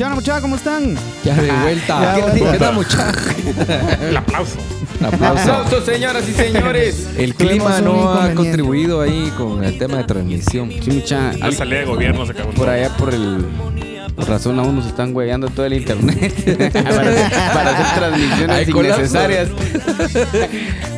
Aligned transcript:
¿Qué 0.00 0.04
onda, 0.04 0.16
muchachos? 0.16 0.40
¿Cómo 0.40 0.56
están? 0.56 0.96
Ya 1.22 1.34
de 1.34 1.52
vuelta. 1.52 2.16
ya 2.16 2.34
¿Qué 2.34 2.40
onda, 2.40 2.72
muchachos? 2.72 3.22
El 4.00 4.16
aplauso. 4.16 4.58
Aplauso. 5.04 5.52
Aplausos, 5.52 5.84
señoras 5.84 6.26
y 6.26 6.32
señores. 6.32 7.10
El 7.18 7.34
clima 7.34 7.76
un 7.80 7.84
no 7.84 8.14
ha 8.14 8.32
contribuido 8.32 9.02
ahí 9.02 9.30
con 9.36 9.62
el 9.62 9.76
tema 9.76 9.98
de 9.98 10.04
transmisión. 10.04 10.70
Sí, 10.82 10.90
mucha. 10.90 11.34
La 11.34 11.52
salida 11.52 11.80
de 11.80 11.84
gobierno 11.84 12.24
se 12.24 12.32
acabó. 12.32 12.50
Por 12.52 12.70
allá 12.70 12.96
por 12.96 13.12
el. 13.12 13.44
Por 14.16 14.26
razón 14.26 14.58
aún 14.58 14.76
nos 14.76 14.86
están 14.86 15.14
hueveando 15.14 15.50
todo 15.50 15.66
el 15.66 15.74
internet 15.74 16.32
para, 16.72 16.92
para 17.52 17.78
hacer 17.78 17.98
transmisiones 17.98 18.70
colapso. 18.70 19.00
innecesarias. 19.00 19.48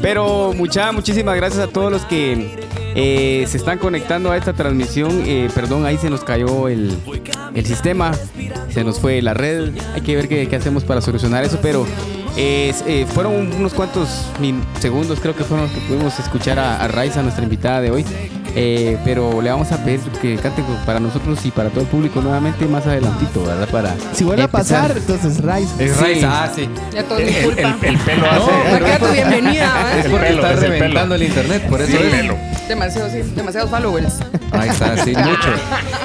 Pero 0.00 0.52
mucha, 0.56 0.92
muchísimas 0.92 1.34
gracias 1.34 1.64
a 1.64 1.66
todos 1.66 1.90
los 1.90 2.02
que 2.04 2.61
eh, 2.94 3.44
se 3.48 3.56
están 3.56 3.78
conectando 3.78 4.30
a 4.30 4.36
esta 4.36 4.52
transmisión. 4.52 5.22
Eh, 5.26 5.48
perdón, 5.54 5.86
ahí 5.86 5.96
se 5.98 6.10
nos 6.10 6.24
cayó 6.24 6.68
el, 6.68 6.96
el 7.54 7.66
sistema, 7.66 8.12
se 8.70 8.84
nos 8.84 9.00
fue 9.00 9.22
la 9.22 9.34
red. 9.34 9.72
Hay 9.94 10.00
que 10.02 10.16
ver 10.16 10.28
qué, 10.28 10.48
qué 10.48 10.56
hacemos 10.56 10.84
para 10.84 11.00
solucionar 11.00 11.44
eso, 11.44 11.58
pero 11.62 11.86
eh, 12.36 13.06
fueron 13.12 13.52
unos 13.54 13.74
cuantos 13.74 14.26
segundos, 14.80 15.20
creo 15.20 15.36
que 15.36 15.44
fueron 15.44 15.66
los 15.66 15.74
que 15.74 15.86
pudimos 15.86 16.18
escuchar 16.18 16.58
a, 16.58 16.82
a 16.82 16.88
Raiza, 16.88 17.22
nuestra 17.22 17.44
invitada 17.44 17.80
de 17.80 17.90
hoy. 17.90 18.04
Eh, 18.54 18.98
pero 19.04 19.40
le 19.40 19.50
vamos 19.50 19.72
a 19.72 19.82
pedir 19.84 20.00
que 20.20 20.36
canten 20.36 20.64
con- 20.64 20.76
para 20.84 21.00
nosotros 21.00 21.44
y 21.46 21.50
para 21.50 21.70
todo 21.70 21.80
el 21.80 21.86
público 21.86 22.20
nuevamente 22.20 22.66
más 22.66 22.86
adelantito, 22.86 23.42
¿verdad? 23.44 23.68
Para 23.68 23.94
Si 24.12 24.24
vuelve 24.24 24.42
a 24.42 24.48
pasar, 24.48 24.94
entonces 24.96 25.38
Rise. 25.40 25.84
Es 25.84 25.92
Sí. 25.96 26.00
Raiza, 26.02 26.44
ah, 26.44 26.52
sí. 26.54 26.68
Ya 26.94 27.02
todo 27.04 27.18
es 27.18 27.36
El, 27.36 27.44
culpa. 27.44 27.60
el- 27.82 27.84
el 27.94 27.98
pelo 27.98 28.26
hace. 28.30 28.74
Acá 28.76 28.98
tu 28.98 29.12
bienvenida, 29.12 29.98
Es 29.98 30.04
el 30.06 30.10
porque 30.10 30.26
pelo, 30.28 30.42
está 30.42 30.52
es 30.54 30.62
el 30.62 30.70
reventando 30.70 31.14
el 31.14 31.22
internet, 31.22 31.66
por 31.68 31.80
eso 31.80 31.90
Sí, 31.90 31.96
el 31.96 32.04
es. 32.08 32.14
pelo. 32.14 32.36
Demasiados, 32.68 33.12
sí, 33.12 33.18
demasiados 33.34 33.70
followers. 33.70 34.14
Ahí 34.52 34.68
está, 34.68 34.96
sí, 35.04 35.10
mucho. 35.16 35.48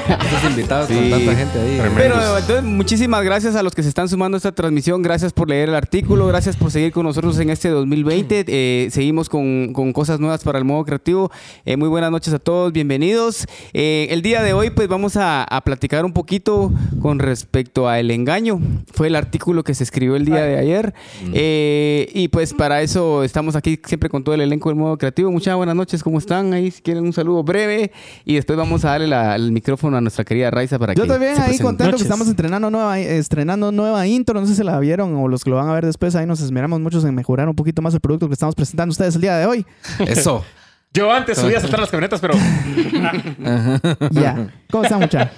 Estos 0.08 0.50
invitados 0.50 0.88
con 0.88 1.10
tanta 1.10 1.34
gente 1.34 1.60
ahí. 1.60 1.76
Tremendo. 1.78 1.94
Pero 1.96 2.38
entonces, 2.38 2.64
muchísimas 2.64 3.22
gracias 3.24 3.54
a 3.56 3.62
los 3.62 3.74
que 3.74 3.82
se 3.82 3.88
están 3.88 4.08
sumando 4.08 4.36
a 4.36 4.38
esta 4.38 4.52
transmisión. 4.52 5.02
Gracias 5.02 5.32
por 5.32 5.48
leer 5.48 5.68
el 5.68 5.74
artículo. 5.74 6.26
Gracias 6.26 6.56
por 6.56 6.70
seguir 6.70 6.92
con 6.92 7.04
nosotros 7.04 7.38
en 7.38 7.50
este 7.50 7.68
2020. 7.68 8.44
Eh, 8.48 8.88
seguimos 8.90 9.28
con, 9.28 9.72
con 9.72 9.92
cosas 9.92 10.18
nuevas 10.20 10.42
para 10.42 10.58
el 10.58 10.64
modo 10.64 10.84
creativo. 10.84 11.30
Eh, 11.64 11.76
muy 11.76 11.88
buenas 11.88 12.10
noches 12.10 12.34
a 12.34 12.37
todos. 12.38 12.72
Bienvenidos. 12.72 13.46
Eh, 13.72 14.08
el 14.10 14.22
día 14.22 14.42
de 14.42 14.52
hoy, 14.52 14.70
pues 14.70 14.88
vamos 14.88 15.16
a, 15.16 15.44
a 15.44 15.60
platicar 15.62 16.04
un 16.04 16.12
poquito 16.12 16.72
con 17.00 17.18
respecto 17.18 17.88
a 17.88 17.98
el 18.00 18.10
engaño. 18.10 18.60
Fue 18.92 19.06
el 19.08 19.16
artículo 19.16 19.64
que 19.64 19.74
se 19.74 19.84
escribió 19.84 20.16
el 20.16 20.24
día 20.24 20.42
de 20.42 20.58
ayer. 20.58 20.94
Eh, 21.34 22.08
y 22.14 22.28
pues 22.28 22.54
para 22.54 22.82
eso 22.82 23.22
estamos 23.24 23.56
aquí 23.56 23.78
siempre 23.84 24.08
con 24.08 24.24
todo 24.24 24.34
el 24.34 24.40
elenco 24.40 24.68
del 24.68 24.78
modo 24.78 24.96
creativo. 24.98 25.30
Muchas 25.30 25.56
buenas 25.56 25.74
noches. 25.76 26.02
¿Cómo 26.02 26.18
están? 26.18 26.52
Ahí, 26.52 26.70
si 26.70 26.82
quieren 26.82 27.04
un 27.04 27.12
saludo 27.12 27.42
breve. 27.42 27.92
Y 28.24 28.34
después 28.34 28.56
vamos 28.58 28.84
a 28.84 28.90
darle 28.90 29.06
la- 29.06 29.34
el 29.36 29.52
micrófono 29.52 29.96
a 29.96 30.00
nuestra 30.00 30.24
querida 30.24 30.50
Raiza 30.50 30.78
para 30.78 30.94
Yo 30.94 31.02
que 31.04 31.08
también 31.08 31.36
se 31.36 31.42
ahí 31.42 31.58
contento 31.58 31.84
Noches. 31.92 31.98
que 32.02 32.02
estamos 32.04 32.28
estrenando 32.28 32.70
nueva, 32.70 32.98
estrenando 32.98 33.72
nueva 33.72 34.06
intro. 34.06 34.40
No 34.40 34.46
sé 34.46 34.54
si 34.54 34.62
la 34.64 34.78
vieron 34.80 35.14
o 35.16 35.28
los 35.28 35.44
que 35.44 35.50
lo 35.50 35.56
van 35.56 35.68
a 35.68 35.72
ver 35.74 35.86
después. 35.86 36.14
Ahí 36.14 36.26
nos 36.26 36.40
esmeramos 36.40 36.80
muchos 36.80 37.04
en 37.04 37.14
mejorar 37.14 37.48
un 37.48 37.54
poquito 37.54 37.82
más 37.82 37.94
el 37.94 38.00
producto 38.00 38.26
que 38.28 38.34
estamos 38.34 38.54
presentando 38.54 38.90
a 38.90 38.92
ustedes 38.92 39.14
el 39.14 39.20
día 39.20 39.36
de 39.36 39.46
hoy. 39.46 39.66
Eso. 40.06 40.44
Yo 40.92 41.12
antes 41.12 41.38
subía 41.38 41.58
a 41.58 41.60
saltar 41.60 41.80
las 41.80 41.90
camionetas, 41.90 42.20
pero. 42.20 42.34
Ya. 44.10 44.48
¿Cómo 44.70 44.84
muchachos? 44.98 45.28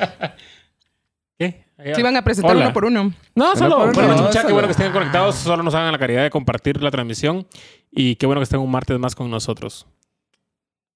¿Qué? 1.39 1.65
Van 2.03 2.17
a 2.17 2.23
presentar 2.23 2.53
Hola. 2.53 2.67
uno 2.67 2.75
por 2.75 2.84
uno. 2.84 3.12
No, 3.34 3.56
solo. 3.56 3.78
por 3.78 3.95
Bueno, 3.95 4.15
uno, 4.15 4.23
muchachos, 4.25 4.47
qué 4.47 4.53
bueno 4.53 4.69
que 4.69 4.73
estén 4.73 4.93
conectados. 4.93 5.37
Solo 5.37 5.62
nos 5.62 5.75
hagan 5.75 5.93
la 5.93 5.98
caridad 5.98 6.23
de 6.23 6.31
compartir 6.31 6.83
la 6.83 6.91
transmisión. 6.91 7.47
Y 7.91 8.17
qué 8.17 8.27
bueno 8.27 8.41
que 8.41 8.45
estén 8.45 8.61
un 8.61 8.71
martes 8.71 8.98
más 8.98 9.15
con 9.15 9.31
nosotros. 9.31 9.87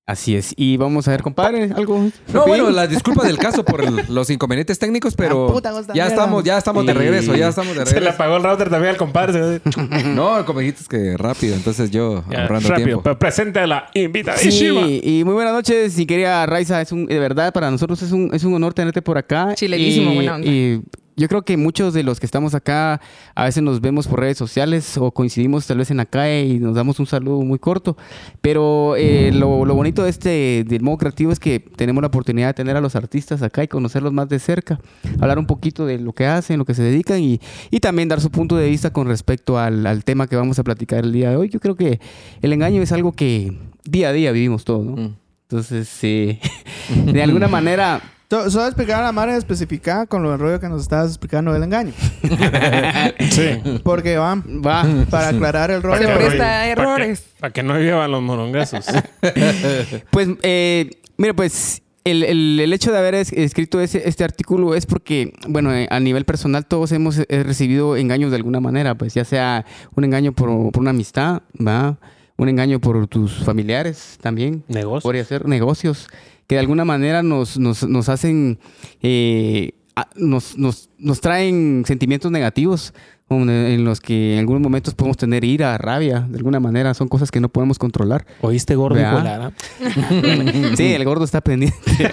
Así 0.07 0.37
es. 0.37 0.53
Y 0.59 0.77
vamos 0.77 1.09
a 1.09 1.13
ver, 1.13 1.23
compadre, 1.23 1.71
algo. 1.75 2.11
No, 2.31 2.47
bueno, 2.47 2.69
las 2.69 2.91
disculpas 2.91 3.27
del 3.27 3.39
caso 3.39 3.65
por 3.65 3.83
el- 3.83 4.05
los 4.11 4.29
inconvenientes 4.29 4.79
técnicos, 4.79 5.15
pero 5.15 5.47
puta 5.51 5.71
cosa 5.71 5.95
ya 5.95 6.07
estamos, 6.09 6.45
ya 6.45 6.59
estamos 6.59 6.85
de 6.85 6.93
regreso, 6.93 7.35
ya 7.35 7.49
estamos 7.49 7.75
de 7.75 7.87
Se 7.87 7.95
le 7.95 8.01
regreso. 8.01 8.15
apagó 8.15 8.37
el 8.37 8.43
router 8.43 8.69
también 8.69 8.91
al 8.91 8.97
compadre. 8.99 9.63
No, 10.15 10.45
como 10.45 10.61
dijiste 10.61 10.85
que 10.91 11.17
rápido, 11.17 11.55
entonces 11.55 11.91
yo 11.91 12.23
Ya, 12.31 12.43
ahorrando 12.43 12.69
rápido. 12.69 12.87
tiempo. 12.87 13.03
Pero 13.03 13.19
presente 13.19 13.61
a 13.61 13.67
la 13.67 13.87
invitadísima. 13.95 14.83
Sí, 14.87 15.01
y 15.03 15.25
muy 15.25 15.33
buenas 15.35 15.55
noches, 15.55 15.97
mi 15.97 16.05
querida 16.05 16.45
Raiza. 16.45 16.83
Es 16.83 16.93
un, 16.93 17.07
de 17.07 17.19
verdad, 17.19 17.51
para 17.55 17.70
nosotros 17.70 18.03
es 18.03 18.13
un, 18.13 18.29
es 18.35 18.45
un 18.45 18.53
honor 18.53 18.75
tenerte 18.75 19.01
por 19.01 19.17
acá. 19.17 19.55
Chilerísimo, 19.55 20.13
y, 20.13 20.14
buena 20.17 20.35
onda. 20.35 20.47
y 20.47 20.83
yo 21.17 21.29
creo 21.29 21.42
que 21.42 21.57
muchos 21.57 21.95
de 21.95 22.02
los 22.02 22.20
que 22.20 22.27
estamos 22.27 22.55
acá 22.55 23.01
a 23.35 23.45
veces 23.45 23.63
nos 23.63 23.80
vemos 23.80 24.07
por 24.08 24.20
redes 24.20 24.39
sociales 24.39 24.97
o 24.98 25.13
coincidimos 25.13 25.67
tal 25.67 25.79
vez 25.79 25.91
en 25.91 25.98
la 25.98 26.07
calle 26.07 26.47
y 26.47 26.58
nos 26.58 26.75
damos 26.75 26.98
un 27.01 27.07
saludo 27.07 27.41
muy 27.42 27.58
corto. 27.58 27.97
Pero 28.41 28.97
eh, 28.97 29.30
lo, 29.33 29.64
lo 29.64 29.75
bonito 29.75 30.02
de 30.02 30.11
este 30.11 30.64
del 30.67 30.83
modo 30.83 30.98
creativo 30.98 31.33
es 31.33 31.41
que 31.41 31.61
tenemos 31.61 32.02
la 32.02 32.08
oportunidad 32.08 32.48
de 32.48 32.55
tener 32.55 32.77
a 32.77 32.80
los 32.80 32.97
artistas 32.97 33.42
acá 33.42 33.63
y 33.63 33.69
conocerlos 33.69 34.13
más 34.13 34.29
de 34.29 34.39
cerca, 34.39 34.80
hablar 35.20 35.39
un 35.39 35.47
poquito 35.47 35.86
de 35.86 35.98
lo 35.98 36.13
que 36.13 36.27
hacen, 36.27 36.58
lo 36.58 36.64
que 36.64 36.75
se 36.75 36.83
dedican 36.83 37.20
y, 37.20 37.41
y 37.70 37.81
también 37.81 38.08
dar 38.08 38.20
su 38.20 38.31
punto 38.31 38.57
de 38.57 38.69
vista 38.69 38.92
con 38.92 39.07
respecto 39.07 39.58
al, 39.58 39.86
al 39.86 40.05
tema 40.05 40.27
que 40.27 40.36
vamos 40.36 40.58
a 40.58 40.64
platicar 40.64 41.05
el 41.05 41.13
día 41.13 41.31
de 41.31 41.36
hoy. 41.36 41.48
Yo 41.48 41.61
creo 41.61 41.77
que 41.77 42.01
el 42.42 42.52
engaño 42.52 42.83
es 42.83 42.92
algo 42.92 43.13
que 43.13 43.52
día 43.85 44.08
a 44.08 44.13
día 44.13 44.33
vivimos 44.33 44.64
todos, 44.64 44.85
¿no? 44.85 44.96
Mm. 44.96 45.14
Entonces, 45.48 45.89
sí, 45.89 46.41
de 47.07 47.23
alguna 47.23 47.48
manera, 47.48 48.01
Solo 48.30 48.67
explicar 48.67 49.01
a 49.01 49.05
la 49.05 49.12
madre 49.12 49.36
especificada 49.36 50.07
con 50.07 50.23
lo 50.23 50.30
del 50.30 50.40
rollo 50.40 50.58
que 50.58 50.68
nos 50.68 50.83
estabas 50.83 51.08
explicando 51.11 51.52
del 51.52 51.62
engaño. 51.62 51.92
Sí. 53.30 53.61
Porque 53.83 54.17
van 54.17 54.42
va. 54.64 54.85
para 55.11 55.29
aclarar 55.29 55.70
el 55.70 55.80
Se 55.80 55.86
rollo. 55.86 56.08
no- 56.08 56.17
presta 56.17 56.39
pa' 56.39 56.61
a 56.61 56.64
que- 56.64 56.70
errores. 56.73 57.24
Para 57.40 57.52
que 57.52 57.63
no 57.63 57.79
llevan 57.79 58.11
los 58.11 58.23
morongazos. 58.23 58.86
Pues, 60.11 60.29
eh, 60.42 60.90
mira, 61.17 61.34
pues 61.34 61.83
el, 62.05 62.23
el- 62.23 62.61
el 62.61 62.73
hecho 62.73 62.92
de 62.92 62.98
haber 62.98 63.14
es- 63.14 63.33
escrito 63.33 63.80
ese, 63.80 64.08
este 64.08 64.24
artículo 64.24 64.74
es 64.74 64.86
porque, 64.86 65.33
bueno, 65.48 65.73
eh, 65.73 65.86
a 65.90 66.01
nivel 66.01 66.24
personal 66.24 66.67
todos 66.67 66.92
hemos 66.92 67.18
eh, 67.18 67.27
recibido 67.45 67.96
engaños 67.96 68.30
de 68.30 68.36
alguna 68.36 68.61
manera, 68.61 68.95
pues 68.95 69.14
ya 69.14 69.24
sea 69.24 69.64
un 69.95 70.05
engaño 70.05 70.33
por, 70.33 70.48
por 70.73 70.80
una 70.80 70.90
amistad, 70.90 71.42
¿va? 71.58 71.98
Un 72.36 72.48
engaño 72.48 72.80
por 72.80 73.07
tus 73.07 73.45
familiares 73.45 74.18
también. 74.20 74.64
Negocios. 74.68 75.02
Podría 75.05 75.24
ser 75.24 75.46
negocios 75.46 76.08
que 76.47 76.57
de 76.57 76.61
alguna 76.61 76.85
manera 76.85 77.23
nos, 77.23 77.59
nos, 77.59 77.89
nos 77.89 78.09
hacen, 78.09 78.59
eh, 79.03 79.73
nos, 80.17 80.59
nos, 80.59 80.91
nos 80.99 81.21
traen 81.21 81.85
sentimientos 81.87 82.31
negativos 82.31 82.93
en- 83.31 83.85
los 83.85 84.01
que 84.01 84.35
en 84.35 84.41
algunos 84.41 84.61
momentos 84.63 84.95
podemos 84.95 85.17
tener 85.17 85.45
ira, 85.45 85.77
rabia, 85.79 86.21
de 86.29 86.37
alguna 86.37 86.61
manera 86.61 86.95
son 86.95 87.09
cosas 87.09 87.31
que 87.33 87.41
no 87.41 87.49
podemos 87.49 87.79
controlar. 87.81 88.27
¿Oíste 88.43 88.77
gordo 88.77 88.97
la- 88.97 89.53
Sí, 90.77 90.93
el 90.93 91.05
gordo 91.05 91.25
está 91.25 91.41
pendiente. 91.41 91.77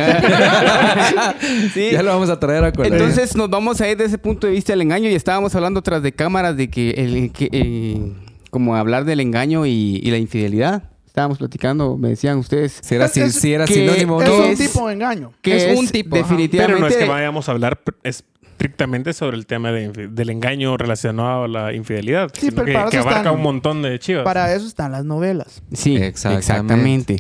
Sí. 1.74 1.90
Ya 1.92 2.04
lo 2.04 2.12
vamos 2.12 2.30
a 2.30 2.40
traer 2.40 2.64
a 2.64 2.72
colar. 2.72 2.92
Entonces 2.94 3.36
nos 3.36 3.50
vamos 3.50 3.82
a 3.82 3.90
ir 3.90 3.98
de 3.98 4.06
ese 4.06 4.18
punto 4.18 4.48
de 4.48 4.54
vista 4.54 4.74
del 4.74 4.82
engaño 4.82 5.10
y 5.10 5.16
estábamos 5.16 5.54
hablando 5.56 5.82
tras 5.82 6.02
de 6.04 6.12
cámaras 6.12 6.58
de 6.58 6.70
que, 6.70 6.92
el, 6.92 7.32
que 7.32 7.50
eh, 7.52 8.14
como 8.50 8.76
hablar 8.76 9.06
del 9.06 9.20
engaño 9.20 9.66
y, 9.66 10.00
y 10.04 10.12
la 10.12 10.18
infidelidad. 10.18 10.91
Estábamos 11.12 11.40
platicando, 11.40 11.98
me 11.98 12.08
decían 12.08 12.38
ustedes 12.38 12.80
si 12.82 12.96
era, 12.96 13.10
si, 13.10 13.20
Es- 13.20 13.36
si 13.36 13.52
era 13.54 13.66
que- 13.66 13.74
sinónimo 13.74 14.22
Es 14.22 14.30
no. 14.30 14.38
un 14.38 14.44
es- 14.46 14.60
tipo 14.60 14.88
de 14.88 14.94
engaño. 14.94 15.34
que 15.42 15.72
Es 15.74 15.78
un 15.78 15.86
tipo, 15.90 16.16
ajá. 16.16 16.24
definitivamente 16.26 16.74
Pero 16.74 16.80
no 16.80 16.88
es 16.88 16.96
que 16.96 17.06
vayamos 17.06 17.50
a 17.50 17.52
hablar 17.52 17.82
estrictamente 18.04 19.12
sobre 19.12 19.36
el 19.36 19.46
tema 19.46 19.74
de 19.74 19.90
del 20.10 20.30
engaño 20.30 20.78
relacionado 20.78 21.44
a 21.44 21.48
la 21.50 21.74
infidelidad, 21.74 22.30
Sí, 22.34 22.50
sino 22.52 22.64
pero 22.64 22.90
que, 22.90 22.98
abarca 22.98 23.20
están- 23.20 23.36
un 23.36 23.42
montón 23.42 23.82
de 23.82 24.00
chivas. 24.00 24.24
Para 24.24 24.54
eso 24.56 24.66
están 24.66 24.94
las 24.94 25.04
novelas. 25.04 25.62
sí, 25.74 25.98
Exactamente. 25.98 27.18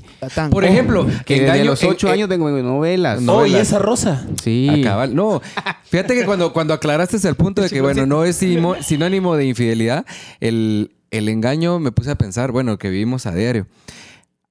Por 0.50 0.64
ejemplo, 0.64 1.06
Que 1.26 1.34
desde 1.34 1.48
engaño 1.48 1.66
los 1.66 1.84
ocho 1.84 2.08
en- 2.08 2.14
años 2.14 2.30
vengo 2.30 2.50
de 2.50 2.64
novelas. 2.64 3.22
No. 3.22 3.34
Oh, 3.34 3.46
¿y 3.46 3.50
novelas. 3.50 3.68
esa 3.68 3.80
rosa? 3.80 4.26
Sí. 4.42 4.70
A 4.70 4.82
cabal. 4.84 5.14
No, 5.16 5.42
fíjate 5.84 6.16
que 6.16 6.24
cuando, 6.26 6.54
cuando 6.54 6.74
aclaraste 6.74 7.18
el 7.28 7.36
punto 7.36 7.62
de 7.62 7.70
que, 7.70 7.82
bueno, 7.82 8.06
no 8.06 8.24
es 8.24 8.38
sinónimo 8.38 9.36
de 9.36 9.46
infidelidad, 9.46 10.06
el, 10.40 10.92
el 11.12 11.30
engaño 11.30 11.80
me 11.80 11.92
puse 11.92 12.12
a 12.12 12.16
pensar, 12.16 12.52
bueno, 12.52 12.78
que 12.78 12.90
vivimos 12.90 13.26
a 13.26 13.36
diario. 13.36 13.68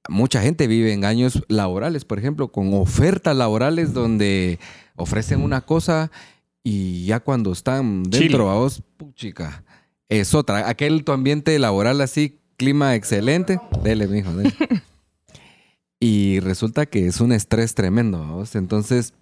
Mucha 0.09 0.43
gente 0.43 0.67
vive 0.67 0.93
engaños 0.93 1.43
laborales, 1.49 2.05
por 2.05 2.19
ejemplo, 2.19 2.53
con 2.53 2.73
ofertas 2.75 3.37
laborales 3.37 3.93
donde 3.93 4.59
ofrecen 4.97 5.43
una 5.43 5.63
cosa 5.63 6.11
y 6.63 7.07
ya 7.07 7.21
cuando 7.21 7.53
están 7.53 8.03
dentro 8.05 8.51
a 8.51 8.55
vos, 8.55 8.83
puchica, 8.97 9.65
es 10.09 10.35
otra. 10.35 10.69
Aquel 10.69 11.05
tu 11.05 11.13
ambiente 11.13 11.59
laboral 11.59 12.01
así, 12.01 12.39
clima 12.57 12.95
excelente, 12.95 13.59
dele, 13.83 14.07
mijo, 14.07 14.33
dele. 14.33 14.55
Y 16.03 16.41
resulta 16.41 16.87
que 16.87 17.07
es 17.07 17.21
un 17.21 17.31
estrés 17.31 17.75
tremendo, 17.75 18.25
¿vos? 18.25 18.57
Entonces, 18.57 19.13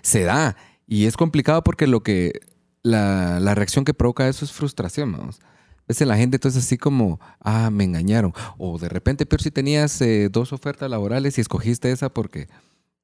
se 0.00 0.22
da. 0.22 0.56
Y 0.86 1.04
es 1.04 1.18
complicado 1.18 1.62
porque 1.62 1.86
lo 1.86 2.02
que. 2.02 2.40
La, 2.82 3.38
la 3.38 3.54
reacción 3.54 3.84
que 3.84 3.92
provoca 3.92 4.26
eso 4.28 4.46
es 4.46 4.52
frustración, 4.52 5.12
vamos. 5.12 5.40
Es 5.88 6.00
en 6.00 6.08
la 6.08 6.16
gente, 6.16 6.36
entonces, 6.36 6.64
así 6.64 6.78
como, 6.78 7.20
ah, 7.40 7.70
me 7.70 7.84
engañaron. 7.84 8.32
O 8.58 8.78
de 8.78 8.88
repente, 8.88 9.26
peor 9.26 9.42
si 9.42 9.50
tenías 9.50 10.00
eh, 10.00 10.28
dos 10.30 10.52
ofertas 10.52 10.88
laborales 10.90 11.36
y 11.36 11.40
escogiste 11.42 11.90
esa 11.92 12.08
porque, 12.08 12.48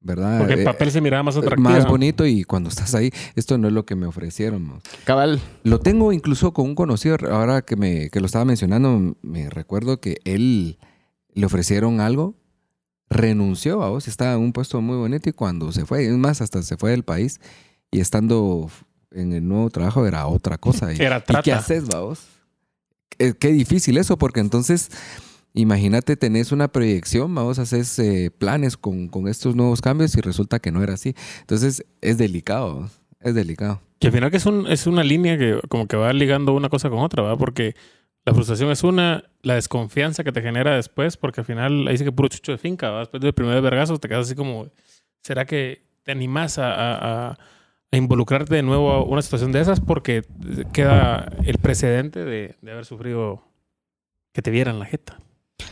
¿verdad? 0.01 0.39
Porque 0.39 0.55
el 0.55 0.61
Eh, 0.61 0.65
papel 0.65 0.91
se 0.91 1.01
miraba 1.03 1.23
más 1.25 1.37
atractivo. 1.37 1.69
más 1.69 1.87
bonito 1.87 2.25
y 2.25 2.45
cuando 2.45 2.71
estás 2.71 2.95
ahí, 2.95 3.11
esto 3.37 3.59
no 3.59 3.69
es 3.69 3.75
lo 3.75 3.85
que 3.85 3.97
me 3.97 4.07
ofrecieron. 4.07 4.81
Cabal. 5.05 5.41
Lo 5.63 5.79
tengo 5.81 6.13
incluso 6.13 6.53
con 6.55 6.67
un 6.67 6.75
conocido, 6.75 7.17
ahora 7.31 7.61
que, 7.63 7.77
me, 7.77 8.09
que 8.09 8.21
lo 8.21 8.27
estaba 8.27 8.47
mencionando, 8.47 9.15
me 9.21 9.51
recuerdo 9.51 10.01
que 10.01 10.17
él 10.25 10.79
le 11.35 11.45
ofrecieron 11.47 12.01
algo, 12.01 12.35
renunció 13.09 13.83
a 13.83 13.91
vos, 13.91 14.09
estaba 14.09 14.35
en 14.35 14.41
un 14.41 14.53
puesto 14.53 14.81
muy 14.81 14.97
bonito 14.97 15.29
y 15.29 15.33
cuando 15.33 15.73
se 15.73 15.85
fue, 15.85 16.07
es 16.07 16.13
más, 16.17 16.41
hasta 16.41 16.63
se 16.63 16.77
fue 16.77 16.93
del 16.93 17.03
país 17.03 17.41
y 17.91 18.01
estando 18.01 18.71
en 19.11 19.33
el 19.33 19.47
nuevo 19.47 19.69
trabajo 19.71 20.07
era 20.07 20.27
otra 20.27 20.59
cosa. 20.59 20.93
¿Y, 20.95 20.97
Era 21.01 21.19
¿y 21.19 21.23
trata. 21.23 21.43
qué 21.43 21.53
haces, 21.53 21.87
vos? 21.89 22.21
Qué, 23.19 23.35
qué 23.35 23.49
difícil 23.49 23.99
eso, 23.99 24.17
porque 24.19 24.41
entonces, 24.41 24.91
imagínate, 25.55 26.17
tenés 26.17 26.53
una 26.53 26.69
proyección, 26.69 27.35
vamos, 27.35 27.59
haces 27.59 27.99
eh, 27.99 28.31
planes 28.37 28.77
con, 28.77 29.09
con 29.09 29.29
estos 29.29 29.55
nuevos 29.57 29.81
cambios 29.81 30.17
y 30.17 30.21
resulta 30.21 30.59
que 30.59 30.73
no 30.73 30.83
era 30.83 30.95
así. 30.95 31.15
Entonces, 31.41 31.85
es 32.01 32.19
delicado, 32.19 32.89
es 33.21 33.35
delicado. 33.35 33.81
Que 33.99 34.07
al 34.07 34.13
final 34.15 34.31
que 34.31 34.39
es, 34.39 34.47
un, 34.47 34.67
es 34.67 34.87
una 34.87 35.05
línea 35.05 35.37
que 35.37 35.61
como 35.69 35.87
que 35.87 35.97
va 35.97 36.13
ligando 36.13 36.55
una 36.55 36.71
cosa 36.71 36.89
con 36.89 37.01
otra, 37.01 37.23
¿verdad? 37.23 37.39
Porque 37.39 37.75
la 38.25 38.33
frustración 38.33 38.71
es 38.71 38.83
una, 38.83 39.25
la 39.43 39.55
desconfianza 39.57 40.25
que 40.25 40.33
te 40.33 40.41
genera 40.41 40.75
después, 40.77 41.17
porque 41.19 41.41
al 41.43 41.45
final 41.47 41.87
ahí 41.89 41.99
sí 41.99 42.05
que 42.05 42.13
puro 42.13 42.29
chucho 42.29 42.53
de 42.53 42.59
finca, 42.59 42.87
¿verdad? 42.89 43.01
Después 43.03 43.21
del 43.23 43.35
primer 43.35 43.61
vergazo 43.61 43.99
te 43.99 44.09
quedas 44.09 44.27
así 44.27 44.35
como, 44.35 44.69
¿será 45.23 45.45
que 45.45 45.83
te 46.03 46.13
animás 46.13 46.59
a, 46.59 46.73
a- 46.73 46.95
a- 46.97 47.31
a 47.33 47.39
involucrarte 47.97 48.55
de 48.55 48.63
nuevo 48.63 48.93
a 48.93 49.03
una 49.03 49.23
situación 49.23 49.53
de 49.53 49.61
esas? 49.61 49.81
Porque 49.81 50.23
queda 50.73 51.33
el 51.45 51.59
precedente 51.59 52.25
de, 52.25 52.57
de 52.61 52.71
haber 52.73 52.85
sufrido 52.85 53.43
que 54.33 54.43
te 54.43 54.51
vieran 54.51 54.79
la 54.79 54.87
jeta. 54.87 55.19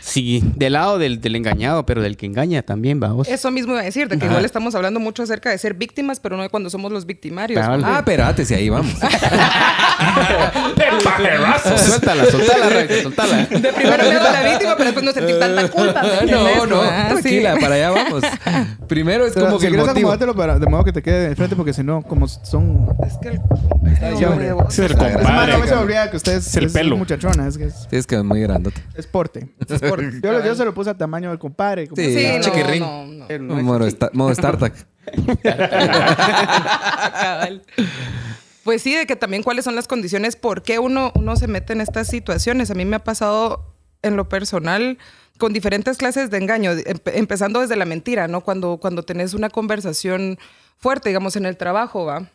Sí, 0.00 0.42
del 0.56 0.72
lado 0.74 0.98
del, 0.98 1.20
del 1.20 1.36
engañado, 1.36 1.84
pero 1.86 2.02
del 2.02 2.16
que 2.16 2.26
engaña 2.26 2.62
también, 2.62 3.00
vamos. 3.00 3.28
Eso 3.28 3.50
mismo 3.50 3.72
iba 3.72 3.80
a 3.82 3.84
decir, 3.84 4.08
de 4.08 4.16
que 4.18 4.24
Ajá. 4.24 4.32
igual 4.34 4.44
estamos 4.44 4.74
hablando 4.74 5.00
mucho 5.00 5.22
acerca 5.22 5.50
de 5.50 5.58
ser 5.58 5.74
víctimas, 5.74 6.20
pero 6.20 6.36
no 6.36 6.42
de 6.42 6.48
cuando 6.48 6.70
somos 6.70 6.90
los 6.92 7.06
victimarios. 7.06 7.60
Cabal. 7.60 7.82
Ah, 7.84 7.98
espérate, 7.98 8.44
si 8.44 8.54
ahí 8.54 8.68
vamos. 8.68 8.92
Suéltala, 10.78 12.26
suéltala, 12.30 12.86
suéltala. 13.02 13.36
De 13.46 13.72
primero 13.72 14.04
me 14.04 14.12
hago 14.14 14.32
la 14.32 14.42
víctima, 14.50 14.74
pero 14.76 14.84
después 14.84 15.04
no 15.04 15.12
sentir 15.12 15.38
tanta 15.40 15.68
culpa. 15.70 16.02
no, 16.30 16.66
no, 16.66 16.82
Ah, 16.82 17.08
sí. 17.16 17.22
tranquila, 17.22 17.56
para 17.60 17.74
allá 17.74 17.90
vamos. 17.90 18.22
Primero 18.88 19.26
es 19.26 19.32
Pero 19.34 19.46
como 19.46 19.58
si 19.58 19.66
que 19.66 19.72
el 19.74 19.78
motivo. 19.86 20.34
para, 20.34 20.58
de 20.58 20.66
modo 20.66 20.84
que 20.84 20.92
te 20.92 21.02
quede 21.02 21.28
de 21.30 21.36
frente, 21.36 21.56
porque 21.56 21.72
si 21.72 21.82
no, 21.82 22.02
como 22.02 22.28
son. 22.28 22.88
Es 23.06 23.14
que 23.20 23.28
el... 23.28 23.40
Sí, 24.70 24.82
el 24.82 24.96
compadre. 24.96 25.66
se 25.66 25.74
olvida 25.74 26.10
que 26.10 26.16
es, 26.16 26.26
Es 26.28 26.56
el 26.56 26.64
es 26.66 26.72
pelo. 26.72 26.96
muchachona, 26.96 27.46
es 27.48 27.58
que 27.58 27.64
es, 27.64 27.88
es 27.90 28.06
que 28.06 28.16
es 28.16 28.24
muy 28.24 28.40
grandote. 28.40 28.82
es 28.94 29.06
porte. 29.06 29.48
Es 29.80 29.90
por- 29.90 30.20
Yo, 30.44 30.54
se 30.54 30.64
lo 30.64 30.74
puse 30.74 30.90
al 30.90 30.96
tamaño 30.96 31.30
del 31.30 31.38
compadre. 31.38 31.86
como 31.88 32.00
Sí, 32.02 32.14
Sí, 32.16 32.26
no, 32.36 32.40
chiquirrín. 32.42 32.80
no, 32.80 33.06
no. 33.06 33.26
Pero 33.28 33.44
no 33.44 33.58
es 33.58 33.64
Modo, 33.64 33.84
así. 33.84 33.96
sta- 33.96 34.10
modo 34.12 34.30
startup. 34.32 34.72
Cabal. 37.20 37.62
Pues 38.64 38.82
sí, 38.82 38.94
de 38.94 39.06
que 39.06 39.16
también 39.16 39.42
cuáles 39.42 39.64
son 39.64 39.74
las 39.74 39.88
condiciones, 39.88 40.36
por 40.36 40.62
qué 40.62 40.78
uno, 40.78 41.12
uno 41.14 41.36
se 41.36 41.48
mete 41.48 41.72
en 41.72 41.80
estas 41.80 42.06
situaciones. 42.08 42.70
A 42.70 42.74
mí 42.74 42.84
me 42.84 42.96
ha 42.96 43.04
pasado 43.04 43.74
en 44.02 44.16
lo 44.16 44.28
personal 44.28 44.98
con 45.38 45.52
diferentes 45.52 45.96
clases 45.96 46.30
de 46.30 46.36
engaño, 46.38 46.72
empe- 46.72 47.12
empezando 47.14 47.60
desde 47.60 47.76
la 47.76 47.84
mentira, 47.86 48.28
¿no? 48.28 48.42
Cuando, 48.42 48.76
cuando 48.78 49.04
tenés 49.04 49.32
una 49.34 49.48
conversación 49.50 50.38
fuerte, 50.76 51.08
digamos, 51.08 51.36
en 51.36 51.46
el 51.46 51.56
trabajo, 51.56 52.04
¿va? 52.04 52.26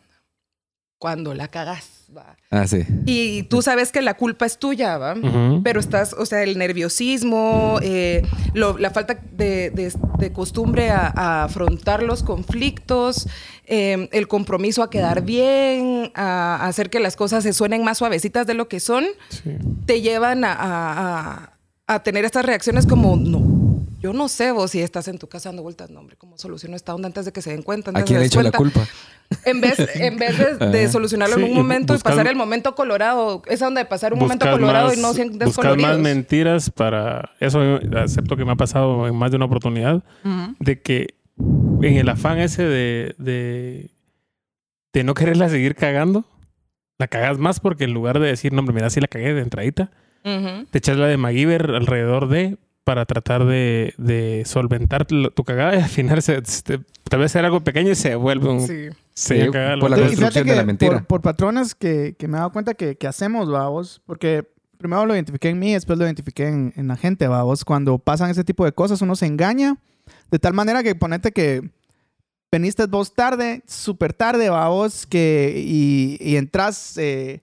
Cuando 1.04 1.34
la 1.34 1.48
cagas, 1.48 2.06
¿va? 2.16 2.34
Ah, 2.50 2.66
sí. 2.66 2.82
Y 3.04 3.42
tú 3.42 3.60
sabes 3.60 3.92
que 3.92 4.00
la 4.00 4.14
culpa 4.14 4.46
es 4.46 4.56
tuya, 4.58 4.96
¿va? 4.96 5.14
Pero 5.62 5.78
estás, 5.78 6.14
o 6.14 6.24
sea, 6.24 6.42
el 6.42 6.56
nerviosismo, 6.56 7.78
eh, 7.82 8.22
lo- 8.54 8.78
la 8.78 8.88
falta 8.88 9.18
de, 9.32 9.68
de- 9.68 9.92
de 10.18 10.32
costumbre 10.32 10.88
a, 10.90 11.12
a 11.14 11.44
afrontar 11.44 12.02
los 12.02 12.22
conflictos, 12.22 13.28
eh, 13.66 14.08
el 14.12 14.28
compromiso 14.28 14.82
a 14.82 14.88
quedar 14.88 15.20
bien, 15.20 16.10
a, 16.14 16.56
a 16.56 16.68
hacer 16.68 16.88
que 16.88 17.00
las 17.00 17.16
cosas 17.16 17.42
se 17.42 17.52
suenen 17.52 17.84
más 17.84 17.98
suavecitas 17.98 18.46
de 18.46 18.54
lo 18.54 18.66
que 18.66 18.80
son, 18.80 19.04
Sí. 19.28 19.58
te 19.84 20.00
llevan 20.00 20.42
a, 20.44 20.54
a- 20.54 21.32
a- 21.34 21.50
a 21.86 22.02
tener 22.02 22.24
estas 22.24 22.46
reacciones 22.46 22.86
como, 22.86 23.14
no, 23.16 23.40
yo 24.04 24.12
no 24.12 24.28
sé 24.28 24.52
vos 24.52 24.70
si 24.70 24.80
estás 24.82 25.08
en 25.08 25.18
tu 25.18 25.28
casa 25.28 25.48
dando 25.48 25.62
vueltas, 25.62 25.88
no, 25.90 25.98
hombre, 26.00 26.14
¿cómo 26.16 26.36
soluciono 26.36 26.76
esta 26.76 26.94
onda 26.94 27.06
antes 27.06 27.24
de 27.24 27.32
que 27.32 27.40
se 27.40 27.50
den 27.50 27.62
cuenta? 27.62 27.90
¿A 27.90 27.92
antes 27.92 28.04
quién 28.04 28.16
de 28.18 28.20
le 28.20 28.26
echo 28.26 28.42
la 28.42 28.52
culpa? 28.52 28.86
En 29.46 29.62
vez, 29.62 29.78
en 29.94 30.18
vez 30.18 30.36
de, 30.36 30.66
de 30.68 30.82
Ajá. 30.84 30.92
solucionarlo 30.92 31.36
en 31.36 31.44
un 31.44 31.54
momento 31.54 31.94
y 31.94 31.96
buscar- 31.96 32.12
pasar 32.12 32.26
el 32.26 32.36
momento 32.36 32.74
colorado, 32.74 33.42
esa 33.48 33.66
onda 33.66 33.80
de 33.80 33.86
pasar 33.86 34.12
un 34.12 34.18
momento 34.18 34.48
colorado 34.50 34.88
más- 34.88 34.98
y 34.98 35.00
no 35.00 35.14
sean 35.14 35.30
buscas 35.38 35.76
más 35.78 35.98
mentiras 35.98 36.68
para... 36.70 37.30
Eso 37.40 37.80
acepto 37.96 38.36
que 38.36 38.44
me 38.44 38.52
ha 38.52 38.56
pasado 38.56 39.08
en 39.08 39.16
más 39.16 39.30
de 39.30 39.36
una 39.38 39.46
oportunidad. 39.46 40.04
De 40.60 40.82
que 40.82 41.14
en 41.36 41.96
el 41.96 42.08
afán 42.10 42.38
ese 42.38 42.62
de, 42.62 43.14
de, 43.18 43.90
de 44.92 45.02
no 45.04 45.14
quererla 45.14 45.48
seguir 45.48 45.74
cagando, 45.74 46.26
la 46.98 47.08
cagas 47.08 47.38
más 47.38 47.58
porque 47.58 47.84
en 47.84 47.94
lugar 47.94 48.20
de 48.20 48.28
decir, 48.28 48.52
no, 48.52 48.60
hombre, 48.60 48.74
mira, 48.74 48.90
si 48.90 49.00
la 49.00 49.08
cagué 49.08 49.32
de 49.32 49.40
entradita, 49.40 49.90
te 50.22 50.78
echas 50.78 50.98
la 50.98 51.06
de 51.06 51.16
MacGyver 51.16 51.70
alrededor 51.70 52.28
de 52.28 52.58
para 52.84 53.06
tratar 53.06 53.44
de, 53.46 53.94
de 53.98 54.42
solventar 54.46 55.06
tu 55.06 55.44
cagada 55.44 55.74
y 55.76 55.80
al 55.82 55.88
final 55.88 56.22
se, 56.22 56.44
se- 56.44 56.80
tal 57.08 57.20
vez 57.20 57.34
era 57.34 57.46
algo 57.46 57.60
pequeño 57.64 57.90
y 57.90 57.94
se 57.94 58.14
vuelve 58.14 58.48
un... 58.48 58.60
Sí. 58.60 58.88
se 59.14 59.44
Sí, 59.46 59.50
por 59.80 59.90
la 59.90 59.96
construcción 59.96 60.46
de 60.46 60.56
la 60.56 60.64
mentira. 60.64 60.92
Por, 60.98 61.06
por 61.06 61.22
patrones 61.22 61.74
que, 61.74 62.14
que 62.18 62.28
me 62.28 62.36
he 62.36 62.40
dado 62.40 62.52
cuenta 62.52 62.74
que, 62.74 62.96
que 62.96 63.06
hacemos, 63.06 63.50
vamos, 63.50 64.02
porque 64.06 64.46
primero 64.76 65.06
lo 65.06 65.14
identifiqué 65.14 65.48
en 65.48 65.58
mí, 65.58 65.72
después 65.72 65.98
lo 65.98 66.04
identifiqué 66.04 66.48
en, 66.48 66.72
en 66.76 66.88
la 66.88 66.96
gente, 66.96 67.26
vamos. 67.26 67.64
Cuando 67.64 67.98
pasan 67.98 68.30
ese 68.30 68.44
tipo 68.44 68.64
de 68.64 68.72
cosas, 68.72 69.00
uno 69.02 69.16
se 69.16 69.26
engaña 69.26 69.78
de 70.30 70.38
tal 70.38 70.52
manera 70.52 70.82
que 70.82 70.94
ponete 70.94 71.32
que 71.32 71.70
veniste 72.52 72.84
vos 72.86 73.14
tarde, 73.14 73.62
súper 73.66 74.12
tarde, 74.12 74.50
vamos, 74.50 75.06
que, 75.06 75.54
y, 75.56 76.18
y 76.20 76.36
entras, 76.36 76.98
eh, 76.98 77.40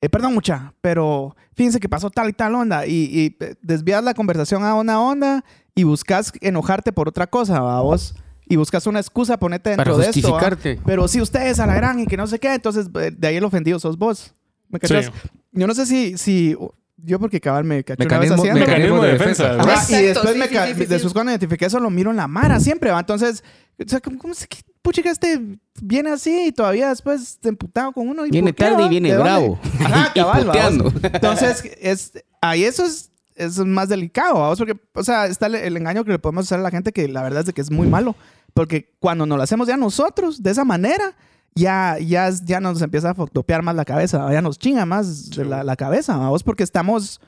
eh, 0.00 0.08
perdón 0.08 0.34
mucha, 0.34 0.74
pero 0.80 1.36
fíjense 1.54 1.80
que 1.80 1.88
pasó 1.88 2.10
tal 2.10 2.28
y 2.30 2.32
tal 2.32 2.54
onda, 2.54 2.86
y, 2.86 2.92
y 2.92 3.36
eh, 3.40 3.54
desvías 3.60 4.02
la 4.02 4.14
conversación 4.14 4.64
a 4.64 4.74
una 4.74 5.00
onda 5.00 5.44
y 5.74 5.84
buscas 5.84 6.32
enojarte 6.40 6.92
por 6.92 7.08
otra 7.08 7.26
cosa, 7.26 7.60
vamos. 7.60 8.14
Y 8.46 8.56
buscas 8.56 8.86
una 8.88 8.98
excusa, 8.98 9.38
ponete 9.38 9.70
dentro 9.70 9.92
Para 9.96 10.04
de 10.04 10.10
esto. 10.10 10.36
Pero 10.84 11.06
si 11.06 11.20
ustedes 11.20 11.60
a 11.60 11.66
la 11.66 11.74
gran 11.74 12.00
y 12.00 12.06
que 12.06 12.16
no 12.16 12.26
sé 12.26 12.40
qué, 12.40 12.52
entonces 12.52 12.88
eh, 13.00 13.12
de 13.16 13.28
ahí 13.28 13.36
el 13.36 13.44
ofendido 13.44 13.78
sos 13.78 13.96
vos. 13.96 14.34
¿Me? 14.68 14.80
Sí. 14.82 15.08
Yo 15.52 15.68
no 15.68 15.74
sé 15.74 15.86
si, 15.86 16.18
si 16.18 16.56
yo 17.04 17.18
porque 17.18 17.40
cabal 17.40 17.64
me 17.64 17.84
caché 17.84 18.04
una 18.04 18.18
vez 18.18 18.30
Mecanismo, 18.30 18.42
haciendo. 18.42 18.60
mecanismo 18.60 19.02
de 19.02 19.12
defensa. 19.12 19.52
Ajá, 19.52 19.72
Exacto, 19.72 19.98
y 19.98 20.02
después 20.02 20.32
sí, 20.32 20.38
me 20.38 20.48
sí, 20.48 20.54
sí, 20.54 20.60
sí, 20.66 20.80
sí. 20.80 20.86
después 20.86 21.12
cuando 21.12 21.32
identifiqué 21.32 21.66
eso 21.66 21.80
lo 21.80 21.90
miro 21.90 22.10
en 22.10 22.16
la 22.16 22.28
mara 22.28 22.60
siempre, 22.60 22.90
¿va? 22.90 23.00
Entonces, 23.00 23.44
o 23.78 23.88
sea, 23.88 24.00
¿cómo, 24.00 24.18
cómo 24.18 24.34
se 24.34 24.46
que 24.46 24.58
puchica 24.82 25.10
este 25.10 25.40
viene 25.82 26.10
así 26.10 26.46
y 26.46 26.52
todavía 26.52 26.88
después 26.88 27.38
emputado 27.42 27.92
con 27.92 28.08
uno? 28.08 28.26
¿Y 28.26 28.30
Viene 28.30 28.52
qué, 28.52 28.64
tarde 28.64 28.84
y 28.84 28.88
viene 28.88 29.16
bravo. 29.16 29.58
Ajá, 29.80 30.12
Y 30.14 30.18
cabal, 30.18 30.46
vamos. 30.46 30.92
Entonces, 31.02 31.64
es, 31.80 32.12
ahí 32.40 32.64
eso 32.64 32.84
es, 32.84 33.10
es 33.36 33.58
más 33.58 33.88
delicado, 33.88 34.54
porque, 34.56 34.76
o 34.94 35.02
sea, 35.04 35.26
está 35.26 35.46
el, 35.46 35.54
el 35.56 35.76
engaño 35.76 36.04
que 36.04 36.12
le 36.12 36.18
podemos 36.18 36.46
hacer 36.46 36.58
a 36.58 36.62
la 36.62 36.70
gente 36.70 36.92
que 36.92 37.08
la 37.08 37.22
verdad 37.22 37.40
es 37.40 37.46
de 37.46 37.52
que 37.52 37.60
es 37.60 37.70
muy 37.70 37.88
malo. 37.88 38.16
Porque 38.54 38.92
cuando 38.98 39.26
nos 39.26 39.36
lo 39.36 39.44
hacemos 39.44 39.68
ya 39.68 39.76
nosotros, 39.76 40.42
de 40.42 40.50
esa 40.50 40.64
manera, 40.64 41.14
ya, 41.54 41.98
ya, 41.98 42.30
ya 42.44 42.60
nos 42.60 42.80
empieza 42.82 43.10
a 43.10 43.14
fotopear 43.14 43.62
más 43.62 43.74
la 43.74 43.84
cabeza, 43.84 44.30
ya 44.32 44.40
nos 44.42 44.58
chinga 44.58 44.86
más 44.86 45.36
la, 45.36 45.64
la 45.64 45.76
cabeza, 45.76 46.16
vamos, 46.16 46.42
porque 46.42 46.62
estamos 46.62 47.20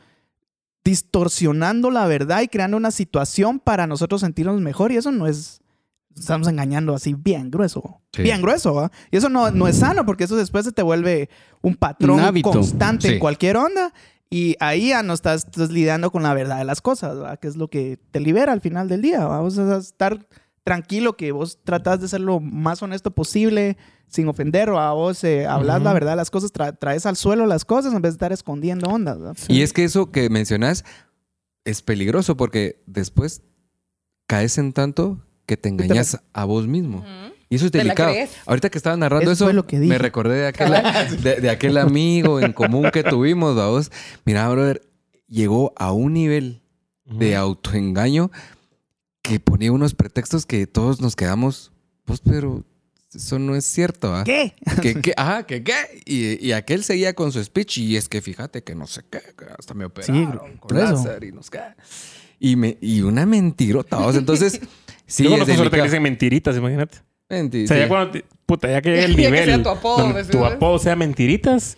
distorsionando 0.84 1.90
la 1.90 2.06
verdad 2.06 2.42
y 2.42 2.48
creando 2.48 2.76
una 2.76 2.90
situación 2.90 3.60
para 3.60 3.86
nosotros 3.86 4.20
sentirnos 4.20 4.60
mejor 4.60 4.92
y 4.92 4.96
eso 4.96 5.12
no 5.12 5.26
es... 5.26 5.60
Estamos 6.14 6.46
engañando 6.46 6.94
así 6.94 7.14
bien 7.14 7.50
grueso, 7.50 8.02
Sí. 8.12 8.20
bien 8.22 8.42
grueso, 8.42 8.74
¿va? 8.74 8.90
Y 9.10 9.16
eso 9.16 9.30
no, 9.30 9.50
no 9.50 9.66
es 9.66 9.76
sano 9.78 10.04
porque 10.04 10.24
eso 10.24 10.36
después 10.36 10.66
se 10.66 10.72
te 10.72 10.82
vuelve 10.82 11.30
un 11.62 11.74
patrón 11.74 12.20
Un 12.22 12.42
constante 12.42 13.08
Sí. 13.08 13.14
en 13.14 13.18
cualquier 13.20 13.56
onda 13.56 13.94
y 14.28 14.54
ahí 14.60 14.90
ya 14.90 15.02
no 15.02 15.14
estás, 15.14 15.46
estás 15.46 15.70
lidiando 15.70 16.10
con 16.10 16.22
la 16.22 16.34
verdad 16.34 16.58
de 16.58 16.64
las 16.66 16.82
cosas, 16.82 17.16
¿va? 17.18 17.38
Que 17.38 17.48
es 17.48 17.56
lo 17.56 17.68
que 17.68 17.98
te 18.10 18.20
libera 18.20 18.52
al 18.52 18.60
final 18.60 18.88
del 18.88 19.00
día, 19.00 19.20
¿va? 19.20 19.38
Vamos 19.38 19.56
a 19.58 19.78
estar 19.78 20.26
tranquilo 20.64 21.16
que 21.16 21.32
vos 21.32 21.58
tratás 21.64 22.00
de 22.00 22.08
ser 22.08 22.20
lo 22.20 22.40
más 22.40 22.82
honesto 22.82 23.10
posible 23.10 23.76
sin 24.06 24.28
ofender 24.28 24.68
o 24.70 24.78
a 24.78 24.92
vos 24.92 25.24
eh, 25.24 25.46
hablas 25.46 25.82
la 25.82 25.92
verdad 25.92 26.12
de 26.12 26.16
las 26.16 26.30
cosas, 26.30 26.52
tra- 26.52 26.76
traes 26.78 27.06
al 27.06 27.16
suelo 27.16 27.46
las 27.46 27.64
cosas 27.64 27.94
en 27.94 28.02
vez 28.02 28.12
de 28.12 28.16
estar 28.16 28.32
escondiendo 28.32 28.88
ondas. 28.88 29.18
Y 29.48 29.62
es 29.62 29.72
que 29.72 29.84
eso 29.84 30.10
que 30.12 30.28
mencionas 30.28 30.84
es 31.64 31.80
peligroso 31.82 32.36
porque 32.36 32.82
después 32.86 33.42
caes 34.26 34.58
en 34.58 34.72
tanto 34.72 35.24
que 35.46 35.56
te 35.56 35.68
engañas 35.68 36.20
a 36.32 36.44
vos 36.44 36.66
mismo. 36.68 37.04
Y 37.48 37.56
eso 37.56 37.66
es 37.66 37.72
delicado. 37.72 38.12
Ahorita 38.46 38.70
que 38.70 38.78
estaba 38.78 38.96
narrando 38.96 39.30
Eso 39.32 39.52
lo 39.52 39.66
que 39.66 39.78
me 39.78 39.98
recordé 39.98 40.36
de 40.36 40.46
aquel, 40.46 40.72
de, 41.22 41.36
de 41.40 41.50
aquel 41.50 41.76
amigo 41.78 42.40
en 42.40 42.52
común 42.52 42.90
que 42.92 43.02
tuvimos, 43.02 43.54
vos. 43.54 43.90
Mira, 44.24 44.48
brother, 44.48 44.82
llegó 45.28 45.72
a 45.76 45.92
un 45.92 46.12
nivel 46.14 46.62
de 47.04 47.36
autoengaño 47.36 48.30
que 49.22 49.40
ponía 49.40 49.72
unos 49.72 49.94
pretextos 49.94 50.46
que 50.46 50.66
todos 50.66 51.00
nos 51.00 51.16
quedamos, 51.16 51.72
pues, 52.04 52.20
pero 52.20 52.64
eso 53.14 53.38
no 53.38 53.54
es 53.54 53.64
cierto, 53.64 54.14
¿ah? 54.14 54.24
¿Qué? 54.24 54.54
que 54.80 54.94
qué? 55.02 55.14
Ajá, 55.16 55.44
que 55.46 55.62
qué. 55.62 55.74
Y, 56.04 56.44
y 56.46 56.52
aquel 56.52 56.82
seguía 56.82 57.14
con 57.14 57.30
su 57.32 57.42
speech 57.42 57.78
y 57.78 57.96
es 57.96 58.08
que 58.08 58.20
fíjate 58.22 58.62
que 58.64 58.74
no 58.74 58.86
sé 58.86 59.02
qué, 59.10 59.20
que 59.20 59.44
hasta 59.58 59.74
me 59.74 59.84
operaron 59.84 60.56
con 60.58 60.68
por 60.68 60.76
eso. 60.78 60.92
láser 60.94 61.24
y 61.24 61.32
no 61.32 61.42
sé 61.42 61.50
qué. 61.52 61.60
Y, 62.40 62.56
me, 62.56 62.76
y 62.80 63.02
una 63.02 63.24
mentirota, 63.24 63.98
¿vos? 63.98 64.16
Entonces, 64.16 64.60
sí, 65.06 65.24
Yo 65.24 65.30
conozco 65.30 65.54
suerte 65.54 65.76
que 65.76 65.82
dicen 65.84 66.02
mentiritas, 66.02 66.56
imagínate. 66.56 66.98
Menti- 67.28 67.64
O 67.64 67.68
sea, 67.68 67.76
ya 67.76 67.84
sí. 67.84 67.88
cuando... 67.88 68.10
te- 68.12 68.24
Puta, 68.44 68.68
ya 68.68 68.82
que 68.82 68.90
llega 68.94 69.04
el 69.04 69.10
Ya 69.12 69.16
que 69.16 69.22
nivel... 69.30 69.44
sea 69.44 69.62
tu 69.62 69.68
apodo, 69.68 69.98
donde 70.02 70.24
¿sí, 70.24 70.30
tu 70.32 70.44
apodo 70.44 70.78
sea 70.78 70.96
mentiritas. 70.96 71.76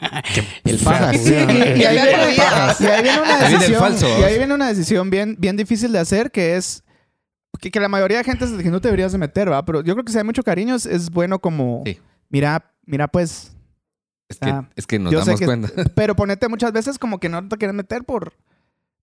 El 0.64 0.78
fajas. 0.78 1.16
Sí, 1.20 1.32
y, 1.32 1.36
ahí 1.36 1.80
Ya 1.80 1.90
viene, 1.92 2.34
sabía. 2.36 2.76
y 2.80 2.84
ahí 2.86 3.02
viene 3.02 3.20
una 3.22 3.38
decisión, 3.48 3.80
falso, 3.80 4.06
y 4.20 4.22
ahí 4.22 4.38
viene 4.38 4.54
una 4.54 4.68
decisión 4.68 5.10
bien, 5.10 5.36
bien 5.38 5.56
difícil 5.56 5.92
de 5.92 5.98
hacer 5.98 6.30
que 6.30 6.56
es 6.56 6.82
que, 7.60 7.70
que 7.70 7.80
la 7.80 7.88
mayoría 7.88 8.18
de 8.18 8.24
gente 8.24 8.44
es 8.44 8.50
que 8.52 8.70
no 8.70 8.80
te 8.80 8.88
deberías 8.88 9.12
de 9.12 9.18
meter, 9.18 9.50
¿va? 9.52 9.64
Pero 9.64 9.82
yo 9.82 9.94
creo 9.94 10.04
que 10.04 10.12
si 10.12 10.18
hay 10.18 10.24
mucho 10.24 10.42
cariño 10.42 10.74
es, 10.74 10.86
es 10.86 11.10
bueno 11.10 11.38
como, 11.38 11.82
Sí. 11.84 11.98
mira, 12.28 12.72
mira, 12.84 13.06
pues, 13.08 13.52
Es 14.28 14.38
que, 14.38 14.48
Ah, 14.50 14.68
es 14.74 14.86
que 14.86 14.98
nos 14.98 15.12
damos 15.12 15.38
que- 15.38 15.44
cuenta. 15.46 15.68
pero 15.94 16.16
ponete 16.16 16.48
muchas 16.48 16.72
veces 16.72 16.98
como 16.98 17.20
que 17.20 17.28
no 17.28 17.46
te 17.48 17.56
quieres 17.58 17.74
meter 17.74 18.04
por... 18.04 18.32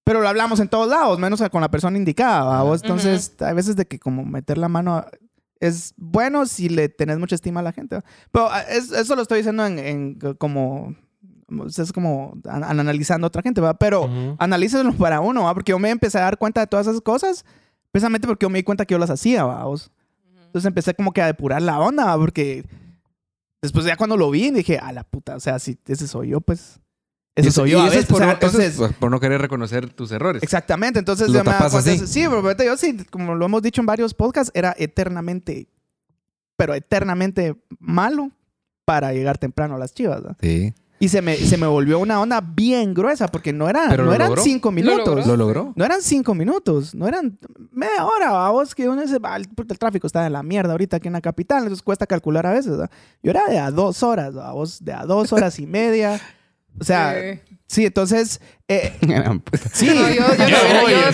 Pero 0.04 0.22
lo 0.22 0.28
hablamos 0.28 0.60
en 0.60 0.68
todos 0.70 0.90
lados, 0.90 1.20
menos 1.20 1.42
con 1.52 1.62
la 1.62 1.70
persona 1.70 1.96
indicada, 1.96 2.44
¿va 2.44 2.64
vos? 2.64 2.82
Entonces, 2.82 3.34
hay 3.42 3.54
veces 3.54 3.76
de 3.76 3.86
que 3.86 4.00
como 4.00 4.26
meter 4.26 4.58
la 4.58 4.68
mano 4.68 4.96
a- 4.98 5.12
es 5.60 5.94
bueno 5.98 6.46
si 6.46 6.70
le 6.70 6.90
tenés 6.90 7.20
mucha 7.20 7.36
estima 7.36 7.60
a 7.60 7.64
la 7.64 7.72
gente. 7.74 8.00
Pero 8.32 8.50
ah, 8.52 8.62
es- 8.62 8.92
eso 8.92 9.16
lo 9.16 9.22
estoy 9.22 9.38
diciendo 9.40 9.66
en, 9.66 9.80
en 9.80 10.20
como... 10.38 10.96
Es 11.78 11.92
como 11.92 12.38
an- 12.48 12.64
analizando 12.64 13.26
a 13.26 13.30
otra 13.30 13.42
gente, 13.42 13.60
¿va? 13.60 13.74
Pero 13.74 14.04
Ujú. 14.04 14.36
analícelo 14.38 14.94
para 14.94 15.20
uno, 15.20 15.46
¿va? 15.46 15.54
Porque 15.56 15.72
yo 15.72 15.80
me 15.80 15.90
empecé 15.90 16.20
a 16.20 16.22
dar 16.22 16.38
cuenta 16.38 16.62
de 16.62 16.68
todas 16.68 16.86
esas 16.86 17.02
cosas, 17.02 17.44
precisamente 17.92 18.28
porque 18.28 18.44
yo 18.46 18.50
me 18.52 18.60
di 18.60 18.64
cuenta 18.64 18.86
que 18.86 18.94
yo 18.94 19.00
las 19.00 19.10
hacía, 19.10 19.44
¿va? 19.46 19.64
vos? 19.66 19.90
Entonces 20.46 20.68
empecé 20.68 20.94
como 20.94 21.12
que 21.12 21.22
a 21.24 21.26
depurar 21.26 21.62
la 21.64 21.80
onda, 21.80 22.06
¿va? 22.06 22.18
Porque 22.18 22.66
después 23.64 23.84
ya 23.86 23.98
cuando 23.98 24.16
lo 24.16 24.30
vi 24.30 24.52
dije, 24.52 24.78
a 24.78 24.92
la 24.94 25.04
puta, 25.04 25.36
o 25.36 25.40
sea, 25.40 25.58
si 25.60 25.78
ese 25.88 26.08
soy 26.08 26.30
yo, 26.30 26.40
pues... 26.42 26.80
Y 27.46 27.48
eso- 27.50 27.62
soy 27.62 27.70
y 27.70 27.72
yo. 27.74 27.80
a 27.82 27.88
eso 27.88 27.90
es 27.92 27.96
veces, 27.96 28.10
por, 28.10 28.16
o 28.16 28.18
sea, 28.20 28.28
no, 28.28 28.34
eso 28.34 28.46
es 28.48 28.54
entonces, 28.66 28.98
por- 28.98 29.12
no 29.12 29.20
querer 29.20 29.42
reconocer 29.42 29.90
tus 29.90 30.12
errores. 30.12 30.44
exactamente. 30.44 31.00
Entonces 31.00 31.28
Lo 31.30 31.40
yo 31.40 31.44
me 31.44 31.52
así. 31.52 32.08
sí, 32.08 32.26
pero 32.30 32.64
yo 32.64 32.78
sí, 32.78 32.98
como 33.10 33.36
lo 33.36 33.46
hemos 33.46 33.62
dicho 33.62 33.82
en 33.82 33.86
varios 33.88 34.14
podcasts, 34.14 34.52
era 34.56 34.76
eternamente, 34.78 35.68
pero 36.56 36.74
eternamente 36.74 37.56
malo 37.80 38.32
para 38.86 39.14
llegar 39.14 39.38
temprano 39.38 39.76
a 39.76 39.80
las 39.80 39.94
chivas, 39.94 40.26
¿va? 40.26 40.36
Sí. 40.42 40.74
Y 41.02 41.08
se 41.08 41.22
me, 41.22 41.38
se 41.38 41.56
me 41.56 41.66
volvió 41.66 41.98
una 41.98 42.20
onda 42.20 42.42
bien 42.42 42.94
gruesa 42.94 43.30
porque 43.30 43.54
no, 43.54 43.70
era, 43.70 43.88
no 43.96 44.04
lo 44.04 44.14
eran 44.14 44.28
logró. 44.28 44.44
cinco 44.44 44.70
minutos. 44.70 45.26
¿Lo 45.26 45.38
logró? 45.38 45.72
No 45.78 45.86
eran 45.86 46.02
cinco 46.02 46.36
minutos, 46.36 46.94
no 46.94 47.08
eran 47.08 47.40
media 47.72 48.04
hora, 48.06 48.32
vamos, 48.32 48.76
que 48.76 48.90
uno 48.90 49.02
dice, 49.02 49.18
"Ah, 49.24 49.38
el, 49.38 49.48
puta, 49.48 49.74
el 49.74 49.80
tráfico 49.80 50.08
está 50.08 50.24
de 50.24 50.30
la 50.30 50.44
mierda 50.44 50.72
ahorita 50.74 50.98
aquí 50.98 51.08
en 51.08 51.14
la 51.14 51.22
capital, 51.22 51.60
entonces 51.60 51.84
cuesta 51.84 52.06
calcular 52.06 52.46
a 52.48 52.52
veces. 52.52 52.72
¿verdad? 52.72 52.92
Yo 53.24 53.32
era 53.32 53.46
de 53.48 53.58
a 53.60 53.72
dos 53.72 54.04
horas, 54.04 54.34
vamos, 54.34 54.84
de 54.84 54.92
a 54.92 55.06
dos 55.06 55.32
horas 55.32 55.58
y 55.60 55.66
media. 55.68 56.20
O 56.80 56.84
sea, 56.84 57.16
Sí. 57.20 57.56
sí, 57.68 57.86
entonces, 57.86 58.40
eh, 58.68 58.94
sí. 59.74 59.88
No, 59.88 60.10
yo, 60.10 60.22
no, 60.38 60.48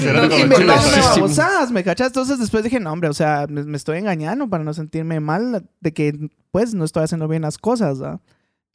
yo 0.04 0.14
no- 0.14 0.58
me 0.58 0.66
babosadas, 1.02 1.72
¿me 1.72 1.84
cachas? 1.84 2.08
Entonces 2.08 2.40
después 2.40 2.64
dije, 2.64 2.80
no, 2.80 2.92
hombre, 2.92 3.10
o 3.10 3.14
sea, 3.14 3.46
me, 3.50 3.64
me 3.64 3.78
estoy 3.78 3.98
engañando 3.98 4.50
para 4.50 4.64
no 4.64 4.74
sentirme 4.74 5.20
mal 5.20 5.66
de 5.82 5.94
que, 5.94 6.30
pues, 6.52 6.74
no 6.74 6.86
estoy 6.86 7.04
haciendo 7.04 7.28
bien 7.28 7.42
las 7.42 7.58
cosas, 7.58 8.00
¿verdad? 8.00 8.20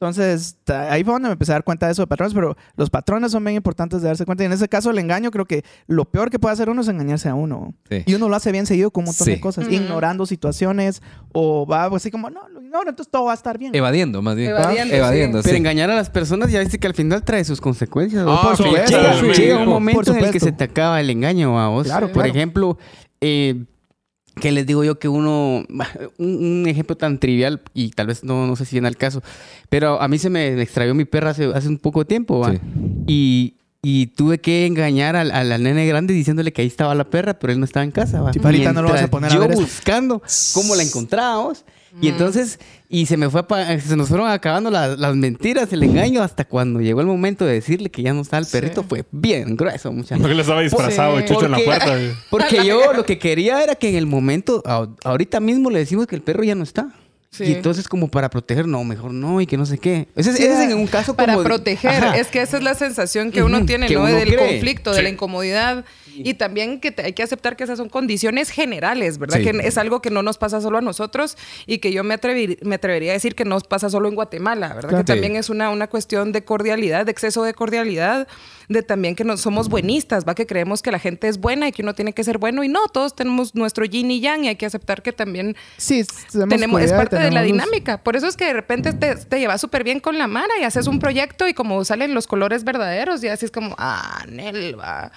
Entonces, 0.01 0.57
ahí 0.67 1.03
fue 1.03 1.13
donde 1.13 1.27
me 1.29 1.33
empecé 1.33 1.51
a 1.51 1.55
dar 1.55 1.63
cuenta 1.63 1.85
de 1.85 1.91
eso 1.91 2.01
de 2.01 2.07
patrones, 2.07 2.33
pero 2.33 2.57
los 2.75 2.89
patrones 2.89 3.31
son 3.31 3.43
bien 3.43 3.55
importantes 3.57 4.01
de 4.01 4.07
darse 4.07 4.25
cuenta. 4.25 4.41
Y 4.43 4.47
en 4.47 4.51
ese 4.53 4.67
caso, 4.67 4.89
el 4.89 4.97
engaño, 4.97 5.29
creo 5.29 5.45
que 5.45 5.63
lo 5.85 6.05
peor 6.05 6.31
que 6.31 6.39
puede 6.39 6.53
hacer 6.53 6.71
uno 6.71 6.81
es 6.81 6.87
engañarse 6.87 7.29
a 7.29 7.35
uno. 7.35 7.75
Sí. 7.87 8.01
Y 8.07 8.15
uno 8.15 8.27
lo 8.27 8.35
hace 8.35 8.51
bien 8.51 8.65
seguido 8.65 8.89
con 8.89 9.03
un 9.03 9.05
montón 9.09 9.25
Sí. 9.25 9.31
de 9.33 9.39
cosas, 9.39 9.67
ignorando 9.69 10.25
situaciones 10.25 11.03
o 11.33 11.67
va 11.67 11.87
pues, 11.87 12.01
así 12.01 12.09
como, 12.09 12.31
no, 12.31 12.49
lo 12.49 12.63
ignoro, 12.63 12.89
entonces 12.89 13.11
todo 13.11 13.25
va 13.25 13.33
a 13.33 13.35
estar 13.35 13.59
bien. 13.59 13.75
Evadiendo, 13.75 14.23
más 14.23 14.35
bien. 14.35 14.49
Evadiendo, 14.49 14.95
Evadiendo, 14.95 15.37
sí. 15.37 15.43
sí. 15.43 15.49
Pero 15.49 15.57
engañar 15.59 15.91
a 15.91 15.95
las 15.95 16.09
personas 16.09 16.51
ya 16.51 16.61
viste 16.61 16.79
que 16.79 16.87
al 16.87 16.95
final 16.95 17.23
trae 17.23 17.43
sus 17.43 17.61
consecuencias. 17.61 18.25
¿no? 18.25 18.33
Ah, 18.33 18.41
por 18.41 18.57
supuesto. 18.57 18.97
llega, 19.33 19.59
un 19.59 19.69
momento 19.69 20.01
Por 20.01 20.17
en 20.17 20.25
el 20.25 20.31
que 20.31 20.39
se 20.39 20.51
te 20.51 20.63
acaba 20.63 20.99
el 20.99 21.11
engaño 21.11 21.59
a 21.59 21.67
vos. 21.67 21.85
Claro, 21.85 22.07
Por 22.07 22.23
claro. 22.23 22.29
ejemplo, 22.29 22.77
eh, 23.21 23.65
que 24.39 24.51
les 24.51 24.65
digo 24.65 24.83
yo 24.83 24.97
que 24.99 25.07
uno, 25.07 25.65
un, 26.17 26.45
un 26.45 26.65
ejemplo 26.67 26.95
tan 26.95 27.19
trivial 27.19 27.61
y 27.73 27.89
tal 27.89 28.07
vez 28.07 28.23
no, 28.23 28.47
no 28.47 28.55
sé 28.55 28.65
si 28.65 28.75
viene 28.75 28.87
al 28.87 28.97
caso, 28.97 29.21
pero 29.69 30.01
a 30.01 30.07
mí 30.07 30.17
se 30.17 30.29
me 30.29 30.61
extravió 30.61 30.93
mi 30.93 31.05
perra 31.05 31.31
hace, 31.31 31.45
hace 31.45 31.67
un 31.67 31.77
poco 31.77 32.05
tiempo, 32.05 32.39
¿va? 32.39 32.51
Sí. 32.51 32.59
Y, 33.07 33.53
y 33.83 34.07
tuve 34.07 34.39
que 34.39 34.67
engañar 34.67 35.15
al, 35.15 35.31
al, 35.31 35.63
nene 35.63 35.87
grande 35.87 36.13
diciéndole 36.13 36.53
que 36.53 36.61
ahí 36.61 36.67
estaba 36.67 36.93
la 36.93 37.05
perra, 37.09 37.39
pero 37.39 37.51
él 37.51 37.59
no 37.59 37.65
estaba 37.65 37.83
en 37.83 37.91
casa, 37.91 38.21
¿va? 38.21 38.31
Sí, 38.31 38.39
ahorita 38.43 38.73
no 38.73 38.83
lo 38.83 38.89
vas 38.89 39.01
a 39.03 39.07
poner 39.07 39.31
a 39.31 39.33
yo 39.33 39.41
ver 39.41 39.51
eso. 39.51 39.61
buscando 39.61 40.21
cómo 40.53 40.75
la 40.75 40.83
encontrábamos. 40.83 41.65
Y 41.99 42.07
entonces, 42.07 42.57
y 42.87 43.05
se 43.07 43.17
me 43.17 43.29
fue, 43.29 43.43
se 43.81 43.97
nos 43.97 44.07
fueron 44.07 44.29
acabando 44.29 44.71
las, 44.71 44.97
las 44.97 45.13
mentiras, 45.13 45.73
el 45.73 45.83
engaño, 45.83 46.21
hasta 46.23 46.45
cuando 46.45 46.79
llegó 46.79 47.01
el 47.01 47.07
momento 47.07 47.43
de 47.43 47.53
decirle 47.55 47.89
que 47.89 48.01
ya 48.01 48.13
no 48.13 48.21
estaba 48.21 48.39
el 48.39 48.47
perrito, 48.49 48.83
fue 48.83 49.03
bien 49.11 49.57
grueso, 49.57 49.91
muchachos. 49.91 50.19
Porque 50.21 50.35
le 50.35 50.41
estaba 50.41 50.61
disfrazado 50.61 51.17
Sí. 51.17 51.23
el 51.23 51.27
chucho 51.27 51.45
en 51.47 51.51
la 51.51 51.57
puerta. 51.59 51.97
Porque 52.29 52.63
yo 52.65 52.93
lo 52.93 53.03
que 53.03 53.19
quería 53.19 53.61
era 53.61 53.75
que 53.75 53.89
en 53.89 53.95
el 53.95 54.05
momento, 54.05 54.63
ahorita 55.03 55.41
mismo 55.41 55.69
le 55.69 55.79
decimos 55.79 56.07
que 56.07 56.15
el 56.15 56.21
perro 56.21 56.43
ya 56.45 56.55
no 56.55 56.63
está. 56.63 56.93
Sí. 57.31 57.45
Y 57.45 57.53
entonces 57.53 57.87
como 57.87 58.09
para 58.09 58.29
proteger, 58.29 58.67
no, 58.67 58.83
mejor 58.83 59.13
no, 59.13 59.39
y 59.39 59.47
que 59.47 59.55
no 59.55 59.65
sé 59.65 59.77
qué. 59.77 60.09
Ese, 60.17 60.31
es- 60.31 60.35
Sí, 60.37 60.43
ese 60.43 60.65
es 60.65 60.71
en 60.71 60.77
un 60.77 60.85
caso 60.87 61.15
como... 61.15 61.25
Para 61.25 61.41
proteger. 61.41 62.03
Es 62.15 62.27
que 62.27 62.41
esa 62.41 62.57
es 62.57 62.63
la 62.63 62.75
sensación 62.75 63.31
que 63.31 63.41
uno 63.41 63.65
tiene, 63.65 63.87
que 63.87 63.93
¿no? 63.93 64.01
uno 64.01 64.09
Del 64.13 64.27
cree. 64.35 64.37
conflicto, 64.37 64.91
de 64.93 65.01
la 65.01 65.09
incomodidad. 65.09 65.85
Y 66.15 66.33
también 66.35 66.79
que 66.79 66.91
te- 66.91 67.03
hay 67.03 67.13
que 67.13 67.23
aceptar 67.23 67.55
que 67.55 67.63
esas 67.63 67.77
son 67.77 67.89
condiciones 67.89 68.49
generales, 68.49 69.17
¿verdad? 69.17 69.37
Sí. 69.37 69.43
Que 69.43 69.67
es 69.67 69.77
algo 69.77 70.01
que 70.01 70.09
no 70.09 70.23
nos 70.23 70.37
pasa 70.37 70.61
solo 70.61 70.77
a 70.77 70.81
nosotros 70.81 71.37
y 71.65 71.77
que 71.79 71.91
yo 71.91 72.03
me, 72.03 72.19
atrevi- 72.19 72.57
me 72.63 72.75
atrevería 72.75 73.11
a 73.11 73.13
decir 73.13 73.35
que 73.35 73.45
nos 73.45 73.63
pasa 73.63 73.89
solo 73.89 74.07
en 74.09 74.15
Guatemala, 74.15 74.69
¿verdad? 74.69 74.89
Claro. 74.89 75.05
Que 75.05 75.13
también 75.13 75.35
es 75.35 75.49
una, 75.49 75.69
una 75.69 75.87
cuestión 75.87 76.31
de 76.31 76.43
cordialidad, 76.43 77.05
de 77.05 77.11
exceso 77.11 77.43
de 77.43 77.53
cordialidad, 77.53 78.27
de 78.69 78.83
también 78.83 79.15
que 79.15 79.23
no 79.23 79.35
somos 79.37 79.67
buenistas, 79.69 80.25
¿va? 80.27 80.33
Que 80.35 80.45
creemos 80.45 80.81
que 80.81 80.91
la 80.91 80.99
gente 80.99 81.27
es 81.27 81.39
buena 81.39 81.67
y 81.67 81.71
que 81.71 81.81
uno 81.81 81.93
tiene 81.93 82.13
que 82.13 82.23
ser 82.23 82.37
bueno. 82.37 82.63
Y 82.63 82.67
no, 82.67 82.87
todos 82.87 83.15
tenemos 83.15 83.55
nuestro 83.55 83.85
yin 83.85 84.11
y 84.11 84.21
yang 84.21 84.45
y 84.45 84.47
hay 84.49 84.55
que 84.55 84.65
aceptar 84.65 85.01
que 85.01 85.11
también 85.11 85.55
Sí, 85.77 86.03
tenemos, 86.49 86.81
es 86.81 86.93
parte 86.93 87.17
de 87.17 87.31
la 87.31 87.41
dinámica. 87.41 88.01
Por 88.03 88.15
eso 88.15 88.27
es 88.27 88.37
que 88.37 88.45
de 88.45 88.53
repente 88.53 88.93
te, 88.93 89.15
te 89.15 89.39
llevas 89.39 89.59
súper 89.61 89.83
bien 89.83 89.99
con 89.99 90.17
la 90.17 90.27
Mara 90.27 90.53
y 90.59 90.63
haces 90.63 90.87
un 90.87 90.99
proyecto 90.99 91.47
y 91.47 91.53
como 91.53 91.83
salen 91.85 92.13
los 92.13 92.27
colores 92.27 92.63
verdaderos 92.63 93.23
y 93.23 93.27
así 93.27 93.45
es 93.45 93.51
como, 93.51 93.75
ah, 93.77 94.23
Nelva. 94.29 95.11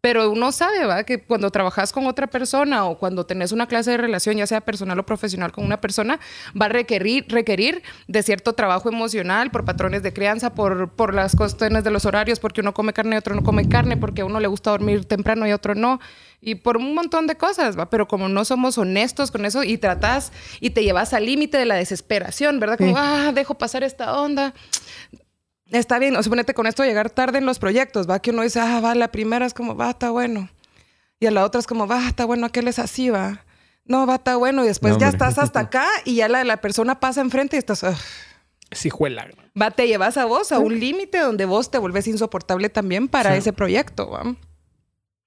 Pero 0.00 0.30
uno 0.30 0.50
sabe, 0.50 0.86
¿va? 0.86 1.04
Que 1.04 1.22
cuando 1.22 1.50
trabajas 1.50 1.92
con 1.92 2.06
otra 2.06 2.26
persona 2.26 2.86
o 2.86 2.98
cuando 2.98 3.26
tenés 3.26 3.52
una 3.52 3.66
clase 3.66 3.90
de 3.90 3.96
relación, 3.98 4.36
ya 4.38 4.46
sea 4.46 4.62
personal 4.62 4.98
o 4.98 5.04
profesional 5.04 5.52
con 5.52 5.64
una 5.64 5.80
persona, 5.80 6.18
va 6.60 6.66
a 6.66 6.68
requerir, 6.70 7.26
requerir 7.28 7.82
de 8.08 8.22
cierto 8.22 8.54
trabajo 8.54 8.88
emocional 8.88 9.50
por 9.50 9.66
patrones 9.66 10.02
de 10.02 10.12
crianza, 10.14 10.54
por, 10.54 10.88
por 10.90 11.12
las 11.12 11.36
cuestiones 11.36 11.84
de 11.84 11.90
los 11.90 12.06
horarios, 12.06 12.40
porque 12.40 12.62
uno 12.62 12.72
come 12.72 12.94
carne 12.94 13.16
y 13.16 13.18
otro 13.18 13.34
no 13.34 13.42
come 13.42 13.68
carne, 13.68 13.98
porque 13.98 14.22
a 14.22 14.24
uno 14.24 14.40
le 14.40 14.48
gusta 14.48 14.70
dormir 14.70 15.04
temprano 15.04 15.46
y 15.46 15.50
a 15.50 15.56
otro 15.56 15.74
no. 15.74 16.00
Y 16.40 16.54
por 16.54 16.78
un 16.78 16.94
montón 16.94 17.26
de 17.26 17.36
cosas, 17.36 17.78
¿va? 17.78 17.90
Pero 17.90 18.08
como 18.08 18.30
no 18.30 18.46
somos 18.46 18.78
honestos 18.78 19.30
con 19.30 19.44
eso 19.44 19.62
y 19.62 19.76
tratás 19.76 20.32
y 20.60 20.70
te 20.70 20.82
llevas 20.82 21.12
al 21.12 21.26
límite 21.26 21.58
de 21.58 21.66
la 21.66 21.74
desesperación, 21.74 22.58
¿verdad? 22.58 22.78
Como, 22.78 22.96
Sí. 22.96 22.96
ah, 22.96 23.32
dejo 23.34 23.54
pasar 23.58 23.82
esta 23.82 24.18
onda. 24.18 24.54
Está 25.70 25.98
bien, 25.98 26.16
o 26.16 26.22
suponete 26.22 26.54
con 26.54 26.66
esto 26.66 26.84
llegar 26.84 27.10
tarde 27.10 27.38
en 27.38 27.46
los 27.46 27.58
proyectos, 27.58 28.08
va 28.08 28.18
que 28.20 28.30
uno 28.30 28.42
dice, 28.42 28.60
ah, 28.60 28.80
va, 28.80 28.94
la 28.94 29.12
primera 29.12 29.46
es 29.46 29.54
como, 29.54 29.76
va, 29.76 29.90
está 29.90 30.10
bueno. 30.10 30.48
Y 31.20 31.26
a 31.26 31.30
la 31.30 31.44
otra 31.44 31.60
es 31.60 31.66
como, 31.66 31.86
va, 31.86 32.08
está 32.08 32.24
bueno, 32.24 32.46
aquel 32.46 32.66
es 32.68 32.78
así, 32.78 33.10
va. 33.10 33.44
No, 33.84 34.06
va, 34.06 34.16
está 34.16 34.36
bueno. 34.36 34.64
Y 34.64 34.68
después 34.68 34.94
No, 34.94 34.98
ya 35.00 35.08
estás 35.08 35.38
hasta 35.38 35.60
acá 35.60 35.86
y 36.04 36.16
ya 36.16 36.28
la, 36.28 36.44
la 36.44 36.56
persona 36.58 36.98
pasa 37.00 37.20
enfrente 37.20 37.56
y 37.56 37.58
estás, 37.58 37.82
"Ugh". 37.82 37.94
Es 38.70 38.86
hijuela. 38.86 39.26
va, 39.60 39.70
te 39.72 39.86
llevas 39.88 40.16
a 40.16 40.24
vos 40.26 40.52
a 40.52 40.58
un 40.60 40.78
límite 40.78 41.18
donde 41.18 41.44
vos 41.44 41.70
te 41.70 41.78
vuelves 41.78 42.06
insoportable 42.06 42.68
también 42.68 43.08
para 43.08 43.32
Sí. 43.32 43.38
ese 43.38 43.52
proyecto, 43.52 44.08
va. 44.10 44.22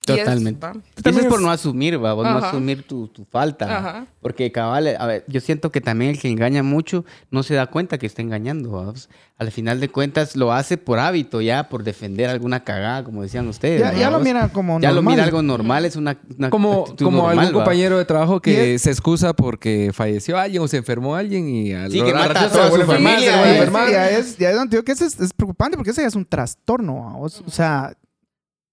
Es- 0.08 0.18
Totalmente. 0.20 0.68
Eso 1.04 1.20
es 1.20 1.26
por 1.28 1.40
es- 1.40 1.46
no 1.46 1.52
asumir, 1.52 2.04
va, 2.04 2.14
vos 2.14 2.26
no 2.26 2.38
asumir 2.38 2.84
tu, 2.84 3.08
tu 3.08 3.24
falta. 3.26 3.78
Ajá. 3.78 4.06
Porque 4.22 4.52
cabal, 4.52 4.96
a 5.00 5.06
ver, 5.06 5.24
yo 5.28 5.40
siento 5.42 5.72
que 5.72 5.82
también 5.82 6.12
el 6.12 6.20
que 6.20 6.30
engaña 6.30 6.62
mucho 6.64 7.06
no 7.32 7.44
se 7.44 7.54
da 7.56 7.68
cuenta 7.68 7.98
que 7.98 8.06
está 8.06 8.22
engañando. 8.22 8.72
¿va? 8.72 8.94
Al 9.38 9.52
final 9.52 9.80
de 9.80 9.90
cuentas 9.90 10.36
lo 10.36 10.54
hace 10.54 10.78
por 10.78 11.00
hábito 11.00 11.42
ya, 11.42 11.68
por 11.70 11.84
defender 11.84 12.30
alguna 12.30 12.64
cagada, 12.64 13.04
como 13.04 13.22
decían 13.24 13.48
ustedes. 13.48 13.82
Ya, 13.82 13.94
ya 13.94 14.10
lo 14.10 14.20
mira 14.20 14.50
como 14.50 14.80
Ya 14.80 14.90
lo 14.90 14.96
normal. 14.96 15.14
mira 15.14 15.24
algo 15.26 15.42
normal, 15.42 15.86
es 15.86 15.96
una, 15.96 16.18
una 16.38 16.50
Como, 16.50 16.86
como 16.98 17.18
normal, 17.20 17.40
algún 17.40 17.48
¿va? 17.56 17.64
compañero 17.64 17.98
de 17.98 18.06
trabajo 18.06 18.42
que 18.42 18.76
es- 18.76 18.82
se 18.84 18.92
excusa 18.92 19.34
porque 19.34 19.92
falleció 19.94 20.38
alguien 20.38 20.62
o 20.64 20.68
se 20.68 20.78
enfermó 20.78 21.16
alguien 21.16 21.48
y 21.50 21.74
al 21.74 21.92
Sí, 21.92 22.02
que 22.02 22.14
mata 22.14 22.46
a 22.46 22.50
toda 22.50 22.72
su 22.72 22.82
familia, 22.84 23.58
¿eh? 23.64 23.70
Ya 23.92 24.10
es, 24.10 24.38
ya 24.38 24.50
es 24.52 24.56
donde 24.56 24.78
digo 24.78 24.84
que 24.84 24.92
es, 24.92 25.02
es 25.02 25.34
preocupante 25.34 25.78
porque 25.78 25.92
ese 25.92 26.02
ya 26.02 26.08
es 26.08 26.16
un 26.16 26.26
trastorno. 26.26 27.18
O 27.20 27.30
sea, 27.30 27.94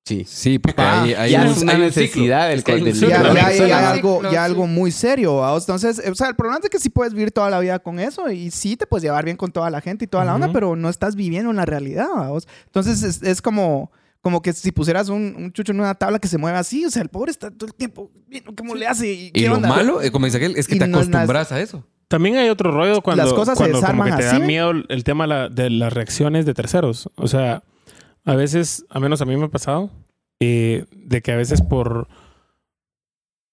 Sí. 0.05 0.25
Sí, 0.27 0.59
porque 0.59 0.81
Ah, 0.83 1.03
hay, 1.03 1.15
hay 1.15 1.31
ya 1.33 1.43
un, 1.43 1.47
es 1.49 1.59
una 1.63 1.73
hay 1.75 1.79
necesidad 1.81 2.49
del 2.49 2.59
Es 2.59 2.65
que 2.65 2.73
hay 2.73 2.79
un 2.81 2.85
del- 2.87 2.95
ya, 2.99 3.23
la 3.23 3.91
algo, 3.91 4.23
ya 4.31 4.45
algo 4.45 4.67
muy 4.67 4.91
serio. 4.91 5.37
¿vamos? 5.37 5.63
Entonces, 5.65 6.03
o 6.11 6.15
sea, 6.15 6.29
el 6.29 6.35
problema 6.35 6.59
es 6.63 6.69
que 6.71 6.79
sí 6.81 6.91
puedes 6.91 7.13
vivir 7.15 7.31
toda 7.31 7.49
la 7.51 7.61
vida 7.61 7.79
con 7.79 8.01
eso 8.01 8.29
y 8.31 8.51
sí 8.51 8.77
te 8.77 8.87
puedes 8.87 9.05
llevar 9.05 9.25
bien 9.25 9.37
con 9.37 9.53
toda 9.53 9.71
la 9.71 9.81
gente 9.81 10.07
y 10.07 10.09
toda 10.09 10.25
la 10.25 10.35
onda, 10.35 10.51
pero 10.53 10.75
no 10.75 10.89
estás 10.89 11.15
viviendo 11.15 11.49
una 11.51 11.65
realidad. 11.65 12.09
¿vamos? 12.15 12.49
Entonces, 12.67 13.03
es, 13.05 13.23
es 13.23 13.41
como, 13.43 13.93
como 14.21 14.43
que 14.43 14.53
si 14.53 14.73
pusieras 14.73 15.11
un, 15.11 15.35
un 15.37 15.53
chucho 15.53 15.71
en 15.73 15.81
una 15.81 15.95
tabla 15.95 16.19
que 16.19 16.29
se 16.29 16.39
mueve 16.39 16.59
así, 16.59 16.85
o 16.87 16.91
sea, 16.91 17.03
el 17.03 17.09
pobre 17.09 17.31
está 17.31 17.51
todo 17.51 17.67
el 17.67 17.75
tiempo 17.75 18.11
viendo 18.27 18.53
cómo 18.57 18.75
le 18.75 18.87
hace 18.89 19.13
y, 19.13 19.27
Y 19.27 19.31
qué 19.33 19.49
lo 19.49 19.57
onda? 19.57 19.69
malo, 19.69 20.03
eh, 20.03 20.11
como 20.11 20.25
dice 20.27 20.39
aquel, 20.39 20.57
es 20.57 20.67
que 20.67 20.75
Y 20.77 20.79
te 20.79 20.89
no 20.89 20.99
acostumbras 20.99 21.53
a 21.53 21.61
eso. 21.61 21.87
También 22.09 22.37
hay 22.37 22.49
otro 22.49 22.73
rollo 22.73 23.01
cuando, 23.03 23.23
Las 23.23 23.33
cosas 23.33 23.57
se 23.57 23.63
cuando 23.71 23.81
como 23.81 24.03
que 24.03 24.11
desarman 24.11 24.19
te 24.19 24.27
así, 24.27 24.41
da 24.41 24.45
miedo 24.47 24.73
el 24.89 25.05
tema 25.05 25.29
la- 25.29 25.49
de 25.49 25.71
las 25.71 25.93
reacciones 25.93 26.45
de 26.47 26.55
terceros. 26.55 27.09
O 27.15 27.29
sea, 27.29 27.63
a 28.25 28.35
veces, 28.37 28.85
a 28.91 29.01
menos 29.01 29.21
a 29.21 29.25
mí 29.25 29.37
me 29.37 29.45
ha 29.47 29.49
pasado, 29.49 29.91
eh, 30.41 30.85
de 30.93 31.23
que 31.23 31.33
a 31.33 31.37
veces 31.37 31.63
por 31.63 32.09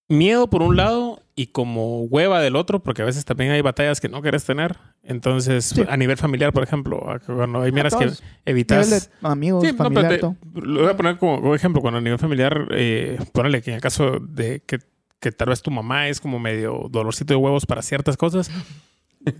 miedo 0.10 0.50
por 0.50 0.62
un 0.62 0.78
lado 0.78 1.22
y 1.36 1.48
como 1.48 2.02
hueva 2.04 2.40
del 2.42 2.56
otro, 2.56 2.82
porque 2.82 3.02
a 3.02 3.06
veces 3.06 3.26
también 3.26 3.52
hay 3.52 3.62
batallas 3.62 4.00
que 4.02 4.10
no 4.10 4.22
quieres 4.22 4.44
tener. 4.46 4.78
Entonces, 5.04 5.66
Sí. 5.66 5.84
a 5.88 5.96
nivel 5.98 6.18
familiar, 6.18 6.52
por 6.54 6.64
ejemplo, 6.64 7.06
cuando 7.28 7.62
hay 7.62 7.72
miras 7.72 7.94
que 7.96 8.10
evitas... 8.46 8.88
Nivel 8.88 9.02
de 9.02 9.28
amigos, 9.28 9.64
Sí, 9.66 9.72
no, 9.74 9.78
familiar, 9.78 10.10
te- 10.14 10.18
todo. 10.20 10.36
lo 10.56 10.82
voy 10.82 10.90
a 10.92 10.98
poner 10.98 11.18
como, 11.18 11.40
como 11.42 11.54
ejemplo. 11.56 11.82
Cuando 11.82 12.00
a 12.00 12.02
nivel 12.02 12.18
familiar, 12.18 12.68
eh, 12.72 13.20
ponele 13.34 13.62
que 13.62 13.72
en 13.72 13.76
el 13.76 13.82
caso 13.82 14.18
de 14.20 14.62
que, 14.66 14.80
que 15.20 15.32
tal 15.32 15.50
vez 15.50 15.62
tu 15.62 15.70
mamá 15.72 16.08
es 16.08 16.20
como 16.22 16.40
medio 16.40 16.88
dolorcito 16.90 17.34
de 17.34 17.38
huevos 17.38 17.66
para 17.68 17.82
ciertas 17.84 18.18
cosas, 18.18 18.50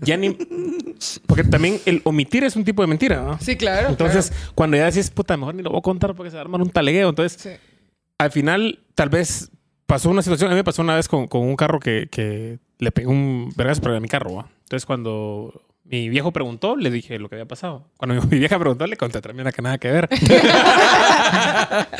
ya 0.02 0.16
ni... 0.16 0.36
Porque 1.26 1.44
también 1.44 1.80
el 1.86 2.00
omitir 2.04 2.44
es 2.44 2.56
un 2.56 2.64
tipo 2.64 2.82
de 2.82 2.88
mentira, 2.88 3.22
¿no? 3.22 3.38
Sí, 3.40 3.56
claro. 3.56 3.88
Entonces, 3.88 4.32
cuando 4.54 4.76
ya 4.76 4.86
decís, 4.86 5.10
puta, 5.10 5.36
mejor 5.36 5.54
ni 5.54 5.62
lo 5.62 5.70
voy 5.70 5.78
a 5.78 5.82
contar 5.82 6.14
porque 6.14 6.30
se 6.30 6.36
va 6.36 6.42
a 6.42 6.44
armar 6.44 6.60
un 6.60 6.70
talegueo. 6.70 7.08
Entonces. 7.08 7.40
Sí. 7.40 7.50
al 8.18 8.30
final, 8.30 8.80
tal 8.94 9.08
vez 9.08 9.50
pasó 9.86 10.10
una 10.10 10.22
situación. 10.22 10.50
A 10.50 10.54
mí 10.54 10.58
me 10.58 10.64
pasó 10.64 10.82
una 10.82 10.96
vez 10.96 11.08
con, 11.08 11.28
con 11.28 11.42
un 11.42 11.56
carro 11.56 11.80
que, 11.80 12.08
que 12.10 12.58
le 12.78 12.90
pegué 12.90 13.06
un 13.08 13.52
vergazo 13.56 13.80
para 13.80 14.00
mi 14.00 14.08
carro. 14.08 14.34
¿va? 14.34 14.48
Entonces, 14.64 14.86
cuando 14.86 15.62
mi 15.90 16.08
viejo 16.10 16.32
preguntó, 16.32 16.76
le 16.76 16.90
dije 16.90 17.18
lo 17.18 17.28
que 17.28 17.36
había 17.36 17.46
pasado. 17.46 17.86
Cuando 17.96 18.20
mi 18.30 18.38
vieja 18.38 18.58
preguntó, 18.58 18.86
le 18.86 18.96
conté 18.96 19.20
también 19.20 19.50
que 19.50 19.62
nada 19.62 19.78
que 19.78 19.90
ver. 19.90 20.08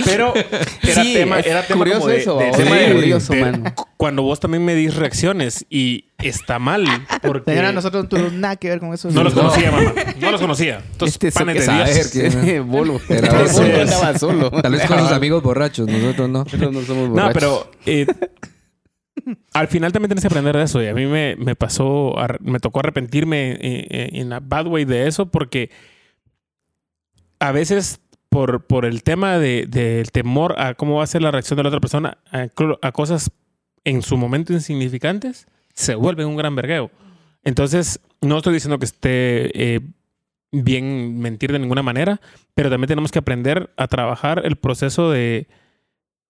Pero 0.05 0.35
era 0.83 1.03
Sí, 1.03 1.15
tema, 1.15 1.41
era 1.41 1.63
tema 1.63 1.79
curioso 1.79 2.01
como 2.01 2.11
de, 2.13 2.19
eso, 2.19 2.39
de- 2.39 2.51
tema 2.53 2.77
de- 2.77 2.95
curioso, 2.95 3.33
de- 3.33 3.41
mano. 3.41 3.75
Cuando 3.97 4.23
vos 4.23 4.39
también 4.41 4.65
me 4.65 4.75
dis 4.75 4.95
reacciones 4.95 5.67
y 5.71 6.05
está 6.19 6.59
mal 6.59 6.85
porque 7.23 7.51
Señora, 7.51 7.73
nosotros 7.73 8.05
no 8.05 8.09
tuvimos 8.09 8.33
nada 8.33 8.57
que 8.57 8.69
ver 8.69 8.79
con 8.81 8.93
eso. 8.95 9.11
no 9.11 9.25
los 9.25 9.35
No. 9.35 9.43
conocía, 9.43 9.71
mamá. 9.71 9.93
No 10.21 10.31
los 10.31 10.41
conocía. 10.41 10.83
Entonces, 10.93 11.15
Este 11.21 11.33
panes 11.33 11.65
que 11.67 11.73
de 11.73 11.95
Dios. 12.23 12.37
que 12.37 12.61
bolo. 12.61 13.01
Este 13.09 13.29
bolo 13.29 13.81
andaba 13.83 14.19
solo. 14.19 14.51
Tal 14.51 14.73
vez 14.73 14.87
con 14.87 14.99
sus 15.01 15.13
amigos 15.13 15.43
borrachos, 15.43 15.89
nosotros 15.89 16.29
no. 16.29 16.45
Nosotros 16.45 16.73
no 16.73 16.83
somos 16.83 17.09
No, 17.09 17.15
borrachos. 17.15 17.35
pero 17.35 17.71
eh, 17.87 18.07
al 19.53 19.69
final 19.69 19.93
también 19.93 20.09
tienes 20.11 20.23
que 20.23 20.29
aprender 20.29 20.57
de 20.57 20.63
eso. 20.65 20.83
Y 20.83 20.87
a 20.87 20.95
mí 20.95 21.07
me, 21.07 21.37
pasó, 21.57 22.15
me 22.41 22.61
tocó 22.61 22.81
arrepentirme 22.81 23.57
en 23.61 24.33
a 24.33 24.41
bad 24.41 24.67
way 24.67 24.85
de 24.85 25.07
eso 25.07 25.27
porque 25.31 25.71
a 27.41 27.53
veces 27.53 28.01
por, 28.29 28.85
el 28.85 29.03
tema 29.03 29.39
de- 29.39 29.67
del 29.67 30.11
temor 30.13 30.61
a 30.61 30.75
cómo 30.75 30.97
va 30.97 31.05
a 31.05 31.07
ser 31.07 31.23
la 31.23 31.31
reacción 31.31 31.57
de 31.57 31.63
la 31.63 31.69
otra 31.71 31.81
persona 31.81 32.19
a 32.83 32.93
cosas 32.93 33.31
en 33.85 34.03
su 34.03 34.17
momento 34.17 34.53
insignificantes, 34.53 35.47
se 35.73 35.95
vuelve 35.95 36.25
un 36.25 36.37
gran 36.37 36.55
vergueo. 36.55 36.91
Entonces, 37.45 38.01
no 38.21 38.37
estoy 38.39 38.53
diciendo 38.55 38.79
que 38.79 38.85
esté 38.85 39.77
eh, 39.77 39.81
bien 40.53 41.19
mentir 41.21 41.53
de 41.53 41.59
ninguna 41.59 41.83
manera, 41.83 42.21
pero 42.55 42.69
también 42.69 42.89
tenemos 42.89 43.13
que 43.13 43.21
aprender 43.21 43.71
a 43.77 43.87
trabajar 43.87 44.43
el 44.45 44.57
proceso 44.57 45.11
de 45.11 45.47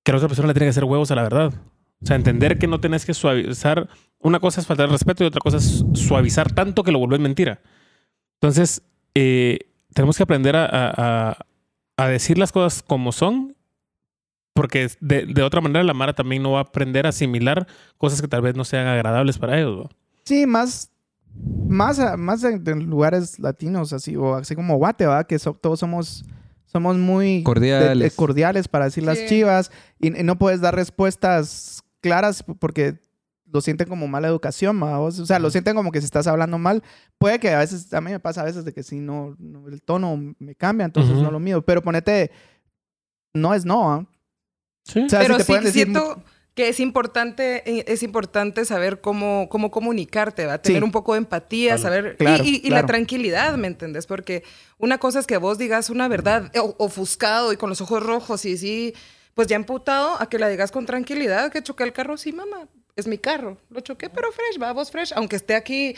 que 0.04 0.12
la 0.12 0.18
otra 0.18 0.28
persona 0.28 0.48
le 0.48 0.54
tiene 0.54 0.66
que 0.66 0.70
hacer 0.70 0.84
huevos 0.84 1.10
a 1.10 1.16
la 1.16 1.22
verdad. 1.22 1.52
O 2.02 2.06
sea, 2.06 2.16
entender 2.16 2.58
que 2.58 2.66
no 2.66 2.80
tenés 2.80 3.04
que 3.04 3.14
suavizar. 3.14 3.88
Una 4.20 4.40
cosa 4.40 4.60
es 4.60 4.66
faltar 4.66 4.86
el 4.86 4.92
respeto 4.92 5.24
y 5.24 5.26
otra 5.26 5.40
cosa 5.40 5.56
es 5.58 5.84
suavizar 5.94 6.52
tanto 6.52 6.82
que 6.82 6.92
lo 6.92 6.98
vuelves 6.98 7.20
mentira. 7.20 7.60
Entonces, 8.40 8.82
eh, 9.14 9.58
tenemos 9.94 10.16
que 10.16 10.22
aprender 10.22 10.54
a, 10.56 10.64
a- 10.66 10.92
a- 11.30 11.36
a 11.96 12.08
decir 12.08 12.38
las 12.38 12.52
cosas 12.52 12.82
como 12.82 13.10
son, 13.12 13.56
porque 14.54 14.88
de, 15.00 15.26
de 15.26 15.42
otra 15.42 15.60
manera 15.60 15.82
la 15.84 15.94
Mara 15.94 16.14
también 16.14 16.42
no 16.42 16.52
va 16.52 16.58
a 16.58 16.62
aprender 16.62 17.06
a 17.06 17.10
asimilar 17.10 17.66
cosas 17.96 18.20
que 18.20 18.28
tal 18.28 18.42
vez 18.42 18.54
no 18.56 18.64
sean 18.64 18.86
agradables 18.86 19.38
para 19.38 19.58
ellos. 19.58 19.76
¿no? 19.84 19.90
Sí, 20.24 20.46
más, 20.46 20.90
más, 21.68 22.00
más 22.18 22.42
en, 22.44 22.62
en 22.68 22.86
lugares 22.90 23.38
latinos, 23.38 23.92
así, 23.92 24.16
o 24.16 24.34
así 24.36 24.54
como 24.54 24.76
Guate, 24.76 25.06
¿va? 25.06 25.24
Que 25.24 25.38
so- 25.38 25.54
todos 25.54 25.78
somos, 25.80 26.24
somos 26.66 26.96
muy 26.96 27.42
Cordiales. 27.44 27.98
de- 27.98 28.04
de 28.04 28.10
cordiales 28.10 28.68
para 28.68 28.86
decir 28.86 29.04
las 29.04 29.24
chivas 29.26 29.70
y, 30.00 30.16
y 30.18 30.22
no 30.24 30.38
puedes 30.38 30.60
dar 30.60 30.74
respuestas 30.74 31.77
claras 32.00 32.44
porque 32.58 32.98
lo 33.50 33.60
sienten 33.62 33.88
como 33.88 34.06
mala 34.08 34.28
educación, 34.28 34.82
¿va? 34.82 35.00
O 35.00 35.10
sea, 35.10 35.38
lo 35.38 35.50
sienten 35.50 35.74
como 35.74 35.90
que 35.90 36.00
si 36.00 36.04
estás 36.04 36.26
hablando 36.26 36.58
mal. 36.58 36.82
Puede 37.16 37.38
que 37.40 37.50
a 37.50 37.58
veces, 37.60 37.92
a 37.94 38.00
mí 38.02 38.10
me 38.10 38.20
pasa 38.20 38.42
a 38.42 38.44
veces 38.44 38.64
de 38.64 38.74
que 38.74 38.82
si 38.82 39.00
no, 39.00 39.36
no- 39.38 39.68
el 39.68 39.80
tono 39.80 40.34
me 40.38 40.54
cambia, 40.54 40.84
entonces 40.84 41.12
Ujú. 41.14 41.22
no 41.22 41.30
lo 41.30 41.40
mido. 41.40 41.62
Pero 41.62 41.82
ponete, 41.82 42.30
no 43.34 43.54
es 43.54 43.64
no, 43.64 43.90
¿ah? 43.92 44.06
Sí. 44.84 45.00
O 45.00 45.08
sea, 45.08 45.20
Pero 45.20 45.34
si 45.34 45.38
te 45.38 45.44
sí 45.44 45.46
pueden 45.48 45.64
decir... 45.64 45.84
siento 45.84 46.22
que 46.54 46.68
es 46.70 46.80
importante, 46.80 47.62
eh, 47.70 47.84
es 47.86 48.02
importante 48.02 48.64
saber 48.64 49.00
cómo, 49.00 49.48
cómo 49.48 49.70
comunicarte, 49.70 50.44
¿va? 50.44 50.58
Tener 50.60 50.80
Sí. 50.82 50.84
un 50.84 50.90
poco 50.92 51.12
de 51.12 51.18
empatía, 51.18 51.78
saber... 51.78 52.14
y- 52.14 52.16
Claro, 52.24 52.44
y 52.44 52.48
y 52.56 52.60
claro. 52.62 52.82
la 52.82 52.86
tranquilidad, 52.86 53.56
¿me 53.56 53.68
entendés? 53.68 54.06
Porque 54.06 54.42
una 54.76 54.98
cosa 54.98 55.20
es 55.20 55.26
que 55.26 55.36
vos 55.36 55.56
digas 55.56 55.88
una 55.88 56.08
verdad 56.08 56.50
eh, 56.54 56.60
ofuscado 56.78 57.52
y 57.52 57.56
con 57.56 57.70
los 57.70 57.80
ojos 57.80 58.02
rojos 58.02 58.44
y 58.44 58.56
sí, 58.58 58.92
pues 59.38 59.46
ya 59.46 59.54
emputado, 59.54 60.20
a 60.20 60.28
que 60.28 60.36
la 60.36 60.48
digas 60.48 60.72
con 60.72 60.84
tranquilidad, 60.84 61.52
que 61.52 61.62
choqué 61.62 61.84
el 61.84 61.92
carro, 61.92 62.16
sí, 62.16 62.32
mamá, 62.32 62.66
es 62.96 63.06
mi 63.06 63.18
carro. 63.18 63.56
Lo 63.70 63.78
choqué, 63.82 64.10
pero 64.10 64.32
fresh, 64.32 64.60
va, 64.60 64.72
vos 64.72 64.90
fresh, 64.90 65.12
aunque 65.14 65.36
esté 65.36 65.54
aquí... 65.54 65.94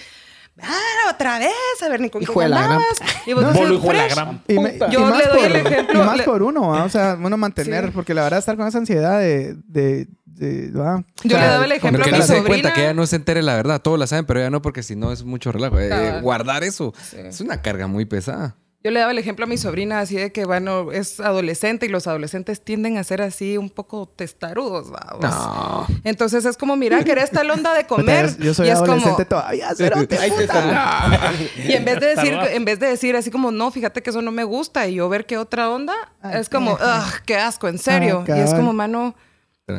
Ah, 0.63 1.11
otra 1.15 1.39
vez, 1.39 1.49
a 1.83 1.89
ver, 1.89 2.01
ni 2.03 2.11
con 2.11 2.23
quién 2.23 2.39
andabas. 2.53 2.83
Y 3.25 3.33
vos 3.33 3.43
No. 3.45 3.73
hijo 3.73 3.93
la 3.95 4.09
gran 4.09 4.43
Y 4.47 4.59
me- 4.59 4.75
y 4.77 4.79
Yo 4.93 5.01
más 5.01 5.17
le 5.17 5.25
doy 5.25 5.39
por- 5.39 5.47
el 5.47 5.57
ejemplo, 5.57 6.03
Y 6.03 6.05
más 6.07 6.21
por 6.21 6.43
uno, 6.43 6.69
¿va? 6.69 6.85
o 6.85 6.91
sea, 6.91 7.15
bueno, 7.15 7.39
mantener, 7.39 7.87
Sí. 7.87 7.91
porque 7.95 8.13
la 8.13 8.25
verdad 8.25 8.41
estar 8.41 8.59
con 8.59 8.67
esa 8.69 8.77
ansiedad 8.77 9.19
de... 9.21 9.55
de, 9.65 10.07
de 10.27 10.71
¿va? 10.73 11.03
Yo 11.25 11.39
O 11.39 11.41
le 11.41 11.47
daba 11.47 11.65
el 11.65 11.73
ejemplo 11.73 12.05
Pero 12.05 12.11
que 12.11 12.15
a 12.15 12.19
no 12.19 12.27
se 12.27 12.45
cuenta 12.45 12.75
que 12.75 12.83
ella 12.83 12.93
no 12.93 13.07
se 13.07 13.17
entere 13.17 13.41
la 13.43 13.55
verdad. 13.57 13.81
Todos 13.81 13.99
la 13.99 14.07
saben, 14.07 14.27
pero 14.27 14.41
ella 14.41 14.51
no, 14.51 14.61
porque 14.61 14.83
si 14.83 14.97
no 14.97 15.13
es 15.13 15.25
mucho 15.25 15.51
relajo. 15.51 15.81
Eh, 15.81 16.21
guardar 16.21 16.63
eso 16.63 16.93
Sí. 17.03 17.17
es 17.21 17.41
una 17.41 17.63
carga 17.63 17.87
muy 17.87 18.05
pesada. 18.05 18.57
Yo 18.83 18.91
le 18.91 19.01
daba 19.01 19.13
el 19.13 19.19
ejemplo 19.19 19.45
a 19.45 19.47
mi 19.47 19.59
sobrina 19.59 20.01
así 20.01 20.17
de 20.17 20.33
que, 20.33 20.47
bueno, 20.47 20.91
es 20.91 21.21
adolescente 21.21 21.85
y 21.85 21.91
los 21.91 22.07
adolescentes 22.07 22.63
tienden 22.63 22.97
a 22.97 23.05
ser 23.05 23.21
así 23.21 23.59
un 23.59 23.69
poco 23.69 24.07
testarudos, 24.09 24.91
vamos. 24.91 25.21
No. 25.21 25.87
Entonces 26.03 26.47
es 26.47 26.57
como, 26.57 26.77
mira, 26.77 27.05
querés 27.05 27.31
tal 27.31 27.51
onda 27.51 27.75
de 27.75 27.85
comer. 27.87 28.35
Yo 28.39 28.55
soy 28.55 28.69
y 28.69 28.71
es 28.71 28.77
adolescente 28.79 29.27
como, 29.27 29.27
todavía, 29.27 29.75
cerote, 29.77 30.17
puta. 30.31 31.33
y 31.69 31.73
en 31.75 31.85
vez 31.85 32.01
de 32.01 32.07
decir, 32.07 32.33
en 32.53 32.65
vez 32.65 32.81
de 32.81 32.87
decir 32.87 33.17
así 33.17 33.31
como, 33.31 33.51
no, 33.51 33.71
fíjate 33.71 34.03
que 34.03 34.09
eso 34.09 34.23
no 34.23 34.33
me 34.33 34.45
gusta 34.45 34.89
y 34.89 34.95
yo 34.95 35.11
ver 35.11 35.27
qué 35.27 35.37
otra 35.37 35.69
onda, 35.69 35.95
Ah, 36.23 36.39
es 36.39 36.49
como, 36.49 36.73
ugh, 36.73 37.21
qué 37.27 37.37
asco, 37.37 37.69
en 37.69 37.79
serio. 37.79 38.25
Ah, 38.29 38.39
y 38.39 38.41
es 38.41 38.55
como, 38.55 38.73
mano, 38.73 39.15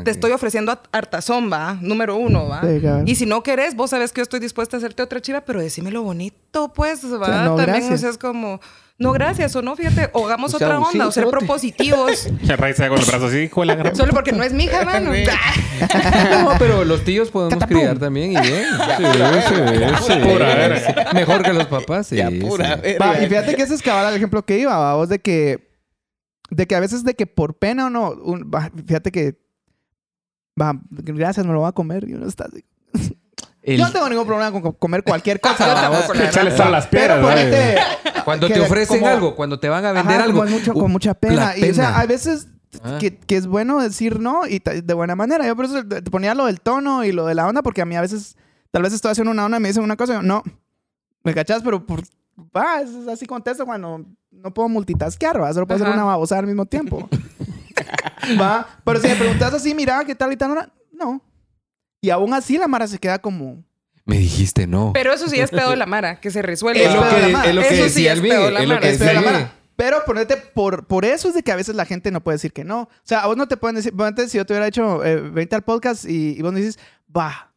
te 0.04 0.12
estoy 0.12 0.32
ofreciendo 0.32 0.80
hartazón, 0.92 1.52
va, 1.52 1.78
número 1.82 2.16
uno, 2.16 2.48
va. 2.48 2.62
Sí, 2.62 2.82
y 3.06 3.16
si 3.16 3.26
no 3.26 3.44
querés, 3.44 3.76
vos 3.76 3.90
sabes 3.90 4.12
que 4.12 4.20
yo 4.20 4.24
estoy 4.24 4.40
dispuesta 4.40 4.78
a 4.78 4.80
hacerte 4.80 5.04
otra 5.04 5.22
chiva, 5.22 5.42
pero 5.42 5.60
decímelo 5.60 6.04
bonito, 6.04 6.72
pues, 6.74 7.04
va. 7.06 7.44
no, 7.46 7.56
También, 7.56 7.68
gracias. 7.68 7.94
o 7.94 7.98
sea, 7.98 8.10
es 8.10 8.18
como, 8.18 8.60
no, 9.02 9.14
gracias, 9.14 9.56
o 9.56 9.64
no, 9.64 9.76
fíjate, 9.76 10.12
o 10.14 10.28
hagamos 10.28 10.54
O 10.54 10.60
sea, 10.60 10.68
otra 10.68 10.80
onda, 10.80 11.08
o 11.08 11.12
ser 11.12 11.28
propositivos. 11.28 12.20
Se 12.46 12.56
con 12.56 13.00
el 13.00 13.06
brazo 13.06 13.26
así, 13.26 13.38
hijo 13.40 13.62
de 13.62 13.66
la 13.66 13.76
gran... 13.76 13.96
Solo 13.96 14.14
porque 14.14 14.32
no 14.32 14.44
es 14.44 14.54
mi 14.54 14.66
hija, 14.66 14.86
mano. 14.86 15.12
No, 16.44 16.52
pero 16.60 16.86
los 16.86 17.04
tíos 17.04 17.32
podemos 17.32 17.66
criar 17.66 17.98
también 17.98 18.34
y 18.34 18.42
bien. 18.42 18.66
Sí, 18.98 19.04
sí. 20.08 21.16
Mejor 21.16 21.42
que 21.42 21.54
los 21.54 21.66
papás, 21.66 22.08
sí. 22.08 22.18
Ya 22.18 22.30
pura 22.30 22.76
sí. 22.76 22.82
verga. 22.82 23.06
Va, 23.06 23.24
y 23.24 23.28
fíjate 23.28 23.56
que 23.56 23.64
ese 23.64 23.74
es 23.74 23.82
cabal 23.82 24.10
el 24.10 24.18
ejemplo 24.18 24.46
que 24.46 24.60
iba, 24.60 24.78
va, 24.78 24.94
vos, 24.96 25.10
de 25.10 25.20
que... 25.20 25.72
De 26.52 26.68
que 26.68 26.76
a 26.76 26.80
veces 26.80 27.04
de 27.04 27.16
que 27.16 27.26
por 27.26 27.58
pena 27.58 27.88
o 27.88 27.90
no... 27.90 28.12
un- 28.12 28.52
va, 28.54 28.70
fíjate 28.86 29.12
que... 29.12 29.42
Va, 30.62 30.80
gracias, 30.92 31.44
me 31.44 31.54
lo 31.54 31.62
voy 31.62 31.70
a 31.70 31.72
comer. 31.72 32.08
Y 32.08 32.14
uno 32.14 32.28
está 32.28 32.46
así. 32.46 32.64
El- 33.63 33.78
Yo 33.78 33.86
no 33.86 33.91
tengo 33.91 34.10
ningún 34.10 34.26
problema 34.26 34.52
con 34.52 34.62
co- 34.62 34.74
comer 34.74 35.04
cualquier 35.04 35.39
cosa. 35.41 35.74
Echarle 36.24 36.52
a 36.52 36.69
las 36.69 36.88
Pero 36.88 37.15
piedras, 37.15 37.19
ponete... 37.21 37.76
Cuando 38.26 38.47
te 38.47 38.60
ofrecen 38.62 39.00
como- 39.00 39.12
algo, 39.12 39.36
cuando 39.36 39.60
te 39.60 39.67
van 39.69 39.84
a 39.86 39.91
vender 39.91 40.15
Ajá, 40.17 40.24
algo. 40.26 40.39
como 40.39 40.52
mucho- 40.52 40.71
uh, 40.74 40.80
con 40.80 40.91
mucha 40.91 41.13
pena. 41.15 41.56
Y 41.58 41.69
o 41.69 41.74
sea, 41.74 41.88
pena. 41.88 42.00
hay 42.00 42.08
veces 42.08 42.47
Ah. 42.84 42.97
que, 43.02 43.17
que 43.17 43.36
es 43.36 43.47
bueno 43.47 43.82
decir 43.82 44.21
no 44.21 44.47
y 44.47 44.60
de 44.60 44.93
buena 44.93 45.13
manera. 45.15 45.45
Yo 45.45 45.56
por 45.58 45.65
eso 45.65 45.86
te 45.86 46.02
ponía 46.04 46.34
lo 46.34 46.45
del 46.45 46.62
tono 46.62 47.04
y 47.04 47.12
lo 47.12 47.26
de 47.26 47.36
la 47.36 47.45
onda, 47.47 47.62
porque 47.63 47.82
a 47.82 47.86
mí 47.86 47.97
a 47.97 48.02
veces, 48.02 48.38
tal 48.71 48.84
vez 48.84 48.93
estoy 48.93 49.12
haciendo 49.12 49.30
una 49.32 49.43
onda 49.45 49.58
y 49.58 49.60
me 49.60 49.67
dicen 49.67 49.84
una 49.84 49.97
cosa 49.97 50.13
y 50.13 50.15
yo, 50.17 50.21
no, 50.21 50.41
me 51.24 51.34
cachas, 51.34 51.62
pero 51.63 51.86
por, 51.86 52.02
va, 52.56 52.80
es 52.80 52.91
es 52.91 53.08
así 53.10 53.26
contesto 53.26 53.65
cuando 53.65 54.06
no 54.32 54.54
puedo 54.54 54.69
multitaskear, 54.69 55.41
va, 55.41 55.52
solo 55.54 55.67
puedo 55.67 55.76
hacer 55.76 55.88
Ajá. 55.88 55.97
una 55.97 56.06
babosa 56.06 56.38
al 56.39 56.47
mismo 56.47 56.65
tiempo. 56.65 57.10
va, 58.39 58.67
pero 58.86 59.00
si 59.02 59.08
me 59.10 59.15
preguntas 59.15 59.54
así, 59.54 59.74
mira, 59.76 60.04
¿qué 60.06 60.15
tal 60.15 60.32
y 60.32 60.38
tal? 60.38 60.52
hora? 60.52 60.69
No. 60.93 61.21
Y 62.02 62.10
aún 62.10 62.34
así 62.34 62.58
la 62.58 62.68
Mara 62.68 62.88
se 62.88 62.98
queda 63.00 63.20
como... 63.20 63.64
Me 64.06 64.18
dijiste 64.18 64.66
no. 64.66 64.92
Pero 64.94 65.14
eso 65.14 65.30
sí 65.30 65.40
es 65.40 65.52
pedo 65.52 65.70
de 65.70 65.76
la 65.76 65.86
Mara, 65.86 66.20
que 66.20 66.32
se 66.32 66.42
resuelve. 66.42 66.84
Es 66.84 66.94
lo 66.94 67.02
que- 67.08 67.50
es 67.50 67.56
lo 67.56 67.62
que 67.62 67.68
eso 67.68 67.76
sí 67.76 67.82
decía 68.04 68.14
es 68.14 68.20
pedo 68.22 68.46
de 68.46 68.52
la 68.52 68.64
Mara. 68.64 68.88
Es 68.90 69.00
la 69.00 69.22
Mara. 69.22 69.54
Pero 69.76 70.04
ponete, 70.06 70.38
por, 70.38 70.86
por 70.88 71.06
eso 71.06 71.28
es 71.30 71.36
de 71.36 71.44
que 71.44 71.52
a 71.52 71.56
veces 71.56 71.76
la 71.76 71.86
gente 71.86 72.12
no 72.12 72.22
puede 72.22 72.36
decir 72.36 72.52
que 72.52 72.64
no. 72.64 72.82
O 72.82 72.90
sea, 73.04 73.20
a 73.20 73.28
vos 73.28 73.38
no 73.38 73.48
te 73.48 73.58
pueden 73.58 73.76
decir, 73.76 73.96
ponete, 73.96 74.28
si 74.28 74.38
yo 74.38 74.46
te 74.46 74.54
hubiera 74.54 74.68
hecho, 74.68 75.06
eh, 75.06 75.18
vente 75.22 75.56
al 75.56 75.62
podcast 75.64 76.06
y, 76.06 76.32
y 76.38 76.42
vos 76.42 76.52
me 76.52 76.60
dices, 76.60 76.80
va, 77.16 77.51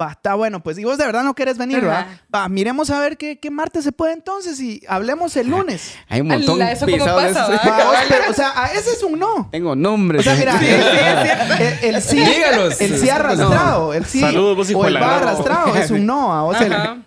va, 0.00 0.10
está 0.12 0.34
bueno, 0.34 0.62
pues, 0.62 0.76
y 0.78 0.84
vos 0.84 0.98
de 0.98 1.06
verdad 1.06 1.22
no 1.22 1.34
querés 1.34 1.56
venir, 1.56 1.86
va, 1.86 2.00
Ajá. 2.00 2.20
va, 2.34 2.48
miremos 2.48 2.90
a 2.90 2.98
ver 3.00 3.16
qué, 3.16 3.38
qué 3.38 3.50
martes 3.50 3.84
se 3.84 3.92
puede 3.92 4.12
entonces 4.12 4.58
y 4.60 4.82
hablemos 4.88 5.36
el 5.36 5.48
lunes. 5.48 5.94
Hay 6.08 6.20
un 6.20 6.28
montón 6.28 6.60
Ala, 6.60 6.72
¿eso 6.72 6.84
de 6.86 6.98
pasa, 6.98 7.48
va? 7.48 7.56
Va, 7.92 8.00
pero, 8.08 8.30
o 8.30 8.34
sea, 8.34 8.52
a 8.54 8.66
ese 8.72 8.90
es 8.92 9.02
un 9.02 9.18
no. 9.18 9.48
Tengo 9.52 9.76
nombres. 9.76 10.20
O 10.20 10.24
sea, 10.24 10.34
mira, 10.34 10.58
Sí, 10.58 10.66
el, 11.82 12.02
sí, 12.02 12.18
el- 12.18 12.24
el 12.28 12.34
Dígalos. 12.34 12.80
el 12.80 12.98
sí 12.98 13.08
arrastrado, 13.10 13.94
el 13.94 14.04
sí, 14.04 14.20
Saludos, 14.20 14.56
vos, 14.56 14.70
o 14.74 14.82
de 14.82 14.88
el 14.88 14.94
la 14.94 15.00
va 15.00 15.16
arrastrado 15.18 15.74
es 15.76 15.90
un 15.90 16.04
no, 16.06 16.32
a 16.34 16.42
vos 16.42 16.60
el, 16.60 16.72
Ajá. 16.72 16.98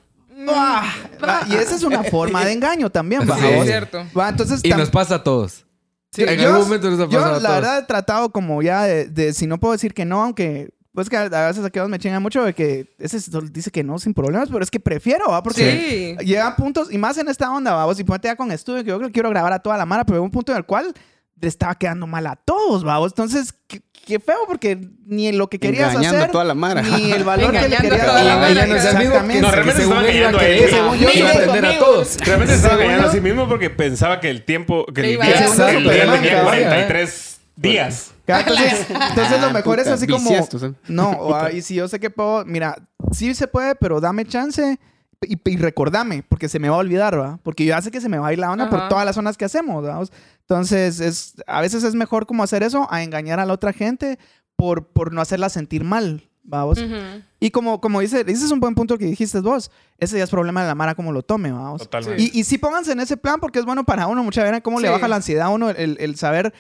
Ah, 0.50 0.94
va, 1.22 1.42
y 1.50 1.56
esa 1.56 1.76
es 1.76 1.84
una 1.84 2.04
forma 2.04 2.46
de 2.46 2.54
engaño 2.54 2.90
también, 2.90 3.30
va, 3.30 3.38
Sí, 3.38 3.44
a 3.46 3.58
es 3.58 3.66
cierto. 3.66 4.06
Va, 4.18 4.30
entonces 4.30 4.62
Y 4.64 4.70
nos 4.70 4.90
pasa 4.90 5.16
a 5.16 5.24
todos. 5.24 5.66
Sí, 6.14 6.24
en 6.24 6.40
yo- 6.40 6.48
algún 6.48 6.62
momento 6.62 6.90
nos 6.90 7.00
ha 7.02 7.04
Yo, 7.12 7.20
pasado 7.20 7.36
a 7.36 7.40
la 7.42 7.50
todos. 7.50 7.62
verdad, 7.62 7.80
he 7.80 7.84
tratado 7.84 8.30
como 8.32 8.62
ya 8.62 8.84
de, 8.84 9.06
de 9.08 9.34
si 9.34 9.46
no 9.46 9.60
puedo 9.60 9.74
decir 9.74 9.94
que 9.94 10.06
no, 10.06 10.24
aunque 10.24 10.70
pues 10.98 11.12
que 11.12 11.16
a 11.16 11.28
veces 11.30 11.64
aquí 11.64 11.80
me 11.88 12.00
chingan 12.00 12.24
mucho 12.24 12.44
de 12.44 12.54
que 12.56 12.88
ese 12.98 13.20
dice 13.52 13.70
que 13.70 13.84
no 13.84 14.00
sin 14.00 14.16
problemas, 14.16 14.50
pero 14.50 14.64
es 14.64 14.72
que 14.72 14.80
prefiero, 14.80 15.30
¿va? 15.30 15.44
Porque 15.44 16.16
Sí. 16.20 16.26
llegan 16.26 16.56
puntos, 16.56 16.92
y 16.92 16.98
más 16.98 17.20
en 17.20 17.28
esta 17.28 17.52
onda, 17.52 17.76
¿va? 17.76 17.86
Vos 17.86 18.00
y 18.00 18.04
ponete 18.04 18.30
ya 18.30 18.36
con 18.36 18.52
estudio, 18.52 18.84
que 18.84 18.90
yo 18.90 18.98
creo 18.98 19.10
que 19.10 19.14
quiero 19.14 19.30
grabar 19.30 19.54
a 19.54 19.60
toda 19.60 19.78
la 19.78 19.86
mara, 19.86 20.04
pero 20.06 20.24
un 20.24 20.32
punto 20.32 20.54
en 20.54 20.58
el 20.58 20.66
cual 20.66 20.92
le 21.40 21.48
estaba 21.48 21.76
quedando 21.76 22.08
mal 22.08 22.26
a 22.26 22.36
todos, 22.36 22.84
vamos. 22.84 23.12
Entonces, 23.12 23.54
qué, 23.68 23.80
qué 24.08 24.20
feo, 24.20 24.40
porque 24.48 24.90
ni 25.06 25.32
lo 25.34 25.48
que 25.48 25.60
querías 25.60 25.90
Engañando 25.92 26.18
hacer, 26.18 26.30
a 26.30 26.32
toda 26.32 26.44
la 26.46 26.56
mara. 26.56 26.82
ni 26.82 27.12
el 27.12 27.24
valor 27.24 27.52
que 27.52 27.70
le 27.70 27.78
querías 27.78 28.08
dar. 28.08 28.68
Exactamente. 28.72 29.42
No, 29.42 29.52
realmente 29.52 29.84
estaba 29.84 30.02
engañando 30.02 30.40
a 30.40 30.48
él. 30.48 30.64
según 30.68 30.98
yo, 30.98 31.10
iba 31.14 31.30
a 31.30 31.34
aprender 31.34 31.66
a 31.68 31.78
todos. 31.78 32.18
Realmente 32.26 32.56
estaba 32.56 32.74
engañando 32.74 33.08
a 33.10 33.12
sí 33.12 33.22
mismo 33.22 33.48
porque 33.48 33.70
pensaba 33.70 34.20
que 34.20 34.32
el 34.32 34.44
tiempo, 34.46 34.84
que 34.88 35.02
el 35.02 35.08
día, 35.22 35.46
el 35.46 35.56
tenía 35.56 36.32
cabrón, 36.32 36.44
43 36.46 37.40
días. 37.56 38.14
Entonces, 38.40 38.86
entonces 38.90 39.40
lo 39.42 39.48
Ah, 39.48 39.54
mejor 39.54 39.80
es 39.80 39.88
así 39.88 40.06
como... 40.08 40.30
¿sabes? 40.30 40.74
No, 40.88 41.12
o, 41.12 41.34
ah, 41.36 41.52
y 41.52 41.62
si 41.62 41.76
yo 41.76 41.88
sé 41.88 42.00
que 42.00 42.10
puedo... 42.10 42.44
Mira, 42.46 42.76
sí 43.12 43.34
se 43.34 43.48
puede, 43.48 43.76
pero 43.76 44.00
dame 44.02 44.26
chance 44.26 44.80
y, 45.22 45.38
y 45.50 45.58
recordame, 45.58 46.24
porque 46.28 46.48
se 46.50 46.60
me 46.60 46.70
va 46.70 46.76
a 46.76 46.80
olvidar, 46.80 47.18
¿va? 47.20 47.40
Porque 47.44 47.66
yo 47.66 47.76
hace 47.76 47.90
que 47.90 48.02
se 48.02 48.10
me 48.10 48.20
va 48.20 48.28
a 48.28 48.34
ir 48.34 48.40
la 48.40 48.52
onda 48.52 48.70
por 48.70 48.80
Ajá. 48.80 48.90
todas 48.90 49.06
las 49.06 49.16
zonas 49.16 49.36
que 49.38 49.46
hacemos, 49.46 49.84
¿vamos? 49.84 50.12
Entonces, 50.42 51.00
es, 51.00 51.36
a 51.48 51.62
veces 51.62 51.84
es 51.84 51.96
mejor 51.96 52.26
como 52.28 52.44
hacer 52.44 52.62
eso 52.64 52.88
a 52.92 53.02
engañar 53.04 53.40
a 53.40 53.46
la 53.46 53.54
otra 53.54 53.74
gente 53.74 54.20
por, 54.56 54.88
por 54.88 55.14
no 55.14 55.22
hacerla 55.22 55.50
sentir 55.50 55.84
mal, 55.84 56.30
¿vamos? 56.44 56.78
Ujú. 56.80 56.94
Y 57.40 57.50
como, 57.52 57.82
como 57.82 58.00
dice, 58.02 58.22
ese 58.28 58.46
es 58.46 58.52
un 58.52 58.60
buen 58.60 58.76
punto 58.76 58.98
que 58.98 59.06
dijiste 59.06 59.40
vos. 59.40 59.72
Ese 59.98 60.18
ya 60.18 60.24
es 60.24 60.30
problema 60.30 60.62
de 60.62 60.68
la 60.68 60.76
Mara 60.76 60.94
como 60.96 61.12
lo 61.12 61.22
tome, 61.24 61.52
vamos. 61.52 61.82
Totalmente. 61.84 62.22
Y, 62.22 62.32
y 62.40 62.44
sí 62.44 62.58
pónganse 62.58 62.92
en 62.92 63.00
ese 63.00 63.16
plan 63.18 63.40
porque 63.40 63.60
es 63.60 63.66
bueno 63.66 63.84
para 63.86 64.08
uno. 64.08 64.24
Mucha 64.24 64.44
veces 64.44 64.62
cómo 64.62 64.80
le 64.80 64.88
Sí. 64.88 64.94
baja 64.94 65.08
la 65.08 65.16
ansiedad 65.18 65.48
a 65.48 65.50
uno 65.50 65.70
el, 65.70 65.98
el 66.00 66.16
saber... 66.18 66.54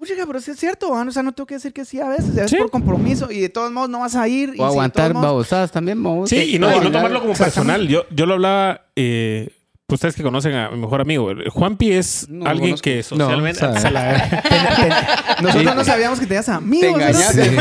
Oye, 0.00 0.14
pero 0.26 0.40
sí 0.40 0.50
es 0.52 0.58
cierto, 0.58 0.90
¿va? 0.92 1.02
o 1.02 1.10
sea, 1.10 1.22
no 1.22 1.32
tengo 1.32 1.46
que 1.46 1.54
decir 1.54 1.72
que 1.74 1.84
sí 1.84 2.00
a 2.00 2.08
veces, 2.08 2.34
es 2.36 2.50
Sí. 2.50 2.56
por 2.56 2.70
compromiso 2.70 3.30
y 3.30 3.40
de 3.40 3.48
todos 3.50 3.70
modos 3.70 3.90
no 3.90 4.00
vas 4.00 4.16
a 4.16 4.26
ir. 4.28 4.52
y 4.56 4.60
O 4.60 4.64
aguantar 4.64 5.12
modos- 5.12 5.26
babosadas 5.26 5.70
también, 5.72 6.02
vamos. 6.02 6.30
Sí, 6.30 6.54
y 6.54 6.58
no, 6.58 6.74
y 6.74 6.80
no 6.80 6.90
tomarlo 6.90 7.20
como 7.20 7.34
personal. 7.34 7.86
Yo, 7.86 8.04
yo 8.10 8.24
lo 8.24 8.34
hablaba, 8.34 8.86
eh, 8.96 9.50
pues 9.86 9.98
ustedes 9.98 10.14
que 10.14 10.22
conocen 10.22 10.54
a 10.54 10.70
mi 10.70 10.78
mejor 10.78 11.00
amigo. 11.02 11.30
Juanpi 11.50 11.92
es 11.92 12.26
No 12.30 12.46
alguien 12.46 12.70
conozco. 12.70 12.84
que 12.84 13.02
socialmente... 13.02 13.60
No. 13.66 13.78
Se 13.80 13.90
la- 13.90 15.36
Nosotros 15.42 15.74
no 15.74 15.84
sabíamos 15.84 16.20
que 16.20 16.26
tenías 16.26 16.46
Te 16.46 16.52
amigos. 16.52 16.96
¿verdad? 16.96 17.10
engañaste. 17.10 17.56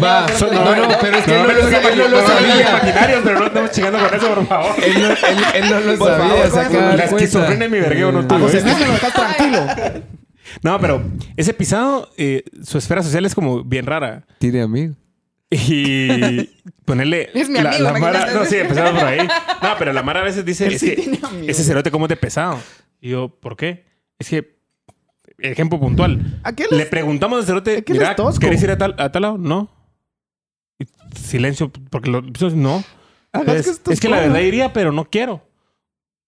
Va, 0.00 0.26
no, 0.52 0.76
no, 0.76 0.98
pero 1.00 1.16
es 1.18 1.24
que 1.24 1.34
él 1.34 1.42
no, 1.42 2.08
lo, 2.08 2.20
no 2.20 2.26
sabía. 2.28 3.20
pero 3.24 3.38
no 3.40 3.46
estamos 3.46 3.70
chingando 3.72 3.98
con 3.98 4.14
eso, 4.14 4.28
por 4.34 4.46
favor. 4.46 4.72
Él 4.84 5.02
no, 5.02 5.08
él, 5.08 5.38
él 5.54 5.70
no 5.70 5.80
lo 5.80 5.98
Por 5.98 6.08
sabía, 6.08 6.94
La 6.96 7.04
esquizofrenia 7.04 7.64
en 7.64 7.72
mi 7.72 7.80
vergueo 7.80 8.12
no 8.12 8.20
A 8.20 8.28
tuvo. 8.28 8.38
Lo 8.38 8.48
dejas 8.48 9.12
tranquilo. 9.12 9.66
No, 10.62 10.78
pero 10.80 11.02
ese 11.36 11.54
pisado, 11.54 12.10
eh, 12.16 12.44
su 12.62 12.78
esfera 12.78 13.02
social 13.02 13.24
es 13.24 13.34
como 13.34 13.62
bien 13.64 13.86
rara. 13.86 14.26
Tiene 14.38 14.62
amigo. 14.62 14.94
Y 15.50 16.48
ponerle. 16.84 17.28
Es 17.34 17.48
mi 17.48 17.60
la, 17.60 17.70
amigo, 17.70 17.84
la 17.84 17.92
Mara, 17.92 18.18
imagínate. 18.20 18.34
no, 18.38 18.44
sí, 18.46 18.56
empezando 18.56 18.98
por 18.98 19.08
ahí. 19.08 19.18
No, 19.26 19.68
pero 19.78 19.92
la 19.92 20.02
Mara 20.02 20.20
a 20.20 20.24
veces 20.24 20.44
dice: 20.44 20.66
Él 20.66 20.74
es 20.74 20.80
sí 20.80 20.94
que 20.96 21.02
amigos. 21.26 21.48
ese 21.48 21.64
cerote, 21.64 21.90
¿cómo 21.90 22.06
es 22.06 22.08
de 22.10 22.16
pesado? 22.16 22.58
Y 23.00 23.10
yo, 23.10 23.28
¿por 23.28 23.56
qué? 23.56 23.84
Es 24.18 24.28
que, 24.30 24.56
ejemplo 25.38 25.78
puntual. 25.78 26.40
Le 26.70 26.82
es- 26.82 26.88
preguntamos 26.88 27.40
al 27.40 27.46
cerote: 27.46 27.84
Mira, 27.88 28.10
es 28.10 28.16
tosco. 28.16 28.40
¿querés 28.40 28.62
ir 28.62 28.70
a 28.70 28.78
tal, 28.78 28.94
a 28.98 29.12
tal 29.12 29.22
lado? 29.22 29.38
No. 29.38 29.70
Y 30.78 30.86
silencio, 31.18 31.70
porque 31.90 32.10
lo, 32.10 32.22
no. 32.22 32.82
Hagas 33.32 33.56
Es, 33.56 33.66
esto 33.66 33.92
es 33.92 34.00
que 34.00 34.08
la 34.08 34.20
verdad 34.20 34.40
iría, 34.40 34.72
pero 34.72 34.90
no 34.92 35.04
quiero. 35.08 35.46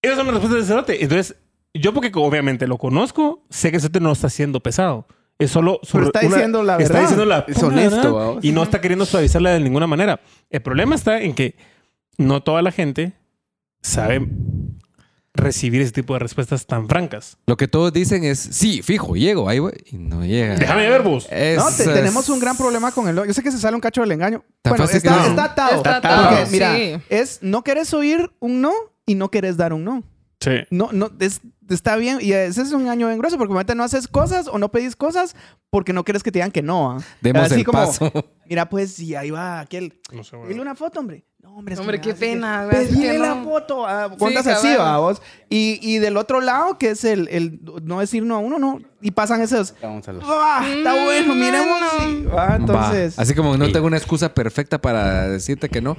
Esas 0.03 0.18
son 0.18 0.27
las 0.27 0.35
respuestas 0.35 0.59
del 0.61 0.66
cerote. 0.66 1.03
Entonces, 1.03 1.37
yo 1.74 1.92
porque 1.94 2.10
obviamente 2.14 2.66
lo 2.66 2.78
conozco, 2.78 3.42
sé 3.50 3.70
que 3.72 3.80
cerote 3.80 4.00
no 4.00 4.12
está 4.12 4.28
siendo 4.30 4.60
pesado. 4.60 5.06
Es 5.38 5.50
solo 5.50 5.80
su- 5.82 5.94
Pero 5.94 6.06
está 6.06 6.20
diciendo 6.20 6.62
la 6.62 6.74
Está 6.78 6.84
verdad. 6.94 7.00
diciendo 7.00 7.24
la 7.24 7.44
Es 7.48 7.62
honesto, 7.62 8.14
verdad 8.16 8.38
y 8.42 8.52
no 8.52 8.62
está 8.62 8.80
queriendo 8.80 9.04
suavizarla 9.04 9.50
de 9.50 9.60
ninguna 9.60 9.87
manera. 9.88 10.20
El 10.50 10.62
problema 10.62 10.94
está 10.94 11.20
en 11.20 11.34
que 11.34 11.56
no 12.18 12.42
toda 12.42 12.62
la 12.62 12.70
gente 12.70 13.14
sabe 13.82 14.24
recibir 15.37 15.80
ese 15.82 15.90
tipo 15.90 16.12
de 16.12 16.20
respuestas 16.20 16.64
tan 16.66 16.88
francas. 16.88 17.37
Lo 17.46 17.56
que 17.56 17.66
todos 17.66 17.92
dicen 17.92 18.22
es, 18.22 18.38
sí, 18.38 18.82
fijo, 18.82 19.16
llego, 19.16 19.48
ahí 19.48 19.58
voy. 19.58 19.72
Y 19.90 19.96
no 19.98 20.24
llega. 20.24 20.54
Déjame 20.54 20.88
ver 20.88 21.02
vos. 21.02 21.26
Es- 21.30 21.58
No, 21.58 21.66
te- 21.66 21.82
es- 21.82 21.92
tenemos 21.92 22.28
un 22.28 22.38
gran 22.38 22.56
problema 22.56 22.92
con 22.92 23.08
el... 23.08 23.16
Yo 23.26 23.34
sé 23.34 23.42
que 23.42 23.50
se 23.50 23.58
sale 23.58 23.74
un 23.74 23.80
cacho 23.80 24.02
del 24.02 24.12
engaño. 24.12 24.44
Tan 24.62 24.70
bueno, 24.76 24.84
está, 24.84 25.10
no. 25.16 25.24
está 25.26 25.44
atado. 25.44 25.76
Está 25.78 25.96
atado, 25.96 26.28
Porque, 26.37 26.50
mira, 26.52 26.76
sí. 26.76 26.94
es 27.08 27.40
no 27.42 27.64
querés 27.64 27.92
oír 27.92 28.30
un 28.38 28.60
no 28.60 28.72
y 29.04 29.16
no 29.16 29.28
querés 29.32 29.56
dar 29.56 29.72
un 29.72 29.82
no. 29.82 30.04
Sí. 30.44 30.50
No, 30.70 30.90
no, 30.92 31.11
es- 31.20 31.40
está 31.70 31.96
bien. 31.96 32.18
Y 32.20 32.33
ese 32.33 32.62
es 32.62 32.72
un 32.72 32.83
engaño 32.83 33.07
bien 33.07 33.18
grueso 33.18 33.37
porque 33.38 33.48
normalmente 33.50 33.74
no 33.74 33.85
haces 33.85 34.07
cosas 34.09 34.46
o 34.48 34.59
no 34.59 34.70
pedís 34.70 34.96
cosas 34.96 35.35
porque 35.70 35.92
no 35.92 36.04
quieres 36.04 36.22
que 36.22 36.30
te 36.30 36.38
digan 36.38 36.50
que 36.52 36.62
no. 36.62 36.92
¿ah? 36.92 36.98
Demos 37.20 37.44
Así 37.46 37.61
el 37.61 37.64
como, 37.64 37.78
paso. 37.78 38.11
Mira, 38.48 38.68
pues, 38.68 38.98
y 39.00 39.14
ahí 39.14 39.30
va 39.30 39.61
aquel. 39.61 39.98
No 40.12 40.22
sé, 40.22 40.37
Dile 40.37 40.46
bueno. 40.48 40.62
una 40.62 40.74
foto, 40.74 41.00
hombre. 41.00 41.24
No, 41.42 41.57
hombre, 41.57 41.74
es 41.74 41.80
Hombre, 41.80 42.00
qué 42.00 42.14
pena. 42.14 42.66
Pedile 42.70 43.12
Que 43.12 43.18
la 43.18 43.35
no. 43.35 43.44
foto. 43.44 43.87
Ah, 43.87 44.09
Sí, 44.11 44.16
Cuentas 44.18 44.46
así, 44.46 44.74
va, 44.78 44.96
vos. 44.98 45.20
Y, 45.50 45.78
y 45.83 45.98
del 45.98 46.16
otro 46.16 46.40
lado, 46.40 46.78
que 46.78 46.90
es 46.90 47.04
el, 47.04 47.28
el 47.28 47.61
no 47.83 48.00
decir 48.00 48.22
no 48.22 48.37
a 48.37 48.38
uno, 48.38 48.59
no. 48.59 48.80
Y 49.02 49.11
pasan 49.11 49.42
esos. 49.42 49.74
Vamos 49.83 50.09
a 50.09 50.12
"Ah, 50.22 50.66
está 50.66 50.92
Mm, 50.94 51.04
bueno, 51.04 51.35
miremos. 51.35 51.80
no. 51.80 52.09
y- 52.11 52.24
va, 52.24 52.57
entonces. 52.57 53.18
Va. 53.18 53.22
Así 53.22 53.35
como 53.35 53.57
no 53.59 53.70
tengo 53.72 53.87
una 53.87 53.98
excusa 53.98 54.33
perfecta 54.33 54.80
para 54.80 55.28
decirte 55.28 55.68
que 55.68 55.83
no. 55.83 55.96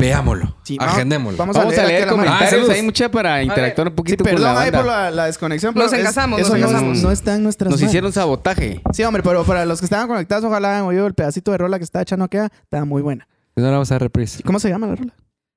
Veámoslo. 0.00 0.56
Sí, 0.64 0.76
vamos- 0.78 0.94
Agendémoslo. 0.94 1.38
vamos 1.38 1.56
Vamos 1.56 1.78
a 1.78 1.84
leer. 1.84 2.04
Ah, 2.04 2.10
comentarios 2.10 2.50
saludos. 2.50 2.70
ahí, 2.70 2.82
mucha 2.82 3.10
para 3.10 3.42
interactuar 3.42 3.88
un 3.88 3.92
Sí, 3.92 3.96
poquito 3.96 4.24
con 4.24 4.32
perdón 4.32 4.46
la 4.48 4.52
banda. 4.54 4.78
por 4.78 4.86
la, 4.86 5.10
la 5.10 5.26
desconexión. 5.26 5.74
Nos 5.74 5.84
pero 5.84 5.94
es- 5.94 6.00
engasamos, 6.00 6.40
Eso 6.40 6.56
nos 6.56 7.02
no, 7.02 7.10
está 7.10 7.34
en 7.36 7.42
nuestras 7.42 7.70
Nos 7.70 7.80
manos. 7.80 7.90
hicieron 7.90 8.12
sabotaje. 8.12 8.80
Sí, 8.92 9.04
hombre, 9.04 9.22
pero 9.22 9.44
para 9.44 9.64
los 9.66 9.78
que 9.80 9.86
estaban 9.86 10.08
conectados, 10.08 10.44
ojalá 10.44 10.70
hayan 10.76 10.84
oído 10.86 11.06
el 11.06 11.14
pedacito 11.14 11.52
de 11.52 11.58
rola 11.58 11.78
que 11.78 11.84
está 11.84 12.02
echando 12.02 12.24
acá. 12.24 12.50
Está 12.62 12.84
muy 12.84 13.02
buena. 13.02 13.28
No 13.56 13.64
la 13.64 13.70
vamos 13.72 13.92
a 13.92 13.98
reprise. 13.98 14.38
¿Y 14.40 14.42
¿Cómo 14.42 14.58
se 14.58 14.68
llama 14.68 14.86
la 14.86 14.96
rola? 14.96 15.14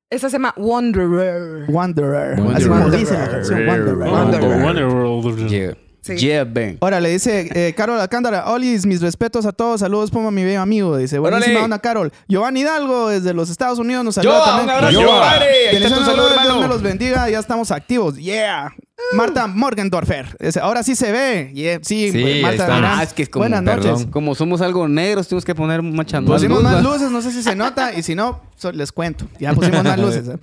Esa 0.10 0.30
se 0.30 0.34
llama 0.34 0.54
Wanderer. 0.58 1.66
Wanderer. 1.70 2.40
Wanderer. 2.40 2.56
Así 2.56 2.68
como 2.68 2.90
dice 2.90 3.14
la 3.18 3.30
canción, 3.30 3.68
Wanderer. 3.68 3.98
Wanderer. 3.98 4.88
Wanderer. 4.88 5.48
Yeah. 5.50 5.78
Sí. 6.06 6.16
Yeah, 6.18 6.44
Ben. 6.44 6.78
Ahora 6.82 7.00
le 7.00 7.10
dice 7.10 7.50
eh, 7.56 7.74
Carol 7.78 7.98
Alcántara, 7.98 8.50
Olis, 8.52 8.86
mis 8.86 9.02
respetos 9.02 9.46
a 9.46 9.54
todos, 9.54 9.80
saludos 9.80 10.12
Puma, 10.12 10.32
mi 10.32 10.44
bello 10.44 10.60
amigo. 10.62 10.98
Dice, 10.98 11.18
buenísima 11.18 11.46
Órale. 11.54 11.64
onda, 11.64 11.80
Carol. 11.80 12.12
Giovanni 12.28 12.60
Hidalgo, 12.60 13.08
desde 13.08 13.34
los 13.34 13.50
Estados 13.50 13.80
Unidos, 13.80 14.04
nos 14.04 14.16
saluda 14.16 14.38
Yo, 14.40 14.44
también. 14.44 14.66
un 14.66 14.70
abrazo, 14.76 15.00
Yo. 15.02 15.08
compadre. 15.08 15.70
Ahí 15.70 15.76
está 15.78 15.90
tu 15.98 16.04
saludo, 16.04 16.28
Dios 16.28 16.36
me 16.36 16.44
hermano. 16.50 16.68
los 16.68 16.82
bendiga, 16.82 17.30
ya 17.30 17.40
estamos 17.40 17.72
activos. 17.72 18.18
Yeah. 18.18 18.74
Marta 19.14 19.48
Morgendorfer. 19.48 20.36
Dice, 20.40 20.60
ahora 20.60 20.84
sí 20.84 20.96
se 20.96 21.12
ve. 21.12 21.52
Yeah. 21.54 21.80
Sí, 21.84 22.12
Sí, 22.12 22.22
pues, 22.22 22.26
ahí 22.36 22.42
Marta. 22.42 22.64
está. 22.64 23.00
Ah, 23.00 23.04
es 23.04 23.14
que 23.14 23.24
es 23.24 23.30
como- 23.30 23.44
Buenas 23.44 23.64
noches. 23.64 23.84
perdón. 23.86 24.12
Como 24.12 24.36
somos 24.36 24.62
algo 24.62 24.88
negros, 24.90 25.28
tenemos 25.30 25.46
que 25.46 25.56
poner 25.56 25.82
mucha 25.82 26.20
más 26.20 26.30
Pusimos 26.32 26.58
luz, 26.62 26.64
más 26.64 26.76
¿va? 26.78 26.82
luces, 26.82 27.12
no 27.12 27.22
sé 27.22 27.32
si 27.32 27.44
se 27.44 27.56
nota. 27.56 27.94
Y 27.94 28.04
si 28.04 28.14
no, 28.16 28.42
so- 28.58 28.72
les 28.72 28.92
cuento. 28.92 29.26
Ya 29.40 29.54
pusimos 29.54 29.84
más 29.84 29.98
luces. 30.00 30.28
¿eh? 30.28 30.38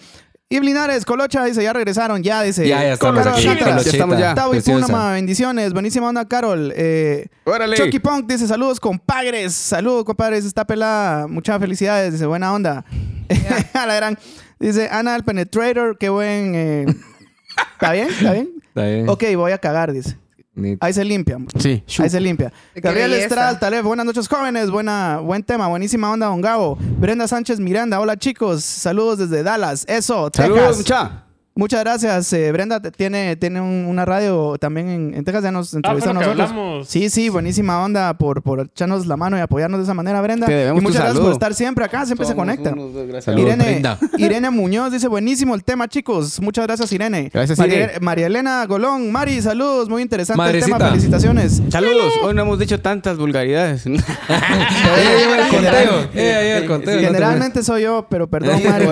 Y 0.53 0.59
Linares, 0.59 1.05
Colocha, 1.05 1.45
dice, 1.45 1.63
ya 1.63 1.73
regresaron. 1.73 2.25
Ya, 2.25 2.43
dice. 2.43 2.67
Ya, 2.67 2.83
ya 2.83 2.95
estamos 2.95 3.23
Carol 3.23 3.39
aquí. 3.39 3.45
Ya 3.45 3.91
estamos 3.93 4.19
ya. 4.19 4.35
Tavo 4.35 4.53
y. 4.53 4.61
Punama, 4.61 5.13
bendiciones. 5.13 5.73
Buenísima 5.73 6.09
onda, 6.09 6.27
Carol. 6.27 6.73
Eh, 6.75 7.29
Órale. 7.45 7.77
Chucky 7.77 8.01
Punk 8.01 8.27
dice, 8.27 8.49
saludos, 8.49 8.81
compadres. 8.81 9.53
Saludos, 9.55 10.05
compadres. 10.05 10.45
Está 10.45 10.67
pelada. 10.67 11.29
Muchas 11.29 11.61
felicidades. 11.61 12.15
Dice, 12.15 12.27
buena 12.27 12.53
onda. 12.53 12.85
A 13.75 13.87
la 13.87 13.95
gran. 13.95 14.19
Dice, 14.59 14.89
Ana 14.91 15.15
el 15.15 15.23
Penetrator. 15.23 15.97
Qué 15.97 16.09
buen... 16.09 16.53
eh, 16.57 16.87
¿Está 17.75 17.93
bien? 17.93 18.09
¿Está 18.09 18.33
bien? 18.33 18.51
Está 18.67 18.85
bien. 18.87 19.09
Ok, 19.09 19.23
voy 19.37 19.53
a 19.53 19.59
cagar, 19.59 19.93
dice. 19.93 20.19
Ahí 20.81 20.93
se 20.93 21.05
limpia. 21.05 21.39
Sí. 21.59 21.83
Ahí 21.99 22.11
se 22.11 22.21
limpia. 22.21 22.53
Gabriel. 22.75 23.13
Estrada 23.15 23.59
Taleb, 23.59 23.85
buenas 23.85 24.05
noches 24.05 24.29
jóvenes, 24.29 24.71
buena, 24.71 25.19
buen 25.19 25.43
tema, 25.43 25.69
buenísima 25.69 26.11
onda, 26.11 26.27
don 26.27 26.41
Gabo. 26.41 26.77
Brenda 26.99 27.29
Sánchez 27.29 27.61
Miranda, 27.61 28.01
hola 28.01 28.17
chicos, 28.17 28.65
saludos 28.65 29.19
desde 29.19 29.43
Dallas, 29.43 29.85
eso, 29.89 30.31
Saludos, 30.35 30.59
Texas. 30.61 30.77
mucha. 30.79 31.25
Muchas 31.57 31.81
gracias. 31.81 32.33
eh, 32.33 32.53
Brenda 32.53 32.81
te- 32.81 32.91
tiene, 32.93 33.35
tiene 33.37 33.61
un- 33.61 33.85
una 33.87 34.05
radio 34.05 34.57
también 34.59 34.89
en, 34.89 35.15
en 35.15 35.25
Texas, 35.25 35.43
ya 35.43 35.51
nos 35.51 35.75
Ah, 35.75 35.79
entrevistó 35.79 36.13
fue 36.15 36.23
a 36.25 36.35
nosotros. 36.35 36.89
Sí, 36.89 37.11
sí, 37.11 37.29
buenísima 37.29 37.83
onda 37.85 38.15
por, 38.17 38.43
por 38.43 38.61
echarnos 38.61 39.07
la 39.07 39.17
mano 39.17 39.37
y 39.37 39.41
apoyarnos 39.41 39.79
de 39.81 39.85
esa 39.85 39.93
manera, 39.93 40.23
Brenda. 40.23 40.47
Te 40.47 40.53
debemos 40.53 40.81
y 40.81 40.85
muchas 40.87 40.97
tu 40.97 41.03
gracias 41.03 41.15
saludo. 41.17 41.25
por 41.25 41.33
estar 41.35 41.55
siempre 41.55 41.85
acá, 41.85 42.07
siempre 42.07 42.25
se 42.27 42.33
Somos 42.35 42.47
unos 42.73 42.95
gracias. 43.09 43.25
Saludos, 43.25 43.47
Irene, 43.49 43.65
Brenda. 43.65 43.99
Irene 44.19 44.51
Muñoz 44.51 44.93
dice, 44.93 45.09
buenísimo 45.09 45.55
el 45.55 45.65
tema, 45.65 45.89
chicos. 45.89 46.41
Muchas 46.41 46.67
gracias, 46.67 46.93
Irene. 46.93 47.31
Gracias, 47.33 47.59
María, 47.59 47.77
Irene. 47.77 48.01
María 48.01 48.27
Elena 48.29 48.65
Golón, 48.67 49.11
Mari, 49.13 49.43
saludos. 49.43 49.89
Muy 49.89 50.03
interesante 50.03 50.43
el 50.51 50.65
tema. 50.65 50.79
Felicitaciones. 50.79 51.61
Saludos. 51.69 52.13
Hoy 52.23 52.33
no 52.33 52.43
hemos 52.43 52.59
dicho 52.61 52.81
tantas 52.81 53.19
vulgaridades. 53.19 53.85
Ella 53.87 54.01
lleva 55.19 55.37
el 55.37 55.49
conteo. 55.51 56.09
Ella 56.15 56.43
lleva 56.43 56.59
el 56.59 56.67
conteo. 56.67 57.01
Generalmente 57.01 57.63
soy 57.63 57.83
yo, 57.83 58.07
pero 58.09 58.29
perdón, 58.31 58.63
Mari. 58.65 58.87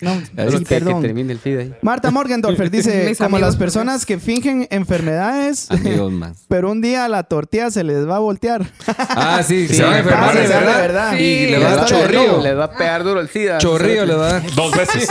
No, 0.00 0.14
sí, 0.50 0.64
que, 0.64 0.80
termine 0.80 1.32
el 1.32 1.38
feed 1.38 1.58
ahí. 1.58 1.69
Marta 1.82 2.10
Morgendorfer 2.10 2.70
dice, 2.70 3.14
como 3.18 3.38
las 3.38 3.56
personas 3.56 4.06
que 4.06 4.18
fingen 4.18 4.66
enfermedades, 4.70 5.70
Amigos 5.70 6.12
más. 6.12 6.44
pero 6.48 6.70
un 6.70 6.80
día 6.80 7.08
la 7.08 7.22
tortilla 7.24 7.70
se 7.70 7.84
les 7.84 8.08
va 8.08 8.16
a 8.16 8.20
voltear. 8.20 8.66
Ah, 8.86 9.40
sí, 9.46 9.68
Sí, 9.68 9.74
se 9.76 9.82
van 9.84 9.92
a 9.94 9.98
enfermar 9.98 10.34
de 10.34 10.40
de 10.42 10.48
verdad. 10.48 11.12
Y 11.18 11.46
le 11.46 11.58
va 11.58 11.66
a 11.66 11.74
dar 11.76 11.84
Está 11.84 11.94
de 11.96 12.02
chorrillo. 12.02 12.26
lobo. 12.32 12.42
Les 12.42 12.58
va 12.58 12.64
a 12.64 12.70
pegar 12.72 13.04
duro 13.04 13.20
el 13.20 13.28
SIDA. 13.28 13.58
Chorrillo 13.58 14.06
le 14.06 14.14
va 14.14 14.26
a 14.28 14.32
dar. 14.34 14.54
Dos 14.54 14.76
veces. 14.76 15.08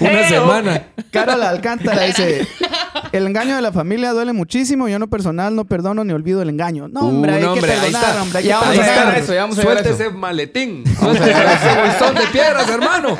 Una 0.00 0.28
semana. 0.28 0.82
Carol 1.10 1.42
Alcántara 1.42 2.02
dice, 2.04 2.46
El 3.12 3.26
engaño 3.26 3.56
de 3.56 3.62
la 3.62 3.72
familia 3.72 4.12
duele 4.12 4.32
muchísimo. 4.32 4.88
Yo 4.88 4.94
en 4.96 5.00
lo 5.00 5.08
personal 5.08 5.54
no 5.56 5.64
perdono 5.64 6.04
ni 6.04 6.12
olvido 6.12 6.42
el 6.42 6.48
engaño. 6.48 6.88
No, 6.88 7.00
hombre, 7.00 7.32
Uh, 7.32 7.34
hay 7.36 7.42
no, 7.42 7.54
que 7.54 7.60
hombre, 7.60 7.72
ahí 7.72 7.80
perdonar, 7.80 8.04
está. 8.10 8.22
hombre. 8.22 8.38
hay 8.38 8.42
que 8.44 8.48
Ya 8.48 8.58
vamos 8.58 8.68
a 8.68 8.80
perdonar. 8.80 8.96
llegar 8.98 9.14
a 9.14 9.18
eso, 9.18 9.34
ya 9.34 9.40
vamos 9.42 9.58
a 9.58 9.60
llegar 9.62 9.76
a 9.76 9.80
Suelte 9.82 10.02
eso. 10.02 10.08
ese 10.10 10.16
maletín. 10.18 10.84
Suelte 10.98 11.30
ese 11.30 11.80
bolsón 11.80 12.14
de 12.14 12.26
piedras, 12.32 12.68
hermano. 12.68 13.18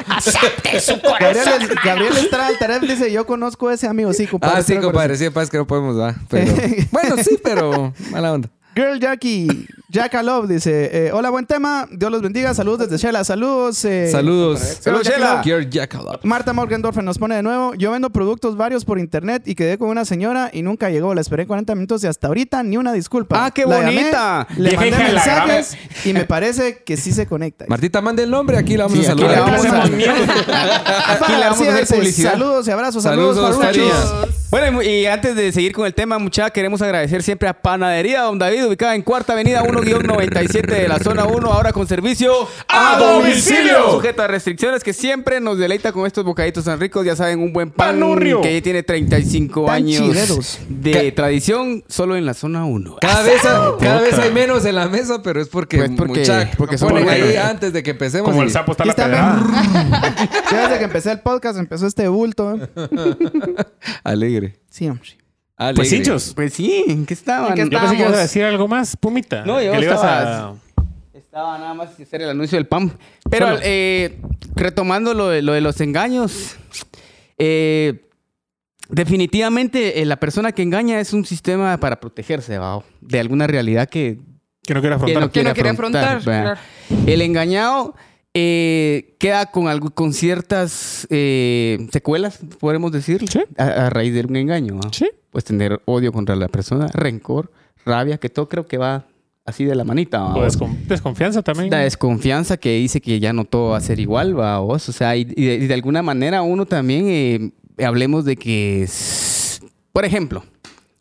Gabriel, 1.21 1.69
Gabriel 1.85 2.17
Estrada 2.17 2.39
Taref 2.59 2.83
dice, 2.83 3.12
yo 3.12 3.26
conozco 3.26 3.68
a 3.68 3.74
ese 3.74 3.87
amigo. 3.87 4.12
Sí, 4.12 4.26
compadre. 4.26 4.59
Ah, 4.59 4.62
sí, 4.62 4.76
compadre. 4.79 5.16
Sí, 5.16 5.31
pasa 5.31 5.50
que 5.50 5.59
no 5.59 5.66
podemos, 5.66 5.98
va. 5.98 6.14
Pero... 6.29 6.53
bueno, 6.90 7.16
sí, 7.22 7.38
pero 7.42 7.92
mala 8.11 8.33
onda. 8.33 8.50
Girl 8.81 8.99
Jackie, 8.99 9.66
Jacka 9.90 10.23
Love 10.23 10.49
dice, 10.49 10.90
eh, 11.09 11.12
hola, 11.12 11.29
buen 11.29 11.45
tema. 11.45 11.87
Dios 11.90 12.11
los 12.11 12.23
bendiga. 12.23 12.55
Saludos 12.55 12.88
desde 12.88 12.97
Shela. 12.97 13.25
Saludos. 13.25 13.85
eh, 13.85 14.09
Saludos. 14.11 14.61
Saludos, 14.81 15.07
Love. 15.19 15.43
Gear 15.45 15.69
Jackalope. 15.69 16.27
Marta 16.27 16.53
Morgendorfer 16.55 17.05
nos 17.05 17.19
pone 17.19 17.35
de 17.37 17.43
nuevo. 17.43 17.75
Yo 17.75 17.90
vendo 17.90 18.09
productos 18.09 18.57
varios 18.57 18.87
por 18.87 18.99
internet 18.99 19.43
y 19.47 19.55
quedé 19.55 19.77
con 19.77 19.88
una 19.90 20.05
señora 20.07 20.49
y 20.53 20.62
nunca 20.62 20.88
llegó. 20.88 21.14
La 21.14 21.21
esperé 21.21 21.47
40 21.47 21.75
minutos 21.75 22.03
y 22.05 22.07
hasta 22.07 22.29
ahorita 22.29 22.62
ni 22.62 22.79
una 22.79 22.93
disculpa. 22.95 23.45
Ah, 23.45 23.51
qué 23.51 23.66
La 23.66 23.81
llamé, 23.81 23.97
bonita. 23.97 24.47
le 24.57 24.71
Vieja 24.71 24.77
mandé 24.81 24.88
hija 24.88 24.99
de 25.09 25.12
la 25.12 25.25
gran- 25.25 25.49
mensajes 25.49 25.79
y 26.07 26.12
me 26.14 26.25
parece 26.25 26.83
que 26.83 26.97
sí 26.97 27.12
se 27.12 27.27
conecta. 27.27 27.66
Martita, 27.69 28.01
mande 28.01 28.23
el 28.23 28.31
nombre. 28.31 28.57
Aquí 28.57 28.77
la 28.79 28.85
vamos 28.85 28.99
Sí, 28.99 29.05
a 29.07 29.12
aquí 29.12 29.23
le 29.23 29.29
saludar. 29.35 29.51
vamos 29.51 29.66
a- 29.66 29.69
hacemos 29.83 29.90
mierda. 29.90 31.14
Aquí 31.21 31.33
le 31.33 31.38
vamos 31.40 31.61
a 31.61 31.62
hacer 31.64 31.81
dice, 31.81 31.95
publicidad. 31.97 32.31
Saludos 32.33 32.66
y 32.66 32.71
abrazos. 32.71 33.03
Saludos, 33.03 33.57
Saludos. 33.57 34.29
Bueno, 34.51 34.83
y 34.83 35.07
antes 35.07 35.37
de 35.37 35.53
seguir 35.53 35.73
con 35.73 35.87
el 35.87 35.95
tema, 35.95 36.19
muchachos, 36.19 36.51
queremos 36.51 36.83
agradecer 36.83 37.23
siempre 37.23 37.49
a 37.49 37.53
Panadería 37.53 38.23
Don 38.23 38.37
David, 38.37 38.67
ubicada 38.67 38.97
en 38.97 39.03
Cuarta 39.03 39.35
Avenida 39.35 39.63
1-97 39.63 40.67
de 40.67 40.89
la 40.89 40.99
zona 40.99 41.25
1, 41.25 41.53
ahora 41.53 41.73
con 41.73 41.87
servicio 41.87 42.33
¡A 42.67 42.97
domicilio! 42.99 43.93
Sujeto 43.93 44.23
a 44.23 44.27
restricciones 44.27 44.83
que 44.83 44.93
siempre 44.93 45.39
nos 45.41 45.57
deleita 45.57 45.93
con 45.93 46.05
estos 46.05 46.25
bocaditos 46.25 46.65
tan 46.65 46.81
ricos. 46.81 47.07
Ya 47.07 47.15
saben, 47.15 47.39
un 47.39 47.53
buen 47.53 47.71
pan 47.71 48.01
Panurrio. 48.01 48.41
que 48.41 48.53
ya 48.55 48.61
tiene 48.61 48.83
35 48.83 49.67
Tan 49.67 49.75
años 49.77 50.59
de 50.69 51.13
tradición 51.13 51.85
solo 51.87 52.17
en 52.17 52.27
la 52.27 52.35
zona 52.35 52.65
1. 52.65 52.97
Cada 53.01 53.23
vez, 53.23 53.41
cada 53.81 54.01
vez 54.01 54.19
hay 54.19 54.33
menos 54.33 54.65
en 54.65 54.75
la 54.75 54.89
mesa, 54.89 55.23
pero 55.23 55.41
es 55.41 55.47
porque, 55.49 55.77
Pues 55.79 55.91
porque- 55.97 56.21
mucha- 56.23 56.51
ponen 56.89 57.09
ahí 57.09 57.37
antes 57.37 57.73
de 57.73 57.85
que 57.85 57.91
empecemos. 57.93 58.29
Como 58.29 58.43
y- 58.43 58.47
el 58.47 58.51
sapo 58.51 58.73
está 58.73 58.85
la 58.85 58.95
pedrada. 58.95 59.45
Desde 60.51 60.79
que 60.79 60.85
empecé 60.85 61.13
el 61.13 61.21
podcast 61.21 61.57
empezó 61.57 61.87
este 61.87 62.09
bulto. 62.09 62.59
Alegre. 64.03 64.39
Sí, 64.81 64.88
hombre. 64.88 65.11
Alegre. 65.59 65.77
Pues 65.77 65.93
hinchos. 65.93 66.33
Pues 66.35 66.55
sí, 66.55 66.87
¿en 66.88 67.05
qué 67.05 67.12
estaban? 67.12 67.51
¿En 67.51 67.69
qué 67.69 67.75
Yo 67.75 67.81
pensé 67.81 67.97
que 67.97 68.01
ibas 68.03 68.14
a 68.14 68.21
decir 68.23 68.45
algo 68.45 68.66
más, 68.66 68.97
Pumita. 68.97 69.45
No, 69.45 69.61
yo 69.61 69.73
que 69.73 69.81
estaba- 69.81 70.49
a... 70.49 70.55
Estaba 71.12 71.59
nada 71.59 71.75
más 71.75 71.90
que 71.90 72.05
hacer 72.05 72.23
el 72.23 72.31
anuncio 72.31 72.57
del 72.57 72.66
PAM. 72.66 72.90
Pero 73.29 73.59
eh, 73.62 74.19
retomando 74.57 75.12
lo 75.12 75.29
de, 75.29 75.43
lo 75.43 75.53
de 75.53 75.61
los 75.61 75.83
engaños, 75.83 76.57
eh, 77.37 78.09
definitivamente 78.88 80.01
eh, 80.01 80.07
la 80.07 80.16
persona 80.16 80.53
que 80.53 80.62
engaña 80.62 80.99
es 80.99 81.12
un 81.12 81.27
sistema 81.27 81.77
para 81.77 82.01
protegerse 82.01 82.57
¿va? 82.57 82.83
de 83.03 83.21
alguna 83.21 83.47
realidad 83.47 83.87
que, 83.87 84.19
Que 84.62 84.73
no 84.73 84.81
quiero 84.81 84.97
que 84.97 85.05
afrontar. 85.05 85.25
Que 85.25 85.31
quiere 85.31 85.49
no 85.51 85.55
quiere 85.55 85.69
afrontar. 85.69 86.59
El 87.07 87.21
engañado 87.21 87.95
eh, 88.35 89.16
queda 89.19 89.47
con, 89.47 89.69
algo, 89.69 89.90
con 89.90 90.12
ciertas 90.12 91.07
eh, 91.11 91.88
secuelas, 91.93 92.38
podemos 92.59 92.93
decir, 92.93 93.29
Sí. 93.29 93.40
a, 93.59 93.64
a 93.87 93.90
raíz 93.90 94.14
de 94.14 94.21
un 94.23 94.37
engaño. 94.37 94.77
¿va? 94.77 94.88
Sí. 94.93 95.09
Pues 95.31 95.45
tener 95.45 95.81
odio 95.85 96.12
contra 96.12 96.37
la 96.37 96.49
persona, 96.49 96.87
rencor, 96.93 97.51
rabia, 97.85 98.19
que 98.19 98.29
todo 98.29 98.49
creo 98.49 98.66
que 98.66 98.79
va 98.79 99.07
así 99.47 99.64
de 99.64 99.75
la 99.75 99.85
manita. 99.85 100.21
¿va? 100.21 100.35
O 100.37 100.45
descon- 100.47 100.77
desconfianza 100.87 101.43
también. 101.43 101.71
La 101.71 101.79
desconfianza 101.79 102.57
que 102.57 102.77
dice 102.77 103.01
que 103.01 103.19
ya 103.21 103.33
no 103.33 103.45
todo 103.45 103.71
va 103.71 103.79
a 103.79 103.81
ser 103.81 103.99
igual, 104.01 104.38
va 104.38 104.59
vos. 104.61 104.88
O 104.88 104.93
sea, 104.93 105.16
y, 105.16 105.23
y 105.23 105.45
de, 105.47 105.55
y 105.57 105.66
de 105.66 105.75
alguna 105.75 106.03
manera 106.03 106.43
uno 106.43 106.66
también, 106.66 107.05
eh, 107.09 107.85
hablemos 107.85 108.25
de 108.25 108.37
que, 108.37 108.88
por 109.93 110.05
ejemplo, 110.05 110.45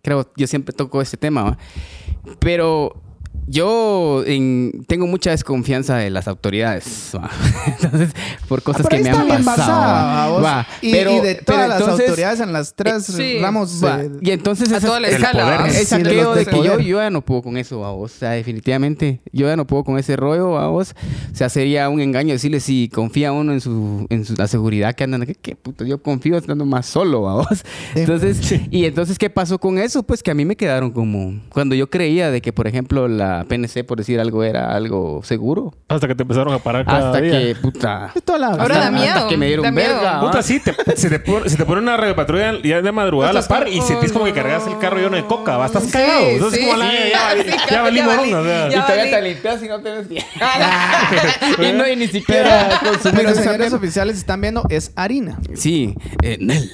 creo, 0.02 0.32
yo 0.36 0.48
siempre 0.48 0.74
toco 0.74 1.02
este 1.02 1.18
tema, 1.18 1.58
pero 2.39 3.02
yo 3.52 4.24
en- 4.28 4.86
tengo 4.88 5.08
mucha 5.08 5.32
desconfianza 5.32 5.98
de 5.98 6.10
las 6.12 6.28
autoridades, 6.28 7.12
¿va? 7.16 7.30
entonces, 7.82 8.12
por 8.48 8.62
cosas 8.62 8.88
que 8.88 9.00
me 9.00 9.10
han 9.10 9.28
pasado. 9.28 9.44
basada, 9.44 10.30
va. 10.40 10.68
Y, 10.82 10.92
Pero- 10.92 11.12
y 11.12 11.20
de 11.20 11.34
pero 11.36 11.46
todas 11.46 11.70
las 11.70 11.80
entonces- 11.82 12.08
autoridades 12.10 12.40
en 12.42 12.54
las 12.54 12.76
tres 12.76 13.06
Sí. 13.06 13.40
ramos. 13.42 13.84
Va, 13.84 14.02
eh, 14.02 14.12
Y 14.22 14.32
entonces 14.32 14.72
A 14.72 14.78
esa- 14.78 14.88
toda 14.88 15.00
la 15.00 15.08
el 15.08 15.16
escala. 15.16 15.44
poder. 15.44 15.62
¿va? 15.62 15.68
es 15.68 15.88
Sí, 15.90 15.96
de 15.98 16.04
que 16.04 16.16
yo, 16.16 16.34
poder. 16.34 16.80
yo 16.86 16.98
ya 17.02 17.10
no 17.10 17.22
puedo 17.22 17.42
con 17.42 17.58
eso, 17.58 17.84
a 17.86 17.92
vos. 17.92 18.14
O 18.16 18.20
sea, 18.20 18.32
definitivamente, 18.32 19.22
yo 19.32 19.48
ya 19.48 19.56
no 19.56 19.66
puedo 19.66 19.84
con 19.84 19.98
ese 19.98 20.16
rollo, 20.16 20.58
a 20.60 20.68
vos. 20.68 20.94
O 21.32 21.36
sea, 21.36 21.50
sería 21.50 21.90
un 21.90 22.02
engaño 22.02 22.34
decirle 22.34 22.60
si 22.60 22.88
confía 22.94 23.32
uno 23.32 23.52
en 23.54 23.62
su, 23.62 24.06
en 24.10 24.26
su, 24.26 24.36
la 24.36 24.48
seguridad 24.48 24.94
que 24.94 25.06
andan. 25.06 25.26
¿Qué, 25.26 25.36
qué 25.36 25.56
puto? 25.56 25.86
Yo 25.86 26.02
confío 26.04 26.38
estando 26.38 26.66
más 26.66 26.86
solo, 26.86 27.28
a 27.28 27.34
vos. 27.36 27.64
Entonces, 27.96 28.54
y 28.70 28.86
entonces, 28.86 29.18
¿qué 29.18 29.30
pasó 29.30 29.58
con 29.60 29.78
eso? 29.80 30.04
Pues 30.04 30.22
que 30.22 30.32
a 30.32 30.34
mí 30.36 30.46
me 30.46 30.56
quedaron 30.56 30.92
como... 30.92 31.40
Cuando 31.52 31.74
yo 31.76 31.90
creía 31.90 32.30
de 32.32 32.42
que, 32.42 32.54
por 32.54 32.68
ejemplo, 32.68 33.08
la 33.08 33.38
PNC, 33.45 33.84
por 33.86 33.97
decir 33.97 34.19
algo, 34.19 34.43
era 34.43 34.73
algo 34.75 35.21
seguro. 35.23 35.73
Hasta 35.88 36.08
que 36.08 36.15
te 36.15 36.23
empezaron 36.23 36.54
a 36.54 36.60
parar 36.60 36.86
cada 36.86 37.08
Hasta 37.08 37.21
día. 37.21 37.32
que, 37.39 37.56
puta... 37.56 38.12
toda 38.25 38.39
la- 38.39 38.47
Ahora 38.47 38.63
hasta- 38.63 38.80
da 38.80 38.91
miedo, 38.91 39.15
hasta 39.15 39.28
que 39.28 39.38
me 39.38 39.47
dieron 39.47 39.63
da 39.63 39.71
verga. 39.71 40.19
Puta, 40.21 40.41
sí, 40.43 40.60
te- 40.60 40.75
se, 40.97 41.10
te 41.10 41.19
pone, 41.19 41.49
se 41.49 41.58
te 41.58 41.65
pone 41.65 41.82
una 41.82 41.97
radio 41.97 42.15
patrulla 42.15 42.54
ya 42.63 42.82
de 42.82 42.91
madrugada 42.91 43.32
a 43.32 43.34
la 43.34 43.47
par 43.47 43.65
como, 43.65 43.75
y 43.78 43.82
sentís 43.82 44.12
como 44.12 44.25
que 44.25 44.34
cargas 44.34 44.65
el 44.67 44.78
carro 44.80 44.97
lleno 44.97 45.15
de 45.15 45.25
coca, 45.25 45.58
¿va? 45.58 45.65
Estás 45.65 45.84
Sí, 45.86 45.91
cagado. 45.91 46.19
Entonces, 46.30 46.60
sí, 46.60 46.65
como 46.65 46.78
la, 46.78 46.89
sí. 46.91 46.97
ya, 47.12 47.36
ya, 47.36 47.43
Sí, 47.43 47.49
ya, 47.49 47.71
ya 47.71 47.82
valí 47.82 48.02
morón, 48.02 48.34
o 48.34 48.43
sea. 48.43 48.69
ya 48.69 48.78
Y 48.78 48.82
todavía 48.82 49.12
te 49.12 49.21
limpias 49.21 49.63
y 49.63 49.67
no 49.67 49.80
te 49.82 49.91
ves 49.91 50.08
bien. 50.10 50.25
y, 51.60 51.71
no, 51.78 51.88
y 51.88 51.95
ni 51.95 52.08
siquiera 52.08 52.69
consumir 52.84 53.17
Pero 53.17 53.30
esa 53.30 53.43
señores 53.43 53.73
oficiales 53.73 54.17
están 54.17 54.41
viendo, 54.41 54.63
es 54.69 54.91
harina. 54.95 55.39
Sí, 55.56 55.95
eh, 56.21 56.38
Nel. 56.39 56.69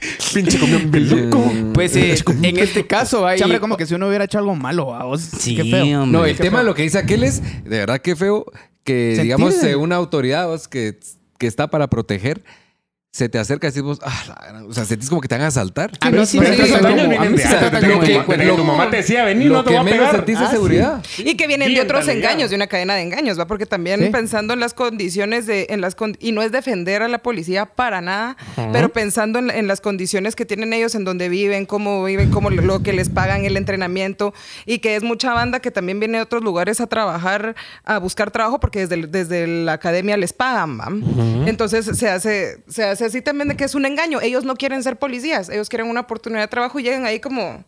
Pinche 0.34 0.58
comió 0.58 0.78
un 0.78 1.08
loco. 1.08 1.52
Pues 1.74 1.96
eh, 1.96 2.14
en 2.42 2.58
este 2.58 2.86
caso 2.86 3.26
hay. 3.26 3.38
Chambre, 3.38 3.60
como 3.60 3.76
que 3.76 3.86
si 3.86 3.94
uno 3.94 4.08
hubiera 4.08 4.24
hecho 4.24 4.38
algo 4.38 4.54
malo 4.54 4.94
a 4.94 5.04
vos. 5.04 5.20
Sí, 5.20 5.56
Qué 5.56 5.64
feo. 5.64 6.02
hombre. 6.02 6.18
No, 6.18 6.24
el 6.26 6.36
tema, 6.36 6.62
lo 6.62 6.74
que 6.74 6.82
dice 6.82 6.98
aquel 6.98 7.24
es, 7.24 7.42
de 7.64 7.78
verdad 7.78 8.00
que 8.00 8.16
feo, 8.16 8.46
que 8.84 9.14
Sentir 9.16 9.22
digamos 9.24 9.62
eh, 9.62 9.76
una 9.76 9.96
autoridad 9.96 10.46
vos, 10.46 10.68
que, 10.68 10.98
que 11.38 11.46
está 11.46 11.68
para 11.68 11.88
proteger, 11.88 12.42
se 13.10 13.28
te 13.28 13.38
acerca 13.38 13.66
y 13.66 13.70
decís 13.70 13.82
vos, 13.82 13.98
ah, 14.02 14.24
la 14.28 14.48
gran-", 14.48 14.70
o 14.70 14.74
sea, 14.74 14.84
sentís 14.84 15.08
como 15.08 15.20
que 15.20 15.28
te 15.28 15.34
van 15.34 15.44
a 15.44 15.48
asaltar. 15.48 15.90
A 16.00 16.10
mí 16.10 16.26
sí 16.26 16.38
me 16.38 16.50
tu 16.50 18.64
mamá 18.64 18.90
te 18.90 18.98
decía, 18.98 19.24
vení, 19.24 19.46
no 19.46 19.64
te 19.64 19.70
voy 19.70 19.78
a 19.78 19.84
pegar. 19.84 20.16
sentís 20.16 20.36
Ah, 20.36 20.40
de 20.40 20.46
sí. 20.46 20.52
seguridad. 20.52 21.04
Y 21.18 21.36
que 21.36 21.46
vienen 21.46 21.74
de 21.74 21.80
otros 21.80 22.06
engaños, 22.08 22.50
de 22.50 22.56
una 22.56 22.66
cadena 22.66 22.94
de 22.94 23.02
engaños, 23.02 23.38
¿va? 23.38 23.46
Porque 23.46 23.66
también 23.66 24.10
pensando 24.12 24.54
en 24.54 24.60
las 24.60 24.74
condiciones 24.74 25.46
de, 25.46 25.66
en 25.70 25.80
las 25.80 25.96
y 26.20 26.32
no 26.32 26.42
es 26.42 26.52
defender 26.52 27.02
a 27.02 27.08
la 27.08 27.18
policía 27.18 27.66
para 27.66 28.00
nada, 28.00 28.36
pero 28.72 28.90
pensando 28.90 29.38
en, 29.38 29.68
las 29.68 29.80
condiciones 29.80 30.36
que 30.36 30.46
tienen 30.46 30.72
ellos, 30.72 30.94
en 30.94 31.04
donde 31.04 31.28
viven, 31.28 31.66
cómo 31.66 32.04
viven, 32.04 32.30
cómo 32.30 32.50
lo, 32.50 32.82
que 32.82 32.92
les 32.92 33.08
pagan, 33.08 33.44
el 33.44 33.56
entrenamiento, 33.56 34.32
y 34.64 34.78
que 34.78 34.96
es 34.96 35.02
mucha 35.02 35.32
banda 35.32 35.60
que 35.60 35.70
también 35.70 36.00
viene 36.00 36.18
de 36.18 36.22
otros 36.22 36.42
lugares 36.42 36.80
a 36.80 36.86
trabajar, 36.86 37.54
a 37.84 37.98
buscar 37.98 38.30
trabajo, 38.30 38.60
porque 38.60 38.86
desde, 38.86 39.06
desde 39.06 39.46
la 39.46 39.72
academia 39.72 40.16
les 40.16 40.32
pagan, 40.32 40.78
¿va? 40.78 40.88
Entonces 41.46 41.98
se 41.98 42.08
hace, 42.08 42.62
se 42.68 42.84
hace 42.84 42.97
así 43.06 43.22
también 43.22 43.48
de 43.48 43.56
que 43.56 43.64
es 43.64 43.74
un 43.74 43.84
engaño. 43.86 44.20
Ellos 44.20 44.44
no 44.44 44.54
quieren 44.56 44.82
ser 44.82 44.96
policías, 44.96 45.48
ellos 45.48 45.68
quieren 45.68 45.88
una 45.88 46.00
oportunidad 46.00 46.42
de 46.42 46.48
trabajo 46.48 46.78
y 46.78 46.82
llegan 46.82 47.04
ahí 47.06 47.20
como... 47.20 47.64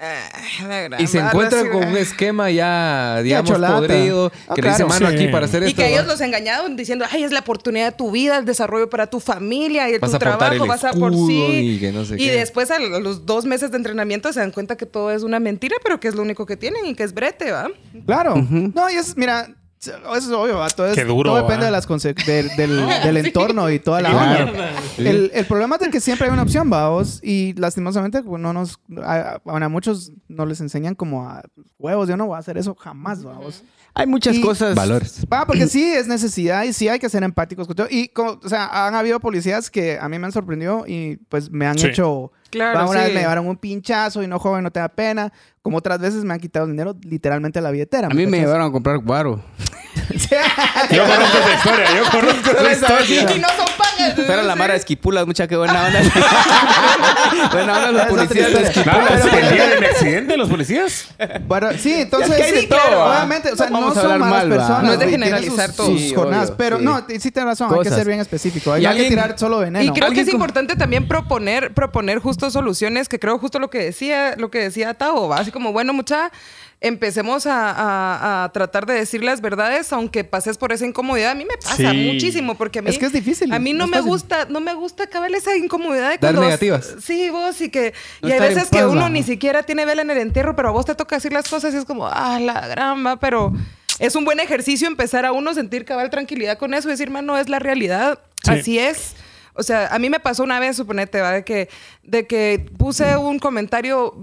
"Ah, 0.00 0.96
Y 0.98 1.06
se 1.06 1.18
encuentran 1.18 1.64
sí, 1.64 1.70
con 1.70 1.82
¿va?". 1.82 1.86
un 1.88 1.96
esquema 1.96 2.50
ya, 2.50 3.20
digamos, 3.22 3.50
podrido, 3.52 4.32
Ah, 4.48 4.54
que 4.54 4.62
le 4.62 4.68
dice 4.68 4.84
claro. 4.84 4.88
mano 5.00 5.08
Sí. 5.10 5.14
aquí 5.14 5.28
para 5.32 5.46
hacer 5.46 5.62
Y 5.62 5.66
esto. 5.66 5.76
que 5.82 5.88
ellos 5.92 6.06
los 6.06 6.20
engañaron 6.20 6.76
diciendo, 6.76 7.04
ay, 7.10 7.22
es 7.24 7.30
la 7.32 7.40
oportunidad 7.40 7.86
de 7.92 7.96
tu 7.96 8.10
vida, 8.10 8.38
el 8.38 8.44
desarrollo 8.44 8.90
para 8.90 9.06
tu 9.08 9.20
familia 9.20 9.88
y 9.88 9.98
Vas 9.98 10.10
tu 10.10 10.16
a 10.16 10.18
trabajo, 10.18 10.52
el 10.54 10.68
vas 10.68 10.84
a 10.84 10.92
por 10.92 11.14
sí. 11.14 11.74
y 11.76 11.78
que 11.78 11.92
no 11.92 12.04
sé 12.04 12.16
y 12.16 12.26
qué. 12.26 12.32
después 12.32 12.70
a 12.70 12.78
los 12.78 13.26
dos 13.26 13.44
meses 13.44 13.70
de 13.70 13.76
entrenamiento 13.76 14.32
se 14.32 14.40
dan 14.40 14.50
cuenta 14.50 14.76
que 14.76 14.86
todo 14.86 15.10
es 15.12 15.22
una 15.22 15.38
mentira, 15.40 15.76
pero 15.82 16.00
que 16.00 16.08
es 16.08 16.14
lo 16.14 16.22
único 16.22 16.44
que 16.44 16.56
tienen 16.56 16.84
y 16.86 16.94
que 16.94 17.04
es 17.04 17.14
brete, 17.14 17.52
¿va? 17.52 17.68
Claro. 18.06 18.34
No, 18.50 18.90
y 18.90 18.94
es, 18.94 19.16
mira, 19.16 19.54
eso 19.80 20.16
es 20.16 20.28
obvio. 20.28 20.58
Todo, 20.74 20.86
es- 20.88 20.94
Qué 20.94 21.04
duro, 21.04 21.30
todo 21.30 21.42
depende 21.42 21.66
de 21.66 21.70
las 21.72 21.88
conse- 21.88 22.14
del, 22.24 22.48
del, 22.56 22.86
del 23.04 23.16
entorno 23.18 23.70
y 23.70 23.78
toda 23.78 24.00
la 24.00 24.16
onda. 24.16 24.72
El, 24.98 25.30
el 25.32 25.46
problema 25.46 25.76
es 25.80 25.88
que 25.88 26.00
siempre 26.00 26.26
hay 26.26 26.32
una 26.32 26.42
opción, 26.42 26.68
vamos, 26.68 27.20
y 27.22 27.54
lastimosamente 27.54 28.22
pues, 28.22 28.40
no 28.40 28.52
nos, 28.52 28.80
a, 29.02 29.40
a 29.44 29.68
muchos 29.68 30.12
no 30.28 30.46
les 30.46 30.60
enseñan 30.60 30.94
como 30.94 31.28
a 31.28 31.42
huevos, 31.78 32.08
yo 32.08 32.16
no 32.16 32.26
voy 32.26 32.36
a 32.36 32.38
hacer 32.38 32.58
eso 32.58 32.74
jamás, 32.74 33.22
vamos. 33.22 33.62
Hay 33.94 34.06
muchas 34.06 34.36
Y- 34.36 34.40
cosas. 34.40 34.76
Valores. 34.76 35.24
Va, 35.32 35.44
porque 35.46 35.66
sí 35.66 35.82
es 35.84 36.06
necesidad 36.06 36.62
y 36.64 36.72
sí 36.72 36.88
hay 36.88 36.98
que 37.00 37.08
ser 37.08 37.22
empáticos 37.24 37.66
con 37.66 37.74
todo. 37.74 37.86
Y, 37.90 38.08
como, 38.08 38.38
o 38.42 38.48
sea, 38.48 38.86
han 38.86 38.94
habido 38.94 39.18
policías 39.18 39.70
que 39.70 39.98
a 40.00 40.08
mí 40.08 40.18
me 40.20 40.26
han 40.26 40.32
sorprendido 40.32 40.84
y 40.86 41.16
pues 41.28 41.50
me 41.50 41.66
han 41.66 41.78
Sí. 41.78 41.88
hecho... 41.88 42.30
Claro, 42.50 42.78
va, 42.78 42.86
una 42.88 43.00
vez 43.00 43.08
sí. 43.10 43.14
me 43.14 43.20
llevaron 43.20 43.46
un 43.46 43.56
pinchazo 43.58 44.22
y 44.22 44.26
no 44.26 44.38
joven, 44.38 44.62
no 44.62 44.70
te 44.70 44.80
da 44.80 44.88
pena. 44.88 45.32
Como 45.68 45.76
otras 45.76 45.98
veces 45.98 46.24
me 46.24 46.32
han 46.32 46.40
quitado 46.40 46.66
dinero 46.66 46.96
literalmente 47.02 47.58
de 47.58 47.62
la 47.62 47.70
billetera. 47.70 48.08
A 48.08 48.10
mí 48.10 48.26
me 48.26 48.38
llevaron 48.38 48.68
a 48.68 48.72
comprar 48.72 48.96
guaro. 49.00 49.38
Yo 50.90 51.04
conozco 51.04 51.38
esa 51.38 51.54
historia, 51.54 51.86
yo 51.96 52.10
conozco 52.10 52.50
esa 52.50 52.72
historia. 52.72 53.36
Y 53.36 53.38
no 53.40 53.48
son 53.48 53.66
pagas. 53.76 54.14
Pero 54.16 54.42
la 54.42 54.56
mara 54.56 54.72
de 54.74 54.78
esquipulas, 54.78 55.26
mucha 55.26 55.46
que 55.46 55.56
buena 55.56 55.84
onda. 55.86 56.00
buena 57.52 57.76
onda 57.78 57.92
los 57.92 58.06
policías 58.06 58.52
de 58.52 58.62
esquipulas. 58.62 59.06
Claro, 59.22 59.38
el 59.38 59.54
día 59.54 59.68
del 59.68 59.84
accidente, 59.90 60.36
los 60.36 60.48
policías. 60.48 61.08
Bueno, 61.46 61.68
sí, 61.78 61.94
entonces. 61.94 62.30
Es 62.30 62.36
que 62.36 62.42
hay 62.42 62.52
de 62.52 62.60
sí, 62.62 62.66
todo, 62.66 62.80
claro, 62.80 62.98
¿va? 62.98 63.16
obviamente, 63.16 63.52
o 63.52 63.56
sea, 63.56 63.70
No 63.70 63.94
son 63.94 64.18
malas 64.18 64.44
personas. 64.44 64.82
No 64.84 64.92
es 64.92 64.98
de 64.98 65.08
generalizar 65.08 65.72
todo. 65.72 65.86
sus 65.88 66.00
Sí, 66.00 66.14
jornadas, 66.14 66.48
obvio, 66.48 66.56
pero 66.56 66.78
sí. 66.78 66.84
no, 66.84 67.06
sí 67.06 67.30
tienes 67.30 67.44
razón, 67.44 67.74
hay 67.74 67.80
que 67.80 67.90
ser 67.90 68.06
bien 68.06 68.20
específico. 68.20 68.72
Hay, 68.72 68.82
Y 68.82 68.86
hay 68.86 68.96
que 68.98 69.08
tirar 69.08 69.38
solo 69.38 69.58
veneno. 69.58 69.84
Y 69.84 69.92
creo 69.98 70.10
que 70.10 70.20
es 70.20 70.28
importante 70.28 70.76
también 70.76 71.06
proponer, 71.08 71.74
proponer 71.74 72.18
justo 72.18 72.50
soluciones, 72.50 73.08
que 73.08 73.18
creo 73.18 73.38
justo 73.38 73.58
lo 73.58 73.70
que 73.70 73.78
decía, 73.78 74.34
lo 74.36 74.50
que 74.50 74.58
decía 74.58 74.94
Tao, 74.94 75.28
¿va? 75.28 75.38
así 75.38 75.50
como, 75.50 75.72
bueno, 75.72 75.92
mucha, 75.92 76.30
empecemos 76.80 77.46
a, 77.46 77.70
a- 77.72 78.44
a 78.44 78.52
tratar 78.52 78.86
de 78.86 78.94
decir 78.94 79.24
las 79.24 79.40
verdades, 79.40 79.92
aunque 79.92 80.22
pases 80.24 80.58
por 80.58 80.72
esa 80.72 80.86
incomodidad. 80.86 81.32
A 81.32 81.34
mí 81.34 81.44
me 81.44 81.56
pasa 81.56 81.90
Sí. 81.90 82.10
muchísimo, 82.12 82.54
porque 82.56 82.78
a 82.78 82.82
mí... 82.82 82.90
Es 82.90 82.98
que 82.98 83.06
es 83.06 83.12
difícil, 83.12 83.52
A 83.52 83.58
mí 83.58 83.72
no 83.72 83.86
me 83.86 83.94
fácil. 83.96 84.08
gusta, 84.10 84.46
no 84.48 84.60
me 84.60 84.74
gusta 84.74 85.04
acabar 85.04 85.30
esa 85.32 85.56
incomodidad 85.56 86.04
de 86.10 86.18
Dar 86.18 86.20
cuando... 86.20 86.42
negativas. 86.42 86.94
Sí, 87.02 87.30
vos, 87.30 87.60
y 87.60 87.68
que... 87.70 87.94
No 88.22 88.28
y 88.28 88.32
hay 88.32 88.40
veces 88.40 88.68
que 88.70 88.84
uno 88.86 89.08
ni 89.08 89.22
siquiera 89.24 89.64
tiene 89.64 89.84
vela 89.84 90.02
en 90.02 90.10
el 90.10 90.18
entierro, 90.18 90.54
pero 90.54 90.68
a 90.68 90.72
vos 90.72 90.84
te 90.86 90.94
toca 90.94 91.16
decir 91.16 91.32
las 91.32 91.48
cosas 91.48 91.74
y 91.74 91.78
es 91.78 91.84
como, 91.84 92.06
ah, 92.06 92.38
la 92.40 92.66
gran, 92.68 93.04
va, 93.04 93.16
pero... 93.18 93.52
Es 93.98 94.14
un 94.14 94.24
buen 94.24 94.38
ejercicio 94.38 94.86
empezar 94.86 95.26
a 95.26 95.32
uno 95.32 95.54
sentir 95.54 95.84
cabal 95.84 96.08
tranquilidad 96.10 96.56
con 96.56 96.72
eso 96.72 96.86
y 96.88 96.92
decir, 96.92 97.10
no 97.10 97.36
es 97.36 97.48
la 97.48 97.58
realidad, 97.58 98.20
Sí. 98.44 98.50
así 98.52 98.78
es. 98.78 99.16
O 99.54 99.64
sea, 99.64 99.88
a 99.88 99.98
mí 99.98 100.08
me 100.08 100.20
pasó 100.20 100.44
una 100.44 100.60
vez, 100.60 100.76
suponete, 100.76 101.20
¿va? 101.20 101.32
De 101.32 101.42
que, 101.44 101.68
de 102.04 102.28
que 102.28 102.64
puse 102.78 103.16
un 103.16 103.40
comentario 103.40 104.14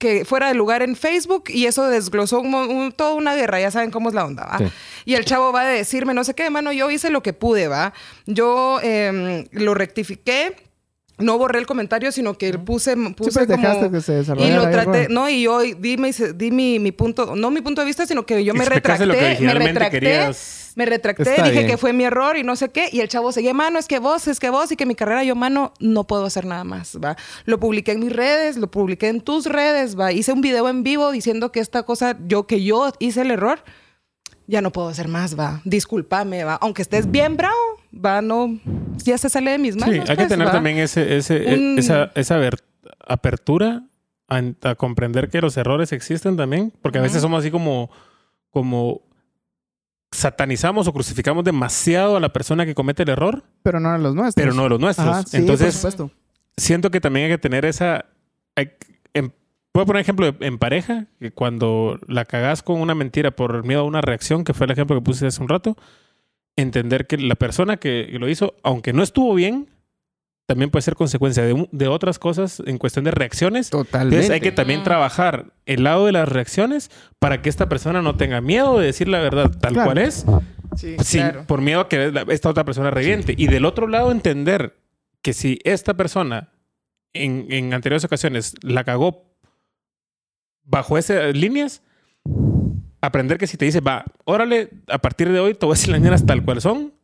que 0.00 0.24
fuera 0.24 0.48
de 0.48 0.54
lugar 0.54 0.80
en 0.82 0.96
Facebook 0.96 1.44
y 1.48 1.66
eso 1.66 1.86
desglosó 1.86 2.40
un 2.40 2.90
toda 2.96 3.12
una 3.12 3.34
guerra, 3.34 3.60
ya 3.60 3.70
saben 3.70 3.90
cómo 3.90 4.08
es 4.08 4.14
la 4.14 4.24
onda, 4.24 4.46
¿va? 4.46 4.58
Sí. 4.58 4.64
Y 5.04 5.14
el 5.14 5.26
chavo 5.26 5.52
va 5.52 5.60
a 5.60 5.66
decirme, 5.66 6.14
no 6.14 6.24
sé 6.24 6.34
qué, 6.34 6.48
mano, 6.48 6.72
yo 6.72 6.90
hice 6.90 7.10
lo 7.10 7.22
que 7.22 7.34
pude, 7.34 7.68
¿va? 7.68 7.92
Yo 8.24 8.80
em, 8.82 9.44
lo 9.52 9.74
rectifiqué. 9.74 10.56
No 11.20 11.38
borré 11.38 11.58
el 11.58 11.66
comentario, 11.66 12.10
sino 12.12 12.34
que 12.36 12.58
puse, 12.58 12.96
puse 12.96 13.12
pues, 13.14 13.34
como... 13.46 13.46
dejaste 13.46 13.90
que 13.90 14.00
se 14.00 14.12
desarrollara 14.12 14.52
y 14.52 14.56
lo 14.56 14.70
traté... 14.70 15.08
No, 15.08 15.28
y 15.28 15.42
yo 15.42 15.60
di, 15.60 15.96
mi, 15.96 16.10
di 16.34 16.50
mi, 16.50 16.78
mi 16.78 16.92
punto... 16.92 17.34
No 17.36 17.50
mi 17.50 17.60
punto 17.60 17.80
de 17.82 17.86
vista, 17.86 18.06
sino 18.06 18.24
que 18.26 18.44
yo 18.44 18.54
me 18.54 18.60
Explicaste 18.60 19.04
retracté. 19.04 19.06
lo 19.06 19.14
que 19.14 19.20
me 19.20 19.26
originalmente 19.26 19.72
retracté. 19.72 20.00
querías. 20.00 20.56
Me 20.76 20.86
retracté, 20.86 21.22
Está 21.22 21.42
dije 21.44 21.58
bien. 21.58 21.66
que 21.66 21.76
fue 21.76 21.92
mi 21.92 22.04
error 22.04 22.36
y 22.36 22.44
no 22.44 22.54
sé 22.54 22.68
qué. 22.68 22.88
Y 22.92 23.00
el 23.00 23.08
chavo 23.08 23.32
seguía, 23.32 23.52
mano, 23.52 23.78
es 23.78 23.88
que 23.88 23.98
vos, 23.98 24.28
es 24.28 24.38
que 24.38 24.50
vos, 24.50 24.70
y 24.70 24.76
que 24.76 24.86
mi 24.86 24.94
carrera, 24.94 25.24
yo, 25.24 25.34
mano, 25.34 25.72
no 25.80 26.06
puedo 26.06 26.24
hacer 26.24 26.44
nada 26.46 26.62
más, 26.62 26.96
¿va? 27.04 27.16
Lo 27.44 27.58
publiqué 27.58 27.90
en 27.92 27.98
mis 28.00 28.12
redes, 28.12 28.56
lo 28.56 28.70
publiqué 28.70 29.08
en 29.08 29.20
tus 29.20 29.46
redes, 29.46 29.98
¿va? 29.98 30.12
Hice 30.12 30.32
un 30.32 30.40
video 30.40 30.68
en 30.68 30.84
vivo 30.84 31.10
diciendo 31.10 31.50
que 31.50 31.58
esta 31.58 31.82
cosa, 31.82 32.16
yo, 32.26 32.46
que 32.46 32.62
yo 32.62 32.92
hice 33.00 33.22
el 33.22 33.32
error, 33.32 33.62
ya 34.50 34.60
no 34.60 34.70
puedo 34.72 34.88
hacer 34.88 35.08
más, 35.08 35.38
¿va? 35.38 35.60
Discúlpame, 35.64 36.44
¿va? 36.44 36.54
Aunque 36.60 36.82
estés 36.82 37.10
bien 37.10 37.36
bravo, 37.36 37.54
¿va? 37.92 38.20
No, 38.20 38.58
ya 39.04 39.16
se 39.16 39.28
sale 39.28 39.52
de 39.52 39.58
mis 39.58 39.76
manos. 39.76 39.94
Sí, 39.94 40.00
hay 40.00 40.06
que 40.08 40.14
pues, 40.16 40.28
tener 40.28 40.48
¿va? 40.48 40.52
también 40.52 40.78
ese, 40.78 41.16
ese, 41.16 41.54
Un- 41.54 41.78
esa, 41.78 42.10
esa 42.14 42.38
apertura 43.06 43.84
a, 44.28 44.42
a 44.62 44.74
comprender 44.74 45.28
que 45.30 45.40
los 45.40 45.56
errores 45.56 45.92
existen 45.92 46.36
también, 46.36 46.72
porque 46.82 46.98
a 46.98 47.02
veces 47.02 47.22
somos 47.22 47.40
así 47.40 47.50
como, 47.50 47.90
como 48.50 49.02
satanizamos 50.12 50.88
o 50.88 50.92
crucificamos 50.92 51.44
demasiado 51.44 52.16
a 52.16 52.20
la 52.20 52.32
persona 52.32 52.66
que 52.66 52.74
comete 52.74 53.04
el 53.04 53.10
error, 53.10 53.44
Pero 53.62 53.78
no 53.80 53.88
eran 53.90 54.02
los 54.02 54.14
nuestros. 54.14 54.34
pero 54.44 54.54
no 54.54 54.64
de 54.64 54.68
los 54.70 54.80
nuestros. 54.80 55.06
Ajá, 55.08 55.22
sí, 55.22 55.36
Entonces, 55.36 55.66
por 55.78 55.92
supuesto. 55.92 56.10
siento 56.56 56.90
que 56.90 57.00
también 57.00 57.26
hay 57.26 57.32
que 57.32 57.38
tener 57.38 57.64
esa... 57.64 58.06
hay- 58.56 58.72
en- 59.70 59.72
Puedo 59.72 59.86
poner 59.86 60.00
ejemplo 60.02 60.34
en 60.40 60.58
pareja, 60.58 61.06
que 61.20 61.30
cuando 61.30 61.98
la 62.08 62.24
cagás 62.24 62.62
con 62.62 62.80
una 62.80 62.94
mentira 62.94 63.30
por 63.30 63.64
miedo 63.64 63.80
a 63.82 63.84
una 63.84 64.00
reacción, 64.00 64.44
que 64.44 64.52
fue 64.54 64.66
el 64.66 64.72
ejemplo 64.72 64.96
que 64.96 65.02
puse 65.02 65.26
hace 65.26 65.40
un 65.42 65.48
rato, 65.48 65.76
entender 66.56 67.06
que 67.06 67.16
la 67.18 67.36
persona 67.36 67.76
que 67.76 68.08
lo 68.18 68.28
hizo, 68.28 68.54
aunque 68.62 68.92
no 68.92 69.02
estuvo 69.02 69.34
bien, 69.34 69.68
también 70.46 70.70
puede 70.70 70.82
ser 70.82 70.96
consecuencia 70.96 71.44
de, 71.44 71.68
de 71.70 71.86
otras 71.86 72.18
cosas 72.18 72.60
en 72.66 72.76
cuestión 72.78 73.04
de 73.04 73.12
reacciones. 73.12 73.70
Totalmente. 73.70 74.16
Entonces 74.16 74.30
hay 74.34 74.40
que 74.40 74.50
también 74.50 74.82
trabajar 74.82 75.52
el 75.64 75.84
lado 75.84 76.06
de 76.06 76.12
las 76.12 76.28
reacciones 76.28 76.90
para 77.20 77.40
que 77.40 77.48
esta 77.48 77.68
persona 77.68 78.02
no 78.02 78.16
tenga 78.16 78.40
miedo 78.40 78.76
de 78.80 78.86
decir 78.86 79.06
la 79.06 79.20
verdad 79.20 79.52
tal 79.60 79.74
Claro. 79.74 79.86
cual 79.92 79.98
es, 79.98 80.26
Sí, 80.76 80.96
sin- 81.04 81.20
claro. 81.22 81.44
por 81.46 81.60
miedo 81.60 81.80
a 81.80 81.88
que 81.88 82.12
esta 82.30 82.48
otra 82.50 82.64
persona 82.64 82.90
reviente. 82.90 83.34
Y 83.38 83.46
del 83.46 83.64
otro 83.64 83.86
lado 83.86 84.10
entender 84.10 84.76
que 85.22 85.32
si 85.32 85.60
esta 85.62 85.94
persona 85.94 86.48
en, 87.12 87.46
en 87.50 87.72
anteriores 87.72 88.04
ocasiones 88.04 88.54
la 88.62 88.82
cagó 88.82 89.29
bajo 90.70 90.96
esas 90.96 91.36
líneas, 91.36 91.82
aprender 93.00 93.38
que 93.38 93.46
si 93.46 93.56
te 93.56 93.64
dice, 93.64 93.80
va, 93.80 94.04
órale, 94.24 94.70
a 94.88 94.98
partir 94.98 95.30
de 95.30 95.40
hoy 95.40 95.54
te 95.54 95.66
voy 95.66 95.74
a 95.74 95.76
decir 95.76 95.90
las 95.90 96.00
mañanas 96.00 96.24
tal 96.24 96.44
cual 96.44 96.60
son, 96.60 96.94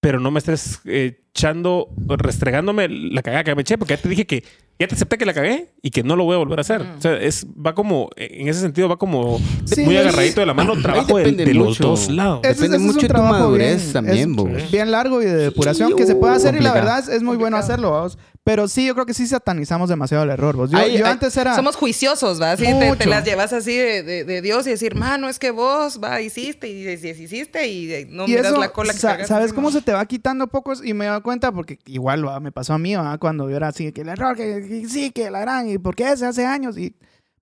pero 0.00 0.18
no 0.18 0.30
me 0.30 0.38
estés 0.38 0.80
eh, 0.86 1.22
echando, 1.34 1.88
restregándome 2.08 2.88
la 2.88 3.22
cagada 3.22 3.44
que 3.44 3.54
me 3.54 3.62
eché, 3.62 3.78
porque 3.78 3.94
ya 3.96 4.02
te 4.02 4.08
dije 4.08 4.26
que 4.26 4.44
ya 4.78 4.88
te 4.88 4.94
acepté 4.96 5.16
que 5.16 5.24
la 5.24 5.32
cagué 5.32 5.68
y 5.80 5.90
que 5.90 6.02
no 6.02 6.16
lo 6.16 6.24
voy 6.24 6.34
a 6.34 6.38
volver 6.38 6.58
a 6.58 6.62
hacer. 6.62 6.82
Mm. 6.82 6.98
O 6.98 7.00
sea, 7.00 7.16
es, 7.16 7.46
va 7.46 7.74
como, 7.74 8.10
en 8.16 8.48
ese 8.48 8.60
sentido, 8.60 8.88
va 8.88 8.96
como 8.96 9.38
Sí, 9.64 9.82
muy 9.82 9.96
agarradito 9.96 10.40
de 10.40 10.46
la 10.46 10.54
mano, 10.54 10.80
trabajo 10.82 11.18
de, 11.18 11.30
de 11.32 11.54
los 11.54 11.78
dos 11.78 12.10
lados. 12.10 12.40
Ese- 12.42 12.54
Depende 12.66 12.66
ese 12.66 12.74
es 12.76 12.80
un 12.80 12.86
mucho 12.86 13.00
de 13.00 13.06
tu 13.06 13.12
trabajo 13.14 13.32
madurez 13.34 13.80
bien- 13.82 13.92
también, 13.92 14.30
es 14.30 14.36
vos. 14.36 14.70
Bien 14.72 14.90
largo 14.90 15.22
y 15.22 15.26
de 15.26 15.36
depuración 15.36 15.90
Sí, 15.90 15.94
que 15.94 16.06
se 16.06 16.16
puede 16.16 16.34
hacer 16.34 16.54
y 16.54 16.58
la 16.60 16.70
complicado. 16.72 16.96
verdad 16.96 16.98
es, 17.10 17.16
es 17.16 17.22
muy 17.22 17.36
bueno 17.36 17.56
Complicado. 17.58 17.72
hacerlo, 17.72 17.90
vamos. 17.92 18.18
Pero 18.44 18.66
sí, 18.66 18.84
yo 18.84 18.94
creo 18.94 19.06
que 19.06 19.14
sí 19.14 19.28
satanizamos 19.28 19.88
demasiado 19.88 20.24
el 20.24 20.30
error. 20.30 20.56
vos. 20.56 20.68
Yo, 20.68 20.76
Ay, 20.76 20.98
yo 20.98 21.06
ay, 21.06 21.12
antes 21.12 21.36
era... 21.36 21.54
Somos 21.54 21.76
juiciosos, 21.76 22.42
¿va? 22.42 22.50
Así 22.52 22.64
te, 22.64 22.96
te 22.96 23.06
las 23.06 23.24
llevas 23.24 23.52
así 23.52 23.76
de, 23.76 24.02
de- 24.02 24.24
de 24.24 24.42
Dios 24.42 24.66
y 24.66 24.70
decir, 24.70 24.96
mano, 24.96 25.28
es 25.28 25.38
que 25.38 25.52
vos, 25.52 26.00
va, 26.02 26.20
hiciste 26.20 26.66
y 26.66 26.82
deshiciste 26.82 27.68
y 27.68 27.92
eh, 27.92 28.06
no 28.10 28.24
y 28.26 28.30
miras 28.30 28.46
eso, 28.46 28.58
la 28.58 28.72
cola 28.72 28.92
que 28.94 28.98
sa- 28.98 29.10
cargas 29.10 29.28
¿sabes 29.28 29.52
cómo 29.52 29.70
se 29.70 29.80
te 29.80 29.92
va 29.92 30.04
quitando 30.06 30.48
pocos? 30.48 30.84
Y 30.84 30.92
me 30.92 31.06
cuenta 31.22 31.52
porque 31.52 31.78
igual 31.86 32.26
¿va? 32.26 32.40
me 32.40 32.52
pasó 32.52 32.74
a 32.74 32.78
mí, 32.78 32.94
¿va? 32.94 33.16
cuando 33.18 33.48
yo 33.48 33.56
era 33.56 33.68
así, 33.68 33.92
que 33.92 34.02
el 34.02 34.08
error, 34.10 34.36
que, 34.36 34.66
que 34.68 34.88
sí, 34.88 35.10
que 35.10 35.30
la 35.30 35.40
gran, 35.40 35.68
y 35.68 35.78
por 35.78 35.94
qué 35.96 36.10
ese 36.12 36.26
hace 36.26 36.44
años, 36.44 36.76
y 36.76 36.94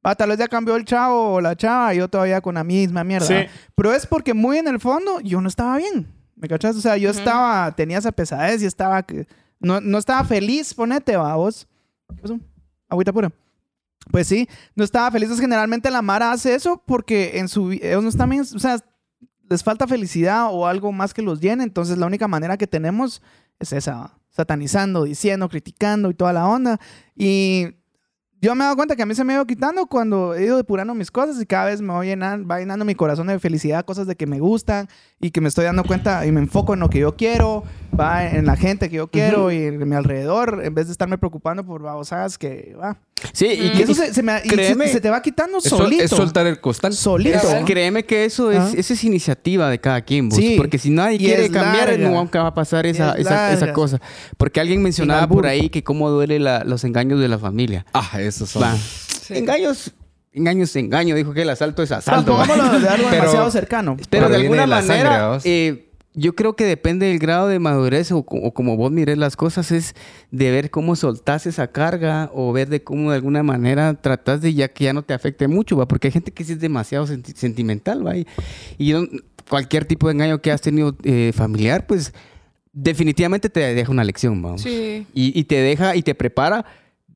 va, 0.06 0.14
tal 0.14 0.28
vez 0.30 0.38
ya 0.38 0.48
cambió 0.48 0.76
el 0.76 0.84
chavo 0.84 1.34
o 1.34 1.40
la 1.40 1.56
chava, 1.56 1.94
y 1.94 1.98
yo 1.98 2.08
todavía 2.08 2.40
con 2.40 2.54
la 2.54 2.64
misma 2.64 3.02
mierda. 3.04 3.26
Sí. 3.26 3.34
Pero 3.74 3.92
es 3.92 4.06
porque 4.06 4.34
muy 4.34 4.58
en 4.58 4.68
el 4.68 4.80
fondo 4.80 5.20
yo 5.20 5.40
no 5.40 5.48
estaba 5.48 5.76
bien, 5.78 6.06
¿me 6.36 6.48
cachas? 6.48 6.76
O 6.76 6.80
sea, 6.80 6.96
yo 6.96 7.10
estaba, 7.10 7.70
tenía 7.74 7.98
esa 7.98 8.12
pesadez 8.12 8.62
y 8.62 8.66
estaba, 8.66 9.02
que- 9.02 9.26
no, 9.58 9.80
no 9.80 9.98
estaba 9.98 10.24
feliz, 10.24 10.72
ponete, 10.72 11.16
va, 11.16 11.34
vos. 11.36 11.66
¿Qué 12.14 12.22
pasó? 12.22 12.38
Agüita 12.88 13.12
pura. 13.12 13.30
Pues 14.10 14.26
sí, 14.26 14.48
no 14.74 14.82
estaba 14.82 15.10
feliz. 15.10 15.38
Generalmente 15.38 15.90
la 15.90 16.00
Mara 16.02 16.32
hace 16.32 16.54
eso 16.54 16.82
porque 16.86 17.38
en 17.38 17.48
su 17.48 17.70
ellos 17.72 18.02
no 18.02 18.08
están 18.08 18.30
bien, 18.30 18.40
o 18.40 18.58
sea, 18.58 18.78
les 19.48 19.62
falta 19.62 19.86
felicidad 19.86 20.46
o 20.50 20.66
algo 20.66 20.90
más 20.92 21.12
que 21.12 21.20
los 21.22 21.40
llene. 21.40 21.62
Entonces, 21.62 21.98
la 21.98 22.06
única 22.06 22.26
manera 22.26 22.56
que 22.56 22.66
tenemos 22.66 23.20
es 23.60 23.72
esa, 23.72 24.18
satanizando, 24.30 25.04
diciendo, 25.04 25.48
criticando 25.48 26.10
y 26.10 26.14
toda 26.14 26.32
la 26.32 26.48
onda. 26.48 26.80
Y 27.14 27.68
yo 28.40 28.54
me 28.54 28.62
he 28.62 28.66
dado 28.66 28.76
cuenta 28.76 28.96
que 28.96 29.02
a 29.02 29.06
mí 29.06 29.14
se 29.14 29.22
me 29.24 29.32
ha 29.32 29.36
ido 29.36 29.46
quitando 29.46 29.86
cuando 29.86 30.34
he 30.34 30.44
ido 30.44 30.56
depurando 30.56 30.94
mis 30.94 31.10
cosas 31.10 31.40
y 31.40 31.46
cada 31.46 31.66
vez 31.66 31.80
me 31.80 31.92
voy 31.92 32.06
llenando, 32.06 32.46
va 32.48 32.58
llenando 32.58 32.84
mi 32.84 32.94
corazón 32.94 33.26
de 33.26 33.38
felicidad, 33.38 33.84
cosas 33.84 34.06
de 34.06 34.16
que 34.16 34.26
me 34.26 34.40
gustan 34.40 34.88
y 35.20 35.30
que 35.30 35.40
me 35.40 35.48
estoy 35.48 35.64
dando 35.66 35.84
cuenta 35.84 36.24
y 36.26 36.32
me 36.32 36.40
enfoco 36.40 36.72
en 36.74 36.80
lo 36.80 36.88
que 36.88 37.00
yo 37.00 37.16
quiero, 37.16 37.62
va 37.98 38.26
en 38.26 38.46
la 38.46 38.56
gente 38.56 38.88
que 38.88 38.96
yo 38.96 39.08
quiero 39.10 39.52
y 39.52 39.64
en 39.64 39.86
mi 39.88 39.94
alrededor, 39.94 40.62
en 40.64 40.74
vez 40.74 40.86
de 40.86 40.92
estarme 40.92 41.18
preocupando 41.18 41.64
por 41.64 41.82
babosadas 41.82 42.38
que 42.38 42.74
va. 42.80 42.96
Sí, 43.34 43.48
y, 43.48 43.72
que 43.72 43.82
eso 43.82 43.92
se, 43.92 44.14
se 44.14 44.22
me, 44.22 44.40
y 44.42 44.48
créeme- 44.48 44.86
se, 44.86 44.94
se 44.94 45.00
te 45.02 45.10
va 45.10 45.20
quitando 45.20 45.58
Es, 45.58 45.64
sol- 45.64 45.80
solito. 45.80 46.02
es 46.04 46.10
soltar 46.10 46.46
el 46.46 46.58
costal. 46.58 46.94
Solito. 46.94 47.38
Cabal. 47.38 47.64
Créeme 47.66 48.04
que 48.06 48.24
eso 48.24 48.50
es, 48.50 48.58
Ah. 48.58 48.70
esa 48.74 48.94
es 48.94 49.04
iniciativa 49.04 49.68
de 49.68 49.78
cada 49.78 50.00
quien, 50.00 50.30
vos. 50.30 50.38
Sí. 50.38 50.54
Porque 50.56 50.78
si 50.78 50.88
nadie 50.88 51.16
Y 51.16 51.18
quiere 51.18 51.44
es 51.44 51.50
cambiar, 51.50 51.90
larga. 51.90 52.08
nunca 52.08 52.42
va 52.42 52.48
a 52.48 52.54
pasar 52.54 52.86
esa, 52.86 53.12
es 53.12 53.26
esa, 53.26 53.52
esa 53.52 53.74
cosa. 53.74 54.00
Porque 54.38 54.58
alguien 54.58 54.82
mencionaba 54.82 55.28
por 55.28 55.46
ahí 55.46 55.68
que 55.68 55.84
cómo 55.84 56.08
duele 56.08 56.38
la- 56.38 56.64
los 56.64 56.82
engaños 56.84 57.20
de 57.20 57.28
la 57.28 57.38
familia. 57.38 57.84
Ah, 57.92 58.08
esos 58.30 58.50
son. 58.50 58.62
Va. 58.62 58.76
Sí. 58.76 59.34
Engaños, 59.36 59.92
engaños, 60.32 60.74
engaño. 60.76 61.14
Dijo 61.14 61.32
que 61.34 61.42
el 61.42 61.50
asalto 61.50 61.82
es 61.82 61.92
asalto. 61.92 62.36
de 62.36 62.42
algo 62.42 62.54
Pero- 63.10 63.10
demasiado 63.10 63.50
cercano. 63.50 63.96
Pero 64.08 64.24
de 64.28 64.30
Pero 64.30 64.40
alguna 64.42 64.60
de 64.62 64.66
la 64.66 64.82
sangre, 64.82 65.04
manera, 65.04 65.38
eh, 65.44 65.86
yo 66.12 66.34
creo 66.34 66.56
que 66.56 66.64
depende 66.64 67.06
del 67.06 67.20
grado 67.20 67.46
de 67.46 67.60
madurez 67.60 68.10
o, 68.10 68.18
o 68.26 68.52
como 68.52 68.76
vos 68.76 68.90
mires 68.90 69.16
las 69.16 69.36
cosas, 69.36 69.70
es 69.70 69.94
de 70.32 70.50
ver 70.50 70.70
cómo 70.70 70.96
soltás 70.96 71.46
esa 71.46 71.68
carga 71.68 72.30
o 72.34 72.52
ver 72.52 72.68
de 72.68 72.82
cómo 72.82 73.10
de 73.10 73.16
alguna 73.16 73.44
manera 73.44 73.94
tratás 73.94 74.40
de 74.40 74.52
ya 74.52 74.66
que 74.68 74.84
ya 74.84 74.92
no 74.92 75.02
te 75.02 75.14
afecte 75.14 75.46
mucho, 75.46 75.76
¿va? 75.76 75.86
Porque 75.86 76.08
hay 76.08 76.12
gente 76.12 76.32
que 76.32 76.42
sí 76.42 76.54
es 76.54 76.60
demasiado 76.60 77.06
senti- 77.06 77.32
sentimental, 77.36 78.04
¿va? 78.04 78.16
Y, 78.16 78.26
y 78.76 78.86
yo- 78.88 79.04
cualquier 79.48 79.84
tipo 79.84 80.08
de 80.08 80.14
engaño 80.14 80.40
que 80.42 80.50
has 80.50 80.60
tenido 80.60 80.96
eh, 81.04 81.32
familiar, 81.34 81.86
pues 81.86 82.12
definitivamente 82.72 83.48
te 83.48 83.60
deja 83.74 83.90
una 83.90 84.04
lección, 84.04 84.44
¿va? 84.44 84.56
Sí. 84.58 85.06
Y, 85.14 85.38
y 85.38 85.44
te 85.44 85.56
deja 85.56 85.96
y 85.96 86.02
te 86.02 86.14
prepara 86.14 86.64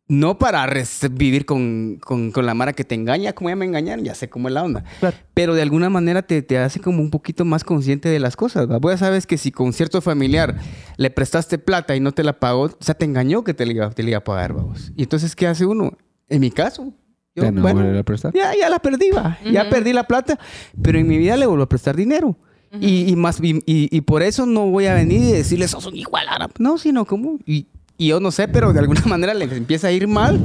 no 0.06 0.38
para 0.38 0.66
vivir 1.12 1.46
con, 1.46 1.96
con- 1.98 2.30
con 2.30 2.44
la 2.44 2.52
mara 2.54 2.74
que 2.74 2.84
te 2.84 2.94
engaña, 2.94 3.32
como 3.32 3.48
ya 3.48 3.56
me 3.56 3.64
engañaron, 3.64 4.04
ya 4.04 4.14
sé 4.14 4.28
cómo 4.28 4.48
es 4.48 4.54
la 4.54 4.62
onda. 4.62 4.84
Claro. 5.00 5.16
Pero 5.32 5.54
de 5.54 5.62
alguna 5.62 5.88
manera 5.88 6.20
te, 6.22 6.42
te 6.42 6.58
hace 6.58 6.78
como 6.80 7.00
un 7.00 7.10
poquito 7.10 7.44
más 7.46 7.64
consciente 7.64 8.08
de 8.10 8.20
las 8.20 8.36
cosas. 8.36 8.70
¿va? 8.70 8.78
Vos 8.78 8.92
ya 8.92 8.98
sabes 8.98 9.26
que 9.26 9.38
si 9.38 9.50
con 9.50 9.72
cierto 9.72 10.02
familiar 10.02 10.56
le 10.98 11.10
prestaste 11.10 11.56
plata 11.58 11.96
y 11.96 12.00
no 12.00 12.12
te 12.12 12.22
la 12.22 12.38
pagó, 12.38 12.64
o 12.64 12.76
sea, 12.80 12.94
te 12.94 13.06
engañó 13.06 13.44
que 13.44 13.54
te 13.54 13.64
le 13.64 13.72
iba, 13.74 13.90
te 13.90 14.02
iba 14.02 14.18
a 14.18 14.24
pagar, 14.24 14.52
vamos. 14.52 14.92
Y 14.96 15.04
entonces, 15.04 15.34
¿qué 15.34 15.46
hace 15.46 15.64
uno? 15.64 15.96
En 16.28 16.40
mi 16.40 16.50
caso, 16.50 16.92
yo, 17.34 17.44
Ya 17.44 17.50
no 17.50 17.62
bueno, 17.62 17.80
volver 17.80 17.98
a 17.98 18.02
prestar. 18.02 18.32
ya, 18.34 18.52
ya 18.54 18.68
la 18.68 18.78
perdí, 18.80 19.10
va. 19.10 19.38
Ya 19.50 19.68
perdí 19.70 19.92
la 19.94 20.04
plata, 20.06 20.38
pero 20.82 20.98
en 20.98 21.08
mi 21.08 21.16
vida 21.18 21.36
le 21.38 21.46
vuelvo 21.46 21.64
a 21.64 21.68
prestar 21.68 21.96
dinero. 21.96 22.36
y, 22.78 23.08
y 23.10 23.16
más, 23.16 23.38
y, 23.40 23.62
y- 23.66 24.00
por 24.02 24.22
eso 24.22 24.46
no 24.46 24.66
voy 24.68 24.86
a 24.86 24.94
venir 24.94 25.20
y 25.22 25.32
decirles, 25.32 25.70
sos 25.70 25.86
un 25.86 25.96
igual 25.96 26.26
árabe. 26.28 26.52
No, 26.58 26.76
sino 26.76 27.04
como, 27.04 27.38
y, 27.46 27.68
y 27.96 28.08
yo 28.08 28.20
no 28.20 28.30
sé, 28.30 28.48
pero 28.48 28.72
de 28.72 28.80
alguna 28.80 29.02
manera 29.06 29.34
les 29.34 29.52
empieza 29.52 29.88
a 29.88 29.92
ir 29.92 30.06
mal. 30.08 30.40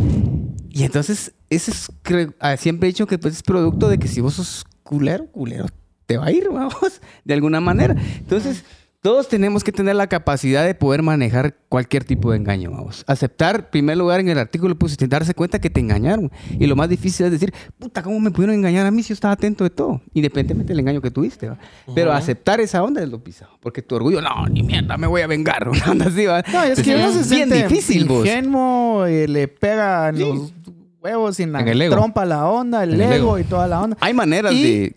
Y 0.69 0.83
entonces, 0.83 1.33
ese 1.49 1.71
es, 1.71 1.91
ah, 2.39 2.57
siempre 2.57 2.87
he 2.87 2.91
dicho 2.91 3.07
que 3.07 3.17
pues, 3.17 3.35
es 3.35 3.43
producto 3.43 3.89
de 3.89 3.97
que 3.97 4.07
si 4.07 4.21
vos 4.21 4.35
sos 4.35 4.65
culero, 4.83 5.27
culero, 5.27 5.65
te 6.05 6.17
va 6.17 6.27
a 6.27 6.31
ir, 6.31 6.49
vamos, 6.53 7.01
de 7.25 7.33
alguna 7.33 7.59
manera. 7.59 7.95
Entonces, 8.17 8.63
todos 9.01 9.29
tenemos 9.29 9.63
que 9.63 9.71
tener 9.71 9.95
la 9.95 10.07
capacidad 10.07 10.65
de 10.65 10.75
poder 10.75 11.01
manejar 11.03 11.55
cualquier 11.69 12.03
tipo 12.03 12.31
de 12.31 12.37
engaño, 12.37 12.69
vamos. 12.71 13.05
Aceptar, 13.07 13.55
en 13.55 13.65
primer 13.71 13.97
lugar, 13.97 14.19
en 14.19 14.27
el 14.27 14.37
artículo, 14.37 14.77
pues, 14.77 14.97
darse 14.97 15.33
cuenta 15.33 15.59
que 15.59 15.69
te 15.69 15.79
engañaron. 15.79 16.29
Y 16.59 16.67
lo 16.67 16.75
más 16.75 16.89
difícil 16.89 17.25
es 17.27 17.31
decir, 17.31 17.53
puta, 17.77 18.03
¿cómo 18.03 18.19
me 18.19 18.29
pudieron 18.31 18.55
engañar 18.55 18.85
a 18.85 18.91
mí 18.91 19.01
si 19.01 19.09
yo 19.09 19.13
estaba 19.13 19.33
atento 19.35 19.63
de 19.63 19.69
todo? 19.69 20.01
Independientemente 20.13 20.73
del 20.73 20.81
engaño 20.81 21.01
que 21.01 21.11
tuviste, 21.11 21.47
¿va? 21.47 21.57
Pero 21.95 22.11
aceptar 22.11 22.59
esa 22.59 22.83
onda 22.83 23.01
es 23.01 23.07
lo 23.09 23.23
pisado. 23.23 23.51
Porque 23.61 23.81
tu 23.81 23.95
orgullo, 23.95 24.21
no, 24.21 24.45
ni 24.47 24.63
mierda, 24.63 24.97
me 24.97 25.07
voy 25.07 25.21
a 25.21 25.27
vengar. 25.27 25.69
Una 25.69 25.91
onda 25.91 26.07
así, 26.07 26.25
¿va? 26.25 26.43
No, 26.51 26.63
es 26.63 26.81
que 26.81 26.95
uno 26.95 27.09
se 27.11 27.35
bien 27.35 27.49
siente 27.49 27.67
difícil, 27.69 28.05
vos. 28.05 28.25
ingenuo 28.25 29.07
y 29.07 29.27
le 29.27 29.47
pega 29.47 30.09
en 30.09 30.19
los 30.19 30.53
huevos 31.01 31.39
y 31.39 31.43
en 31.43 31.53
la 31.53 31.61
En 31.61 31.69
el 31.69 31.89
trompa 31.89 32.25
la 32.25 32.45
onda, 32.49 32.83
el, 32.83 32.99
ego, 32.99 33.13
ego. 33.13 33.39
y 33.39 33.43
toda 33.45 33.65
la 33.67 33.79
onda. 33.81 33.95
Hay 34.01 34.13
maneras 34.13 34.51
Y- 34.53 34.61
de... 34.63 34.95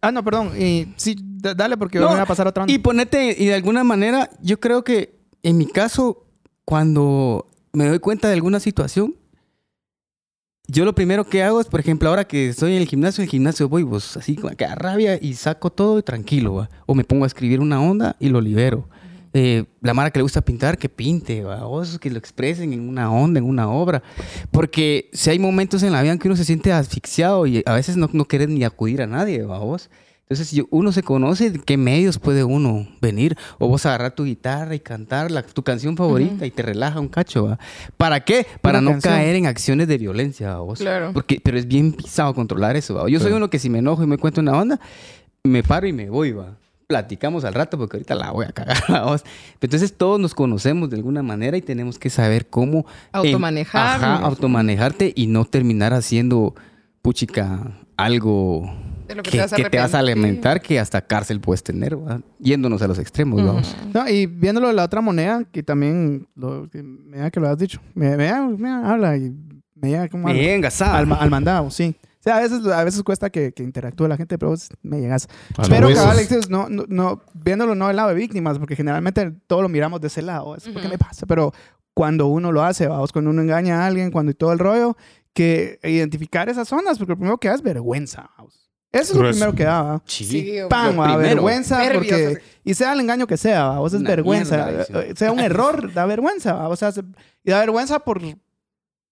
Ah, 0.00 0.12
no, 0.12 0.22
perdón. 0.22 0.52
Y 0.56 0.88
sí, 0.96 1.16
dale 1.40 1.76
porque 1.76 1.98
No, 1.98 2.10
me 2.10 2.16
va 2.16 2.22
a 2.22 2.26
pasar 2.26 2.46
otra 2.46 2.64
onda. 2.64 2.72
Y 2.72 2.78
ponete, 2.78 3.34
y 3.38 3.46
de 3.46 3.54
alguna 3.54 3.84
manera, 3.84 4.30
yo 4.40 4.60
creo 4.60 4.84
que 4.84 5.18
en 5.42 5.58
mi 5.58 5.66
caso, 5.66 6.26
cuando 6.64 7.46
me 7.72 7.86
doy 7.86 7.98
cuenta 7.98 8.28
de 8.28 8.34
alguna 8.34 8.60
situación, 8.60 9.14
yo 10.70 10.84
lo 10.84 10.94
primero 10.94 11.24
que 11.24 11.42
hago 11.42 11.60
es, 11.60 11.66
por 11.66 11.80
ejemplo, 11.80 12.10
ahora 12.10 12.26
que 12.26 12.50
estoy 12.50 12.72
en 12.72 12.82
el 12.82 12.88
gimnasio, 12.88 13.22
en 13.22 13.26
el 13.26 13.30
gimnasio 13.30 13.68
voy, 13.70 13.84
pues 13.84 14.16
así 14.18 14.36
con 14.36 14.52
aquella 14.52 14.74
rabia 14.74 15.18
y 15.20 15.32
saco 15.34 15.70
todo 15.70 15.98
y 15.98 16.02
tranquilo, 16.02 16.54
¿va? 16.54 16.70
O 16.84 16.94
me 16.94 17.04
pongo 17.04 17.24
a 17.24 17.26
escribir 17.26 17.60
una 17.60 17.80
onda 17.80 18.16
y 18.20 18.28
lo 18.28 18.40
libero. 18.40 18.86
Eh, 19.32 19.64
la 19.80 19.94
mara 19.94 20.10
que 20.10 20.18
le 20.18 20.24
gusta 20.24 20.42
pintar, 20.42 20.76
que 20.76 20.90
pinte, 20.90 21.42
¿va? 21.42 21.66
O 21.66 21.82
que 21.98 22.10
lo 22.10 22.18
expresen 22.18 22.74
en 22.74 22.86
una 22.86 23.10
onda, 23.10 23.38
en 23.38 23.46
una 23.46 23.70
obra. 23.70 24.02
Porque 24.50 25.08
si 25.14 25.30
hay 25.30 25.38
momentos 25.38 25.82
en 25.82 25.92
la 25.92 26.02
vida 26.02 26.12
en 26.12 26.18
que 26.18 26.28
uno 26.28 26.36
se 26.36 26.44
siente 26.44 26.70
asfixiado 26.72 27.46
y 27.46 27.62
a 27.64 27.72
veces 27.72 27.96
no, 27.96 28.10
no 28.12 28.26
querés 28.26 28.48
ni 28.48 28.62
acudir 28.64 29.00
a 29.00 29.06
nadie, 29.06 29.42
¿va? 29.44 29.58
Vos. 29.60 29.88
Entonces, 30.30 30.48
si 30.48 30.62
uno 30.68 30.92
se 30.92 31.02
conoce, 31.02 31.50
¿de 31.50 31.58
qué 31.58 31.78
medios 31.78 32.18
puede 32.18 32.44
uno 32.44 32.86
venir? 33.00 33.34
O 33.58 33.66
vos 33.66 33.86
agarrar 33.86 34.10
tu 34.14 34.24
guitarra 34.24 34.74
y 34.74 34.80
cantar 34.80 35.30
la- 35.30 35.42
tu 35.42 35.62
canción 35.62 35.96
favorita 35.96 36.44
y 36.44 36.50
te 36.50 36.60
relaja 36.62 37.00
un 37.00 37.08
cacho, 37.08 37.44
¿va? 37.46 37.58
¿Para 37.96 38.22
qué? 38.24 38.46
Para 38.60 38.82
no 38.82 38.90
canción. 38.90 39.14
caer 39.14 39.36
en 39.36 39.46
acciones 39.46 39.88
de 39.88 39.96
violencia, 39.96 40.50
¿va 40.54 40.60
vos. 40.60 40.80
Claro. 40.80 41.12
Porque, 41.14 41.40
pero 41.42 41.56
es 41.58 41.66
bien 41.66 41.92
pisado 41.92 42.34
controlar 42.34 42.76
eso, 42.76 42.94
¿va? 42.94 43.08
Yo 43.08 43.20
soy 43.20 43.32
uno 43.32 43.48
que 43.48 43.58
si 43.58 43.70
me 43.70 43.78
enojo 43.78 44.02
y 44.02 44.06
me 44.06 44.18
cuento 44.18 44.42
una 44.42 44.52
onda, 44.52 44.78
me 45.44 45.62
paro 45.62 45.86
y 45.86 45.94
me 45.94 46.10
voy, 46.10 46.32
¿va? 46.32 46.56
Platicamos 46.86 47.44
al 47.44 47.54
rato 47.54 47.78
porque 47.78 47.96
ahorita 47.96 48.14
la 48.14 48.30
voy 48.30 48.44
a 48.44 48.52
cagar, 48.52 48.76
¿va 48.92 49.04
vos? 49.04 49.24
Entonces 49.62 49.94
todos 49.96 50.20
nos 50.20 50.34
conocemos 50.34 50.90
de 50.90 50.96
alguna 50.96 51.22
manera 51.22 51.56
y 51.56 51.62
tenemos 51.62 51.98
que 51.98 52.10
saber 52.10 52.48
cómo... 52.48 52.80
em- 52.80 52.84
Automanejar. 53.12 53.96
Ajá, 53.96 54.16
automanejarte 54.26 55.10
y 55.16 55.26
no 55.26 55.46
terminar 55.46 55.94
haciendo, 55.94 56.54
puchica, 57.00 57.72
algo 57.96 58.70
De 59.08 59.14
lo 59.14 59.22
que 59.22 59.30
que, 59.30 59.36
te 59.38 59.42
vas 59.42 59.52
a 59.52 59.56
que 59.56 59.70
te 59.70 59.78
vas 59.78 59.94
a 59.94 59.98
alimentar 60.00 60.60
que 60.60 60.78
hasta 60.78 61.00
cárcel 61.00 61.40
puedes 61.40 61.62
tener, 61.62 61.96
¿va? 61.96 62.20
Yéndonos 62.38 62.82
a 62.82 62.86
los 62.88 62.98
extremos, 62.98 63.44
vamos. 63.44 63.74
No, 63.94 64.08
y 64.08 64.26
viéndolo 64.26 64.68
de 64.68 64.74
la 64.74 64.84
otra 64.84 65.00
moneda, 65.00 65.44
que 65.50 65.62
también, 65.62 66.28
lo, 66.36 66.68
que, 66.70 66.82
me 66.82 67.16
da 67.18 67.30
que 67.30 67.40
lo 67.40 67.48
has 67.48 67.58
dicho. 67.58 67.80
Da- 67.94 68.16
me 68.46 68.68
da- 68.70 68.92
habla 68.92 69.16
y 69.16 69.34
me 69.74 70.08
como 70.10 70.28
al, 70.28 70.34
Me 70.34 70.54
engasado. 70.54 70.94
al, 70.96 71.10
al 71.12 71.30
mandado, 71.30 71.70
sí. 71.70 71.96
O 72.02 72.22
sea, 72.22 72.36
a 72.36 72.40
veces, 72.40 72.66
a 72.66 72.84
veces 72.84 73.02
cuesta 73.04 73.30
que, 73.30 73.52
que 73.52 73.62
interactúe 73.62 74.08
la 74.08 74.16
gente, 74.16 74.36
pero 74.38 74.50
vos 74.50 74.68
me 74.82 75.00
llegas. 75.00 75.28
A 75.56 75.62
Pero, 75.68 75.88
cabal, 75.94 76.18
no, 76.50 76.68
no, 76.68 76.84
no, 76.88 77.22
viéndolo 77.32 77.74
no 77.76 77.86
del 77.86 77.96
lado 77.96 78.08
de 78.08 78.14
víctimas, 78.16 78.58
porque 78.58 78.74
generalmente 78.76 79.30
todo 79.46 79.62
lo 79.62 79.68
miramos 79.68 80.00
de 80.00 80.08
ese 80.08 80.20
lado. 80.22 80.56
Es 80.56 80.64
porque 80.64 80.80
Ujú. 80.80 80.88
me 80.90 80.98
pasa. 80.98 81.26
Pero 81.26 81.52
cuando 81.94 82.26
uno 82.26 82.50
lo 82.52 82.62
hace, 82.64 82.88
vamos, 82.88 83.12
cuando 83.12 83.30
uno 83.30 83.40
engaña 83.40 83.82
a 83.82 83.86
alguien, 83.86 84.10
cuando 84.10 84.32
y 84.32 84.34
todo 84.34 84.52
el 84.52 84.58
rollo, 84.58 84.96
que 85.32 85.78
identificar 85.84 86.48
esas 86.48 86.66
zonas, 86.68 86.98
porque 86.98 87.12
lo 87.12 87.16
primero 87.16 87.38
que 87.38 87.48
da 87.48 87.54
es 87.54 87.62
vergüenza. 87.62 88.30
vamos. 88.36 88.67
Eso 88.90 89.12
es 89.12 89.18
lo 89.18 89.30
primero 89.30 89.54
que 89.54 89.64
da. 89.64 89.82
¿va? 89.82 90.02
Sí, 90.06 90.56
Pam, 90.70 90.96
Lo 90.96 91.02
va, 91.02 91.16
vergüenza, 91.16 91.82
porque, 91.92 92.38
y 92.64 92.74
sea 92.74 92.92
el 92.94 93.00
engaño 93.00 93.26
que 93.26 93.36
sea, 93.36 93.64
¿va? 93.68 93.78
vos 93.80 93.92
es 93.92 94.00
Una 94.00 94.10
vergüenza, 94.10 94.56
mierda, 94.66 95.02
eh, 95.02 95.14
sea 95.16 95.30
un 95.32 95.40
error, 95.40 95.92
da 95.94 96.06
vergüenza, 96.06 96.54
¿va? 96.54 96.68
o 96.68 96.76
sea, 96.76 96.90
se- 96.92 97.02
y 97.44 97.50
da 97.50 97.60
vergüenza 97.60 97.98
por, 97.98 98.20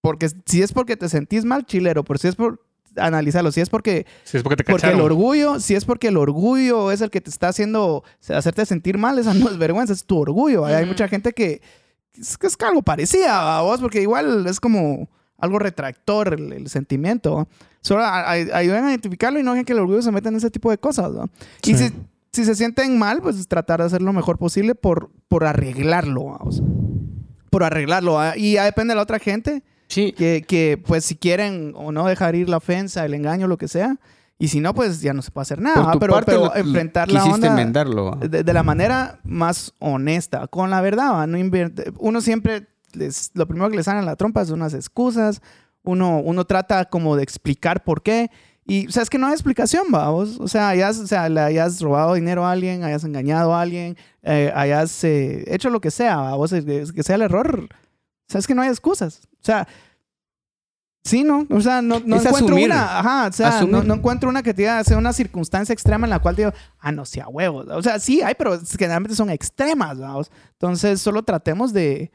porque 0.01 0.29
si 0.47 0.63
es 0.63 0.73
porque 0.73 0.97
te 0.97 1.09
sentís 1.09 1.45
mal, 1.45 1.67
chilero, 1.67 2.05
por 2.05 2.19
si 2.19 2.29
es 2.29 2.37
por 2.37 2.65
analizarlo, 2.97 3.53
si 3.53 3.61
es 3.61 3.69
porque, 3.69 4.07
Si 4.25 4.39
es 4.39 4.43
porque 4.43 4.57
te 4.57 4.65
porque 4.65 4.87
el 4.87 4.93
cacharon. 4.93 5.01
orgullo, 5.13 5.61
si 5.61 5.75
es 5.75 5.85
porque 5.85 6.09
el 6.09 6.17
orgullo 6.17 6.91
es 6.91 7.03
el 7.03 7.11
que 7.11 7.21
te 7.21 7.29
está 7.29 7.49
haciendo 7.49 8.03
hacerte 8.31 8.65
sentir 8.65 8.97
mal, 8.97 9.19
esa 9.19 9.35
no 9.35 9.51
es 9.51 9.59
vergüenza, 9.59 9.93
es 9.93 10.05
tu 10.07 10.19
orgullo, 10.19 10.67
y 10.71 10.73
hay 10.73 10.87
mucha 10.87 11.07
gente 11.07 11.33
que 11.35 11.61
es, 12.19 12.39
que 12.39 12.47
es 12.47 12.57
algo 12.61 12.81
parecida 12.81 13.59
a 13.59 13.61
vos, 13.61 13.79
porque 13.81 14.01
igual 14.01 14.47
es 14.47 14.59
como 14.59 15.11
algo 15.39 15.59
retractor 15.59 16.35
el, 16.35 16.53
el 16.53 16.69
sentimiento. 16.69 17.49
Solo 17.81 18.05
ayuden 18.05 18.85
a 18.85 18.91
identificarlo 18.91 19.39
y 19.39 19.43
no 19.43 19.53
dejen 19.53 19.65
que 19.65 19.73
el 19.73 19.79
orgullo 19.79 20.03
se 20.03 20.11
meta 20.13 20.29
en 20.29 20.37
ese 20.37 20.51
tipo 20.51 20.71
de 20.71 20.79
cosas. 20.79 21.13
Y 21.63 21.75
Sí. 21.75 21.89
si, 21.89 21.93
si 22.33 22.45
se 22.45 22.55
sienten 22.55 22.99
mal, 22.99 23.23
pues 23.23 23.47
tratar 23.49 23.81
de 23.81 23.87
hacer 23.87 24.03
lo 24.03 24.13
mejor 24.13 24.39
posible 24.39 24.75
por, 24.75 25.11
por 25.29 25.45
arreglarlo, 25.45 26.25
vamos. 26.25 26.63
Por 27.51 27.63
arreglarlo. 27.63 28.15
¿va? 28.15 28.37
Y 28.37 28.55
ya 28.55 28.65
depende 28.65 28.93
de 28.93 28.97
la 28.97 29.03
otra 29.03 29.19
gente, 29.19 29.63
Sí. 29.89 30.13
que, 30.13 30.45
que 30.47 30.83
pues 30.85 31.05
si 31.05 31.15
quieren 31.17 31.73
o 31.77 31.93
no 31.93 32.07
dejar 32.07 32.35
ir 32.35 32.49
la 32.49 32.57
ofensa, 32.57 33.05
el 33.05 33.15
engaño, 33.15 33.47
lo 33.47 33.57
que 33.57 33.69
sea. 33.69 33.97
Y 34.39 34.49
si 34.49 34.61
no, 34.61 34.75
pues 34.75 35.01
ya 35.01 35.15
no 35.15 35.23
se 35.23 35.31
puede 35.31 35.43
hacer 35.45 35.61
nada. 35.63 35.93
Tu 35.93 35.99
Pero, 35.99 36.21
pero 36.27 36.55
enfrentar 36.57 37.11
la 37.11 37.25
onda. 37.25 37.55
¿va? 37.55 38.17
de, 38.29 38.43
de 38.43 38.53
la 38.53 38.63
manera 38.63 39.19
más 39.25 39.73
honesta, 39.79 40.47
con 40.49 40.69
la 40.69 40.83
verdad. 40.83 41.13
¿va? 41.15 41.27
No 41.27 41.39
uno 41.99 42.21
siempre, 42.21 42.67
les, 42.93 43.31
lo 43.35 43.47
primero 43.47 43.71
que 43.71 43.77
le 43.77 43.83
salen 43.83 44.03
a 44.03 44.07
la 44.07 44.17
trompa 44.17 44.45
son 44.45 44.61
unas 44.61 44.75
excusas. 44.75 45.41
Uno, 45.83 46.19
uno 46.19 46.45
trata 46.45 46.87
como 46.87 47.17
de 47.17 47.23
explicar 47.23 47.85
por 47.85 48.03
qué. 48.03 48.31
Y, 48.69 48.89
o 48.89 48.91
sea, 48.91 49.05
es 49.05 49.11
que 49.11 49.19
no 49.19 49.29
hay 49.29 49.33
explicación, 49.33 49.85
vamos. 49.91 50.41
O 50.41 50.49
sea, 50.49 50.69
hayas, 50.69 50.99
o 50.99 51.07
sea, 51.07 51.29
le 51.29 51.41
hayas 51.41 51.81
robado 51.81 52.15
dinero 52.15 52.45
a 52.45 52.51
alguien, 52.51 52.83
hayas 52.83 53.05
engañado 53.05 53.55
a 53.55 53.63
alguien, 53.63 53.97
eh, 54.23 54.53
hayas 54.55 55.05
eh, 55.05 55.45
hecho 55.47 55.71
lo 55.71 55.81
que 55.81 55.93
sea, 55.93 56.17
vamos, 56.17 56.51
que 56.51 57.03
sea 57.05 57.15
el 57.15 57.23
error. 57.23 57.69
O 57.71 58.33
sea, 58.33 58.41
es 58.41 58.47
que 58.47 58.57
no 58.57 58.63
hay 58.63 58.69
excusas. 58.69 59.21
O 59.35 59.45
sea, 59.45 59.69
sí, 61.05 61.23
¿no? 61.23 61.47
O 61.49 61.61
sea, 61.61 61.81
no, 61.81 62.01
no 62.05 62.17
encuentro 62.17 62.47
asumir. 62.47 62.67
una, 62.67 62.99
ajá, 62.99 63.29
o 63.29 63.33
sea, 63.33 63.63
no, 63.63 63.85
no 63.85 63.95
encuentro 63.95 64.29
una 64.29 64.43
que 64.43 64.53
te 64.53 64.63
diga, 64.63 64.83
sea 64.83 64.99
una 64.99 65.13
circunstancia 65.13 65.73
extrema 65.73 66.07
en 66.07 66.11
la 66.11 66.19
cual 66.19 66.35
digo, 66.35 66.53
ah, 66.81 66.91
no 66.91 67.05
sea 67.05 67.29
huevos. 67.29 67.69
O 67.69 67.83
sea, 67.83 68.01
sí 68.01 68.21
hay, 68.21 68.35
pero 68.35 68.59
generalmente 68.77 69.15
son 69.15 69.31
extremas, 69.31 70.01
vamos. 70.01 70.33
Entonces, 70.55 71.01
solo 71.01 71.23
tratemos 71.23 71.73
de, 71.73 72.11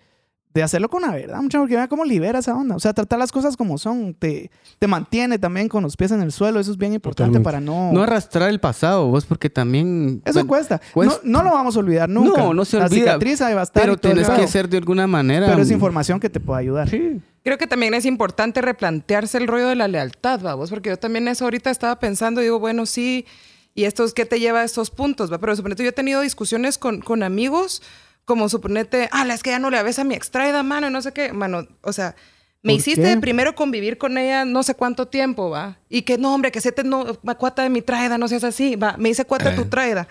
de 0.54 0.64
hacerlo 0.64 0.90
con 0.90 1.02
la 1.02 1.12
verdad, 1.12 1.42
mucho, 1.42 1.60
porque 1.60 1.76
vea 1.76 1.88
cómo 1.88 2.04
libera 2.04 2.40
esa 2.40 2.56
onda. 2.56 2.76
O 2.76 2.80
sea, 2.80 2.94
tratar 2.94 3.20
las 3.20 3.32
cosas 3.32 3.56
como 3.56 3.78
son, 3.78 4.14
te, 4.14 4.52
te 4.80 4.88
mantiene 4.88 5.40
también 5.40 5.70
con 5.70 5.84
los 5.84 5.96
pies 5.96 6.12
en 6.12 6.22
el 6.22 6.32
suelo, 6.32 6.60
eso 6.60 6.72
es 6.72 6.78
bien 6.78 6.94
importante 6.94 7.40
Totalmente. 7.40 7.44
para 7.44 7.62
no... 7.62 7.94
No 7.94 8.04
arrastrar 8.04 8.50
el 8.50 8.60
pasado, 8.60 9.08
vos, 9.08 9.26
porque 9.26 9.50
también... 9.50 10.22
eso 10.26 10.34
bueno, 10.34 10.48
cuesta. 10.48 10.82
cuesta. 10.94 11.20
No, 11.24 11.44
no 11.44 11.50
lo 11.50 11.56
vamos 11.56 11.76
a 11.76 11.80
olvidar 11.80 12.10
nunca. 12.10 12.42
No, 12.42 12.54
no 12.54 12.66
se 12.66 12.78
La 12.78 12.86
olvida, 12.86 13.14
cicatriz 13.14 13.42
ahí 13.42 13.54
va 13.54 13.62
a 13.62 13.64
estar 13.64 13.84
Pero 13.84 13.98
tienes 13.98 14.30
que 14.30 14.48
ser 14.48 14.68
de 14.68 14.78
alguna 14.78 15.08
manera... 15.08 15.48
Pero 15.48 15.62
es 15.62 15.72
información 15.72 16.20
que 16.20 16.30
te 16.30 16.40
puede 16.40 16.62
ayudar. 16.62 16.90
Sí. 16.90 17.22
Creo 17.44 17.58
que 17.58 17.66
también 17.66 17.94
es 17.94 18.06
importante 18.06 18.62
replantearse 18.62 19.38
el 19.38 19.48
rollo 19.48 19.68
de 19.68 19.76
la 19.76 19.88
lealtad, 19.88 20.42
vamos, 20.42 20.70
porque 20.70 20.90
yo 20.90 20.98
también 20.98 21.28
eso 21.28 21.46
ahorita 21.46 21.72
estaba 21.72 21.98
pensando 21.98 22.42
y 22.42 22.44
digo, 22.44 22.60
bueno, 22.60 22.86
sí, 22.86 23.26
y 23.74 23.86
esto 23.86 24.04
es 24.04 24.14
qué 24.14 24.26
te 24.26 24.40
lleva 24.40 24.60
a 24.60 24.64
estos 24.64 24.92
puntos, 24.92 25.32
¿va? 25.32 25.40
Pero 25.40 25.56
suponete, 25.56 25.84
yo 25.84 25.90
he 25.90 25.94
tenido 25.94 26.22
discusiones 26.22 26.78
con, 26.78 27.02
con 27.02 27.24
amigos, 27.24 27.82
como 28.26 28.50
suponete, 28.50 29.10
ah, 29.12 29.26
es 29.34 29.44
que 29.44 29.50
ya 29.52 29.60
no 29.60 29.70
le 29.70 29.82
ves 29.84 30.00
a 30.00 30.04
mi 30.04 30.16
extraída, 30.16 30.64
mano, 30.64 30.88
y 30.88 30.92
no 30.92 31.02
sé 31.02 31.12
qué, 31.12 31.34
mano, 31.34 31.68
o 31.82 31.92
sea, 31.94 32.16
me 32.64 32.74
¿Por 32.74 32.80
hiciste 32.80 33.02
qué? 33.16 33.18
primero 33.18 33.56
convivir 33.56 33.98
con 33.98 34.18
ella 34.18 34.46
no 34.46 34.62
sé 34.64 34.76
cuánto 34.76 35.08
tiempo, 35.08 35.50
va, 35.50 35.80
y 35.90 36.04
que 36.04 36.18
no, 36.18 36.34
hombre, 36.34 36.52
que 36.52 36.62
se 36.62 36.72
te 36.72 36.84
no, 36.84 37.16
cuata 37.38 37.64
de 37.64 37.70
mi 37.70 37.82
traida, 37.82 38.18
no 38.18 38.28
seas 38.28 38.44
así, 38.44 38.76
va, 38.76 38.96
me 38.98 39.10
dice 39.10 39.26
cuata 39.26 39.50
de 39.50 39.56
tu 39.56 39.64
Eh. 39.64 39.66
traida. 39.66 40.08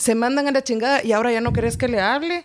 Se 0.00 0.14
mandan 0.14 0.46
a 0.46 0.52
la 0.52 0.62
chingada 0.62 1.02
y 1.02 1.10
ahora 1.12 1.32
ya 1.32 1.40
no 1.40 1.52
querés 1.52 1.76
que 1.76 1.88
le 1.88 2.00
hable. 2.00 2.44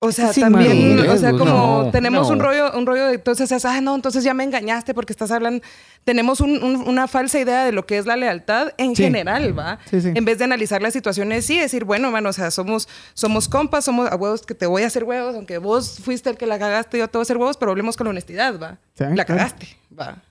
O 0.00 0.12
sea, 0.12 0.32
Sí, 0.32 0.40
también, 0.40 0.94
madurez, 0.94 1.10
o 1.12 1.18
sea, 1.18 1.32
como 1.32 1.44
no, 1.84 1.90
tenemos 1.90 2.30
un 2.30 2.38
no. 2.38 2.44
rollo, 2.44 2.70
un 2.78 2.86
rollo 2.86 3.06
de 3.08 3.14
entonces 3.14 3.50
es, 3.50 3.64
ah, 3.64 3.80
no, 3.80 3.96
entonces 3.96 4.22
ya 4.22 4.32
me 4.32 4.44
engañaste 4.44 4.94
porque 4.94 5.12
estás 5.12 5.32
hablando. 5.32 5.60
Tenemos 6.04 6.40
un- 6.40 6.62
un- 6.62 6.88
una 6.88 7.08
falsa 7.08 7.40
idea 7.40 7.64
de 7.64 7.72
lo 7.72 7.84
que 7.84 7.98
es 7.98 8.06
la 8.06 8.16
lealtad 8.16 8.68
en 8.78 8.94
Sí. 8.94 9.02
general, 9.02 9.58
¿va? 9.58 9.80
Sí, 9.90 10.00
sí. 10.00 10.12
En 10.14 10.24
vez 10.24 10.38
de 10.38 10.44
analizar 10.44 10.80
las 10.82 10.92
situaciones, 10.92 11.44
sí, 11.46 11.58
decir, 11.58 11.84
bueno, 11.84 12.12
mano, 12.12 12.28
o 12.28 12.32
sea, 12.32 12.52
somos, 12.52 12.88
somos 13.14 13.48
compas, 13.48 13.84
somos 13.86 14.08
a 14.08 14.14
huevos 14.14 14.42
que 14.46 14.54
te 14.54 14.66
voy 14.66 14.84
a 14.84 14.86
hacer 14.86 15.02
huevos, 15.02 15.34
aunque 15.34 15.58
vos 15.58 15.98
fuiste 16.00 16.30
el 16.30 16.36
que 16.36 16.46
la 16.46 16.60
cagaste, 16.60 16.96
yo 16.98 17.08
te 17.08 17.18
voy 17.18 17.22
a 17.22 17.24
hacer 17.24 17.36
huevos, 17.36 17.56
pero 17.56 17.72
hablemos 17.72 17.96
con 17.96 18.06
honestidad, 18.06 18.56
¿va? 18.60 18.78
Sí, 18.96 19.02
la 19.16 19.24
cagaste, 19.24 19.66
¿va? 19.98 20.22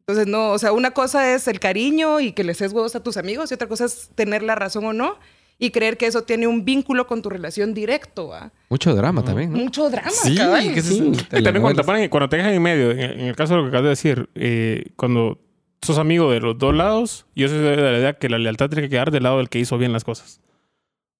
Entonces, 0.00 0.26
no, 0.26 0.50
o 0.50 0.58
sea, 0.58 0.72
una 0.72 0.90
cosa 0.90 1.34
es 1.34 1.46
el 1.46 1.60
cariño 1.60 2.18
y 2.18 2.32
que 2.32 2.42
les 2.42 2.58
des 2.58 2.72
huevos 2.72 2.96
a 2.96 3.00
tus 3.00 3.16
amigos 3.16 3.50
y 3.52 3.54
otra 3.54 3.68
cosa 3.68 3.84
es 3.84 4.08
tener 4.16 4.42
la 4.42 4.56
razón 4.56 4.84
o 4.86 4.92
no 4.92 5.18
y 5.58 5.70
creer 5.70 5.96
que 5.96 6.06
eso 6.06 6.22
tiene 6.22 6.46
un 6.46 6.64
vínculo 6.64 7.06
con 7.06 7.20
tu 7.22 7.28
relación 7.30 7.74
directo, 7.74 8.28
¿va? 8.28 8.52
Mucho 8.68 8.94
drama 8.94 9.22
también, 9.24 9.52
¿no? 9.52 9.58
Mucho 9.58 9.90
drama, 9.90 10.10
Sí, 10.10 10.36
que 10.74 10.82
sí. 10.82 11.12
Y 11.32 11.42
también 11.42 11.62
cuando, 11.62 11.82
te 11.82 11.88
ponen- 11.88 12.08
cuando 12.08 12.28
te 12.28 12.36
dejan 12.36 12.52
en 12.54 12.62
medio, 12.62 12.90
en, 12.92 13.00
en 13.00 13.20
el 13.20 13.34
caso 13.36 13.54
de 13.54 13.58
lo 13.58 13.64
que 13.64 13.68
acabas 13.70 13.84
de 13.84 13.88
decir, 13.90 14.28
eh, 14.36 14.86
cuando 14.96 15.40
sos 15.82 15.98
amigo 15.98 16.30
de 16.32 16.40
los 16.40 16.58
dos 16.58 16.74
lados. 16.74 17.26
Yo 17.36 17.48
soy 17.48 17.58
de 17.58 17.76
la 17.76 17.98
idea 17.98 18.12
que 18.14 18.28
la 18.28 18.38
lealtad 18.38 18.68
tiene 18.68 18.82
que 18.82 18.88
quedar 18.90 19.10
del 19.12 19.22
lado 19.22 19.38
del 19.38 19.48
que 19.48 19.58
hizo 19.60 19.78
bien 19.78 19.92
las 19.92 20.02
cosas. 20.04 20.40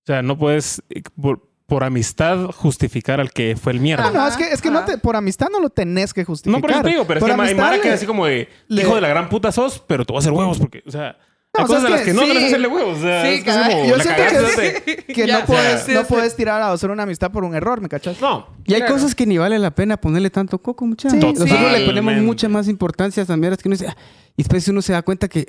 O 0.02 0.06
sea, 0.06 0.22
no 0.22 0.36
puedes, 0.38 0.82
eh, 0.90 1.02
por, 1.20 1.48
por 1.66 1.84
amistad, 1.84 2.46
justificar 2.46 3.20
al 3.20 3.30
que 3.32 3.56
fue 3.56 3.72
el 3.72 3.80
mierda. 3.80 4.08
Ah, 4.08 4.10
no, 4.10 4.26
es 4.26 4.36
que, 4.36 4.44
es 4.52 4.60
que 4.60 4.70
no 4.70 4.84
te, 4.84 4.98
por 4.98 5.14
amistad 5.16 5.46
no 5.52 5.60
lo 5.60 5.70
tenés 5.70 6.12
que 6.14 6.24
justificar. 6.24 6.58
No, 6.58 6.60
por 6.60 6.70
eso 6.72 6.82
te 6.82 6.88
digo, 6.90 7.04
pero 7.06 7.18
es 7.18 7.20
Por 7.22 7.28
que 7.28 7.34
hay 7.34 7.40
amistad 7.40 7.62
Mara 7.64 7.80
que 7.80 7.88
le- 7.88 7.94
así 7.94 8.06
como 8.06 8.26
de, 8.26 8.48
le- 8.68 8.82
hijo 8.82 8.94
de 8.94 9.00
la 9.00 9.08
gran 9.08 9.28
puta 9.28 9.52
sos, 9.52 9.78
pero 9.86 10.04
te 10.04 10.12
voy 10.12 10.18
a 10.18 10.20
hacer 10.20 10.32
huevos 10.32 10.58
porque, 10.58 10.82
o 10.86 10.90
sea, 10.90 11.16
O 11.64 11.66
sea, 11.68 11.80
de 11.80 11.90
las 11.90 12.00
que 12.00 12.06
que 12.06 12.12
no 12.14 12.22
sí. 12.22 12.28
debes 12.28 12.44
hacerle 12.44 12.68
huevos. 12.68 12.98
O 12.98 13.00
sea, 13.02 13.22
Sí, 13.22 13.28
es 13.28 13.44
como 13.44 13.86
Yo 13.86 13.96
la 13.96 14.02
siento 14.04 14.22
que 14.22 14.28
cagaste. 14.34 15.04
Que 15.14 15.26
Ya, 15.26 15.40
no 15.40 15.46
puedes, 15.46 15.82
sí, 15.82 15.92
no 15.92 16.00
sí. 16.00 16.06
puedes 16.08 16.36
tirar 16.36 16.60
a 16.62 16.72
hacer 16.72 16.90
una 16.90 17.02
amistad 17.04 17.30
por 17.32 17.44
un 17.44 17.54
error, 17.54 17.80
¿me 17.80 17.88
cachas? 17.88 18.20
No, 18.20 18.46
Y 18.64 18.74
hay 18.74 18.80
Claro. 18.80 18.94
cosas 18.94 19.14
que 19.14 19.26
ni 19.26 19.38
vale 19.38 19.58
la 19.58 19.70
pena 19.74 19.96
ponerle 19.96 20.30
tanto 20.30 20.58
coco, 20.60 20.86
muchachos. 20.86 21.18
Sí, 21.18 21.24
Nosotros 21.26 21.72
le 21.72 21.84
ponemos 21.86 22.14
mucha 22.22 22.48
más 22.48 22.68
importancia 22.68 23.22
a 23.22 23.24
esas 23.24 23.38
mierdas 23.38 23.62
que 23.62 23.68
uno 23.68 23.74
dice, 23.76 23.88
"Ah", 23.88 23.96
y 24.36 24.42
después 24.42 24.66
uno 24.68 24.82
se 24.82 24.92
da 24.92 25.02
cuenta 25.02 25.28
que, 25.28 25.46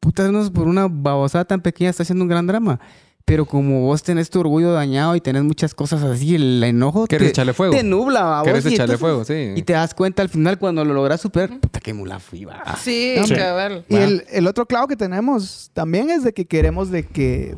puta, 0.00 0.28
uno 0.28 0.50
por 0.52 0.66
una 0.68 0.86
babosada 0.88 1.44
tan 1.44 1.60
pequeña 1.60 1.90
está 1.90 2.02
haciendo 2.02 2.24
un 2.24 2.28
gran 2.28 2.46
drama. 2.46 2.78
Pero 3.28 3.44
como 3.44 3.82
vos 3.82 4.02
tenés 4.02 4.30
tu 4.30 4.40
orgullo 4.40 4.72
dañado 4.72 5.14
y 5.14 5.20
tenés 5.20 5.44
muchas 5.44 5.74
cosas 5.74 6.02
así, 6.02 6.34
el 6.34 6.64
enojo 6.64 7.02
te, 7.06 7.08
¿Quieres 7.16 7.28
echarle 7.28 7.52
fuego? 7.52 7.74
te 7.74 7.82
nubla, 7.82 8.24
¿va 8.24 8.42
¿Quieres 8.42 8.64
echarle 8.64 8.94
entonces- 8.94 8.98
fuego? 9.00 9.24
Sí. 9.24 9.52
Y 9.54 9.62
te 9.62 9.74
das 9.74 9.94
cuenta 9.94 10.22
al 10.22 10.30
final 10.30 10.58
cuando 10.58 10.82
lo 10.84 10.94
logras 10.94 11.20
superar, 11.20 11.60
puta, 11.60 11.78
qué 11.78 11.92
mula 11.92 12.18
fui, 12.20 12.46
va. 12.46 12.64
Sí, 12.82 13.14
Sí. 13.26 13.34
cabal. 13.34 13.84
Y 13.88 13.96
el, 13.96 14.24
el 14.30 14.46
otro 14.46 14.64
clavo 14.66 14.88
que 14.88 14.96
tenemos 14.96 15.70
también 15.74 16.08
es 16.10 16.24
de 16.24 16.32
que 16.32 16.46
queremos 16.46 16.90
de 16.90 17.04
que 17.06 17.54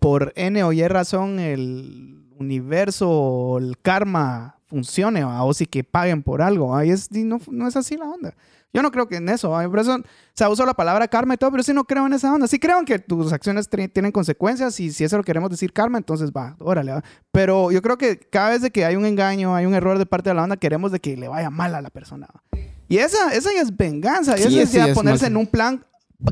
por 0.00 0.32
N 0.34 0.62
o 0.64 0.72
Y 0.72 0.86
razón 0.88 1.38
el 1.38 2.18
universo 2.38 3.08
o 3.08 3.58
el 3.58 3.78
karma 3.80 4.58
funcione 4.66 5.22
¿va? 5.24 5.44
o 5.44 5.54
si 5.54 5.66
que 5.66 5.84
paguen 5.84 6.24
por 6.24 6.42
algo. 6.42 6.68
¿va? 6.70 6.84
Y 6.84 6.90
es, 6.90 7.08
y 7.12 7.22
no, 7.22 7.40
no 7.48 7.68
es 7.68 7.76
así 7.76 7.96
la 7.96 8.06
onda. 8.10 8.34
Yo 8.72 8.82
no 8.82 8.90
creo 8.90 9.08
que 9.08 9.16
en 9.16 9.28
eso. 9.28 9.50
¿va? 9.50 9.66
Por 9.68 9.78
eso, 9.78 9.94
o 9.96 10.02
sea, 10.34 10.50
uso 10.50 10.66
la 10.66 10.74
palabra 10.74 11.08
karma 11.08 11.34
y 11.34 11.36
todo, 11.38 11.50
pero 11.50 11.62
sí 11.62 11.72
no 11.72 11.84
creo 11.84 12.06
en 12.06 12.12
esa 12.12 12.32
onda. 12.32 12.46
Sí 12.46 12.58
creo 12.58 12.78
en 12.78 12.84
que 12.84 12.98
tus 12.98 13.32
acciones 13.32 13.68
tienen 13.68 14.12
consecuencias 14.12 14.78
y 14.80 14.92
si 14.92 15.04
eso 15.04 15.16
lo 15.16 15.22
queremos 15.24 15.48
decir 15.50 15.72
karma, 15.72 15.96
entonces 15.98 16.30
va, 16.30 16.56
órale. 16.58 16.92
¿va? 16.92 17.04
Pero 17.32 17.70
yo 17.72 17.80
creo 17.80 17.96
que 17.96 18.18
cada 18.18 18.50
vez 18.50 18.60
de 18.62 18.70
que 18.70 18.84
hay 18.84 18.96
un 18.96 19.06
engaño, 19.06 19.54
hay 19.54 19.64
un 19.64 19.74
error 19.74 19.98
de 19.98 20.04
parte 20.06 20.28
de 20.30 20.34
la 20.34 20.42
onda, 20.44 20.56
queremos 20.56 20.92
de 20.92 21.00
que 21.00 21.16
le 21.16 21.28
vaya 21.28 21.48
mal 21.48 21.74
a 21.74 21.80
la 21.80 21.90
persona. 21.90 22.28
¿va? 22.34 22.42
Y 22.88 22.98
esa, 22.98 23.32
esa 23.34 23.50
ya 23.54 23.62
es 23.62 23.74
venganza. 23.76 24.36
Y 24.38 24.42
Sí, 24.42 24.46
eso 24.48 24.60
es 24.60 24.72
ya 24.72 24.86
es 24.88 24.94
ponerse 24.94 25.24
más- 25.24 25.30
en 25.30 25.36
un 25.38 25.46
plan 25.46 25.84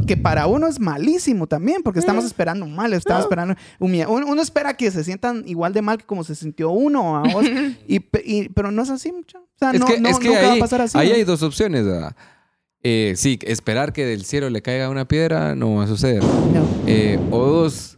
que 0.07 0.17
para 0.17 0.47
uno 0.47 0.67
es 0.67 0.81
malísimo 0.81 1.47
también, 1.47 1.83
porque 1.83 1.99
estamos 2.01 2.25
esperando 2.25 2.67
mal, 2.67 2.93
estamos 2.95 3.25
esperando 3.25 3.55
humilla- 3.79 4.09
Uno, 4.09 4.27
uno 4.27 4.41
espera 4.43 4.75
que 4.77 4.91
se 4.91 5.05
sientan 5.05 5.45
igual 5.47 5.73
de 5.75 5.83
mal 5.83 5.99
que 5.99 6.05
como 6.07 6.25
se 6.25 6.35
sintió 6.35 6.71
uno, 6.71 7.17
¿a 7.19 7.23
vos? 7.33 7.45
y, 7.87 8.01
pe- 8.01 8.23
y- 8.25 8.49
pero 8.49 8.71
no 8.71 8.83
es 8.83 8.91
así 8.91 9.13
mucho. 9.13 9.39
O 9.41 9.59
sea, 9.59 9.71
Es 9.73 9.81
no, 9.81 9.87
que, 9.87 10.01
no- 10.01 10.09
es 10.09 10.19
que 10.19 10.29
nunca 10.29 10.41
ahí, 10.41 10.47
va 10.47 10.55
a 10.55 10.59
pasar 10.59 10.81
así. 10.81 10.97
ahí 10.99 11.13
hay 11.13 11.25
dos 11.25 11.43
opciones, 11.43 11.85
¿verdad? 11.85 12.17
Eh, 12.83 13.15
sí, 13.17 13.39
esperar 13.43 13.93
que 13.93 14.05
del 14.05 14.25
cielo 14.25 14.51
le 14.51 14.61
caiga 14.63 14.91
una 14.91 15.07
piedra 15.09 15.55
no 15.55 15.75
va 15.77 15.85
a 15.85 15.87
suceder. 15.87 16.23
Eh, 16.87 17.19
o 17.31 17.45
dos, 17.47 17.97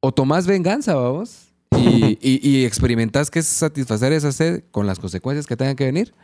o 0.00 0.12
tomás 0.12 0.46
venganza, 0.46 0.94
vamos, 0.94 1.52
y, 1.76 2.18
y, 2.22 2.40
y 2.48 2.64
experimentás 2.64 3.30
que 3.30 3.40
es 3.40 3.46
satisfacer 3.46 4.12
esa 4.12 4.32
sed 4.32 4.62
con 4.70 4.86
las 4.86 4.98
consecuencias 4.98 5.46
que 5.46 5.56
tengan 5.56 5.76
que 5.76 5.84
venir. 5.84 6.14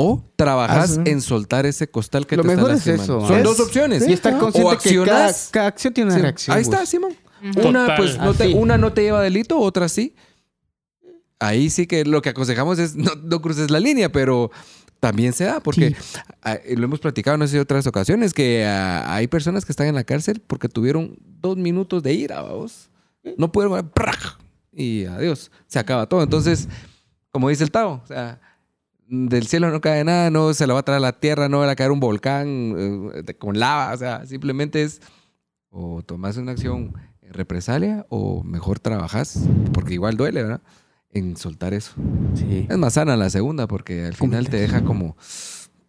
O 0.00 0.32
trabajás 0.36 0.98
Ah, 0.98 1.02
sí. 1.04 1.10
en 1.10 1.20
soltar 1.20 1.66
ese 1.66 1.90
costal 1.90 2.26
que 2.26 2.36
Lo 2.36 2.42
te 2.42 2.48
está 2.48 2.56
mejor 2.56 2.70
es 2.72 2.86
lastimando. 2.86 3.18
eso, 3.18 3.28
Son 3.28 3.38
¿ah? 3.38 3.42
dos 3.42 3.54
Es- 3.54 3.66
opciones. 3.66 4.08
Y 4.08 4.12
estar 4.12 4.34
O 4.34 4.38
consciente 4.38 4.76
que 4.78 4.94
cada, 5.04 5.26
accionás- 5.28 5.48
cada 5.50 5.66
acción 5.68 5.94
tiene 5.94 6.08
una 6.08 6.16
Sí, 6.16 6.22
reacción. 6.22 6.56
Ahí 6.56 6.62
está. 6.62 6.86
Simón. 6.86 7.12
Ujú. 7.42 7.68
Una, 7.68 7.80
Total. 7.82 7.96
pues, 7.96 8.18
no 8.18 8.34
te, 8.34 8.54
una 8.54 8.78
no 8.78 8.92
te 8.92 9.02
lleva 9.02 9.20
a 9.20 9.22
delito, 9.22 9.58
otra 9.58 9.88
sí. 9.88 10.14
Ahí 11.38 11.70
sí 11.70 11.86
que 11.86 12.04
lo 12.04 12.20
que 12.20 12.28
aconsejamos 12.28 12.78
es 12.78 12.96
no, 12.96 13.12
no 13.22 13.40
cruces 13.40 13.70
la 13.70 13.80
línea, 13.80 14.12
pero 14.12 14.50
también 15.00 15.32
se 15.32 15.44
da, 15.44 15.60
porque 15.60 15.96
ah, 16.42 16.58
lo 16.76 16.84
hemos 16.84 17.00
platicado 17.00 17.42
en 17.42 17.58
otras 17.60 17.86
ocasiones, 17.86 18.34
que 18.34 18.66
ah, 18.66 19.14
hay 19.14 19.26
personas 19.26 19.64
que 19.64 19.72
están 19.72 19.86
en 19.86 19.94
la 19.94 20.04
cárcel 20.04 20.42
porque 20.46 20.68
tuvieron 20.68 21.16
dos 21.40 21.56
minutos 21.56 22.02
de 22.02 22.12
ira, 22.12 22.42
vamos. 22.42 22.90
No 23.38 23.50
pudieron, 23.50 23.90
y 24.72 25.06
adiós, 25.06 25.50
se 25.66 25.78
acaba 25.78 26.06
todo. 26.06 26.22
Entonces, 26.22 26.68
como 27.30 27.48
dice 27.48 27.64
el 27.64 27.70
Tao, 27.70 28.02
o 28.04 28.06
sea, 28.06 28.38
del 29.12 29.46
cielo 29.48 29.70
no 29.70 29.80
cae 29.80 30.04
nada, 30.04 30.30
no 30.30 30.54
se 30.54 30.66
la 30.66 30.74
va 30.74 30.80
a 30.80 30.84
traer 30.84 31.00
la 31.00 31.12
tierra, 31.18 31.48
no 31.48 31.58
va 31.58 31.70
a 31.70 31.76
caer 31.76 31.90
un 31.90 31.98
volcán 32.00 33.12
eh, 33.26 33.34
con 33.34 33.58
lava, 33.58 33.92
o 33.92 33.96
sea, 33.98 34.24
simplemente 34.26 34.82
es 34.82 35.00
o 35.70 36.02
tomas 36.02 36.36
una 36.36 36.52
acción 36.52 36.94
en 37.22 37.32
represalia 37.32 38.06
o 38.08 38.42
mejor 38.44 38.78
trabajas, 38.78 39.40
porque 39.72 39.94
igual 39.94 40.16
duele, 40.16 40.42
¿verdad? 40.42 40.60
En 41.12 41.36
soltar 41.36 41.74
eso. 41.74 41.92
Sí. 42.34 42.66
Es 42.68 42.78
más 42.78 42.92
sana 42.94 43.16
la 43.16 43.30
segunda 43.30 43.66
porque 43.66 44.04
al 44.06 44.14
final 44.14 44.48
te 44.48 44.58
deja 44.58 44.82
como, 44.84 45.16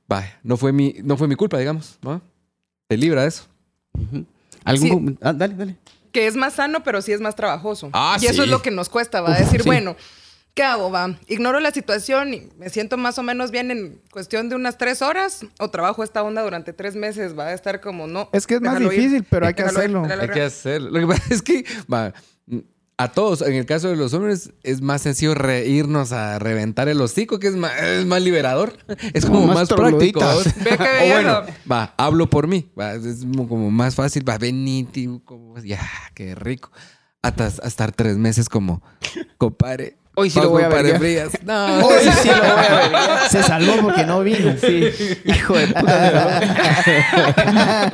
vaya, 0.08 0.40
no 0.44 0.58
fue 0.58 0.72
mi, 0.72 0.96
no 1.04 1.16
fue 1.18 1.28
mi 1.28 1.36
culpa, 1.36 1.58
digamos, 1.60 2.00
¿no? 2.02 2.22
Te 2.88 2.98
libra 2.98 3.22
de 3.22 3.28
eso. 3.28 3.44
¿Algún 4.64 4.88
Sí. 4.88 4.90
com- 4.94 5.16
ah, 5.22 5.34
dale, 5.34 5.54
dale. 5.56 5.78
Que 6.12 6.28
es 6.28 6.36
más 6.36 6.54
sano, 6.54 6.84
pero 6.84 7.02
sí 7.02 7.12
es 7.12 7.22
más 7.22 7.36
trabajoso. 7.36 7.90
Ah, 7.94 8.18
y 8.22 8.26
eso 8.26 8.44
es 8.44 8.50
lo 8.50 8.62
que 8.62 8.72
nos 8.72 8.90
cuesta, 8.90 9.22
va 9.22 9.30
a 9.30 9.32
Uf, 9.34 9.38
decir, 9.40 9.62
sí. 9.64 9.70
¿Qué 10.54 10.64
hago, 10.64 10.92
va? 10.92 11.18
¿Ignoro 11.28 11.60
la 11.60 11.72
situación 11.72 12.34
y 12.34 12.50
me 12.58 12.70
siento 12.70 12.98
más 12.98 13.18
o 13.18 13.24
menos 13.24 13.52
bien 13.52 13.72
en 13.72 14.02
cuestión 14.12 14.50
de 14.50 14.56
unas 14.56 14.78
tres 14.78 15.02
horas? 15.02 15.46
¿O 15.60 15.70
trabajo 15.70 16.04
esta 16.04 16.24
onda 16.24 16.44
durante 16.44 16.74
tres 16.74 16.96
meses? 16.96 17.38
Va 17.38 17.48
a 17.48 17.54
estar 17.54 17.82
como, 17.82 18.08
no. 18.08 18.30
Es 18.34 18.48
que 18.48 18.56
es 18.56 18.62
más 18.62 18.80
ir, 18.80 18.90
difícil, 18.90 19.26
pero 19.30 19.48
hay 19.48 19.54
que 19.54 19.62
ir, 19.62 19.68
hacerlo. 19.68 20.06
Hay 20.06 20.30
que 20.30 20.42
hacerlo. 20.42 20.90
Lo 20.92 21.00
que 21.00 21.08
pasa 21.08 21.34
es 21.34 21.42
que 21.42 21.66
va, 21.92 22.14
a 22.98 23.12
todos, 23.12 23.42
en 23.42 23.56
el 23.56 23.66
caso 23.66 23.90
de 23.90 23.96
los 23.96 24.14
hombres, 24.14 24.52
es 24.62 24.82
más 24.82 25.02
sencillo 25.02 25.34
reírnos 25.34 26.12
a 26.12 26.38
reventar 26.38 26.88
el 26.88 27.02
hocico, 27.02 27.40
que 27.40 27.48
es 27.48 27.56
más, 27.56 27.72
es 27.82 28.06
más 28.06 28.22
liberador. 28.22 28.78
Es 29.14 29.26
como 29.26 29.42
Como 29.42 29.54
más, 29.54 29.70
más 29.70 29.80
práctico. 29.80 30.20
O 30.20 31.08
bueno, 31.08 31.42
va, 31.70 31.94
hablo 31.98 32.30
por 32.30 32.48
mí. 32.48 32.70
Va, 32.80 32.94
es 32.94 33.22
como 33.22 33.48
como 33.48 33.72
más 33.72 33.96
fácil. 33.96 34.28
Va, 34.28 34.38
venite, 34.38 35.10
como, 35.26 35.58
ya, 35.60 35.82
qué 36.14 36.36
rico. 36.36 36.72
Hasta, 37.24 37.48
hasta 37.48 37.68
estar 37.68 37.92
tres 37.92 38.18
meses 38.18 38.50
como, 38.50 38.84
compadre. 39.38 39.98
Hoy 40.16 40.30
sí 40.30 40.40
lo 40.42 40.50
voy 40.50 40.64
a 40.64 40.68
verguear. 40.70 41.00
Frías. 41.00 41.32
No, 41.44 41.78
Hoy 41.88 42.00
sí 42.22 42.30
lo 42.30 42.36
voy 42.38 42.66
a 42.68 42.90
ver. 42.90 43.30
Se 43.30 43.44
salvó 43.44 43.78
porque 43.82 44.06
no 44.06 44.22
vino. 44.22 44.54
Sí. 44.62 44.90
Hijo 45.26 45.58
de 45.58 45.68
puta. 45.68 46.40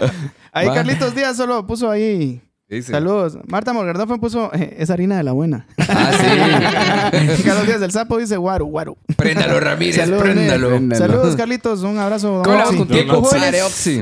Ahí. 0.52 0.68
Carlitos 0.74 1.14
Díaz 1.14 1.38
solo 1.38 1.68
puso 1.68 1.92
ahí. 1.92 2.42
Dice. 2.70 2.92
Saludos. 2.92 3.38
Marta 3.48 3.72
Morgardón 3.72 4.20
puso 4.20 4.52
eh, 4.54 4.76
esa 4.80 4.92
harina 4.92 5.16
de 5.16 5.24
la 5.24 5.32
buena. 5.32 5.66
Ah, 5.78 6.12
sí. 6.12 7.44
Carlos 7.44 7.66
Díaz 7.66 7.80
del 7.80 7.92
Sapo 7.92 8.18
dice 8.18 8.36
guaro, 8.36 8.66
guaro. 8.66 8.98
Préndalo, 9.16 9.58
Ramírez, 9.62 9.96
Saludos, 9.96 10.22
préndalo. 10.24 10.70
Préndalo. 10.72 11.06
Saludos, 11.08 11.36
Carlitos. 11.38 11.84
Un 11.84 11.98
abrazo. 11.98 12.42
¿Cómo 12.44 12.58
Oxy. 12.58 12.66
vamos 12.66 12.76
con 12.76 12.88
tiempo. 12.90 13.22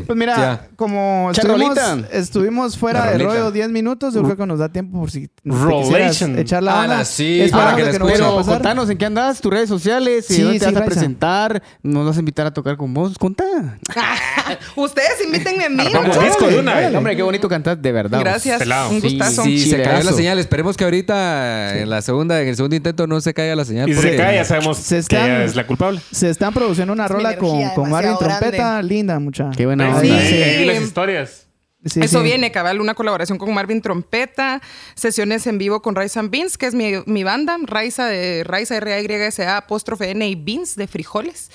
Pues 0.07 0.18
mira, 0.18 0.36
Ya. 0.36 0.68
como 0.76 1.30
estuvimos, 1.32 1.78
estuvimos 2.11 2.76
fuera 2.76 3.11
de 3.11 3.20
rollo 3.20 3.51
10 3.51 3.70
minutos, 3.70 4.16
yo 4.16 4.24
creo 4.24 4.36
que 4.36 4.45
nos 4.47 4.57
da 4.57 4.70
tiempo 4.70 4.99
por 4.99 5.11
si 5.11 5.30
quisieras 5.43 6.20
echar 6.24 6.63
la 6.63 6.80
Ah, 6.80 6.82
onda. 6.86 6.97
la 6.97 7.05
sí, 7.05 7.41
Esperando 7.41 7.76
para 7.76 7.86
que 7.86 7.91
que 7.91 7.99
no 7.99 8.05
Pero 8.07 8.36
pasar. 8.38 8.53
contanos 8.55 8.89
en 8.89 8.97
qué 8.97 9.05
andas, 9.05 9.41
tus 9.41 9.53
redes 9.53 9.70
sociales, 9.70 10.26
y 10.32 10.34
Sí, 10.34 10.41
dónde 10.41 10.59
te 10.59 10.66
vas 10.72 10.82
a 10.82 10.86
presentar, 10.86 11.61
nos 11.84 12.07
vas 12.07 12.16
a 12.18 12.20
invitar 12.20 12.47
a 12.47 12.51
tocar 12.53 12.78
con 12.78 12.91
vos, 12.95 13.16
contá. 13.20 13.45
Ustedes 14.76 15.24
invítenme 15.24 15.66
a 15.66 15.70
mí. 15.70 15.84
Muchachos. 15.84 16.24
disco 16.24 16.47
de 16.47 16.59
una 16.59 16.74
vez. 16.76 16.95
Hombre, 16.95 17.16
qué 17.16 17.22
bonito 17.22 17.47
cantar, 17.47 17.78
de 17.78 17.91
verdad. 17.91 18.20
Gracias. 18.20 18.55
Pelado. 18.60 18.89
Un 18.89 18.99
gustazo. 19.01 19.43
Sí, 19.43 19.70
se 19.70 19.82
cayó 19.82 20.03
la 20.03 20.14
señal. 20.14 20.39
Esperemos 20.39 20.76
que 20.78 20.84
ahorita 20.84 21.78
en 21.80 21.89
la 21.89 22.01
segunda, 22.01 22.41
en 22.41 22.47
el 22.47 22.56
segundo 22.56 22.76
intento 22.76 23.08
no 23.08 23.20
se 23.22 23.34
caiga 23.34 23.56
la 23.56 23.66
señal. 23.66 23.89
Y 23.89 23.93
si 23.93 24.01
se 24.01 24.16
cae, 24.16 24.36
ya 24.36 24.45
sabemos 24.45 24.78
se 24.78 25.03
que 25.03 25.16
ella 25.16 25.43
es 25.43 25.56
la 25.56 25.66
culpable. 25.68 26.01
Se 26.12 26.30
están 26.30 26.53
produciendo 26.53 26.93
una 26.93 27.06
Es 27.06 27.12
rola 27.12 27.38
con, 27.38 27.49
con 27.70 27.89
Marvin 27.89 28.12
demasiado 28.14 28.18
Trompeta, 28.20 28.82
linda, 28.82 29.20
mucha. 29.20 29.51
Qué 29.56 29.66
buena 29.66 29.99
Sí, 30.01 30.10
onda. 30.10 30.22
Sí. 30.26 30.66
las 30.66 30.82
historias. 30.82 31.41
Sí, 31.86 31.99
Eso 32.01 32.18
sí. 32.18 32.24
viene, 32.24 32.51
cabal, 32.51 32.82
una 32.82 32.95
colaboración 32.95 33.38
con 33.38 33.53
Marvin 33.53 33.80
Trompeta, 33.80 34.60
sesiones 34.95 35.45
en 35.45 35.60
vivo 35.60 35.84
con 35.84 35.93
Raiza 35.93 36.20
and 36.20 36.32
Beans, 36.32 36.58
que 36.58 36.66
es 36.66 36.74
mi, 36.74 36.93
mi 37.06 37.24
banda, 37.24 37.58
Raiza 37.62 38.08
de 38.08 38.43
Raiza 38.43 38.78
R-A-Y-S-A, 38.78 39.58
apóstrofe 39.58 40.10
N 40.10 40.28
y 40.28 40.34
Beans 40.34 40.76
de 40.76 40.88
frijoles. 40.88 41.51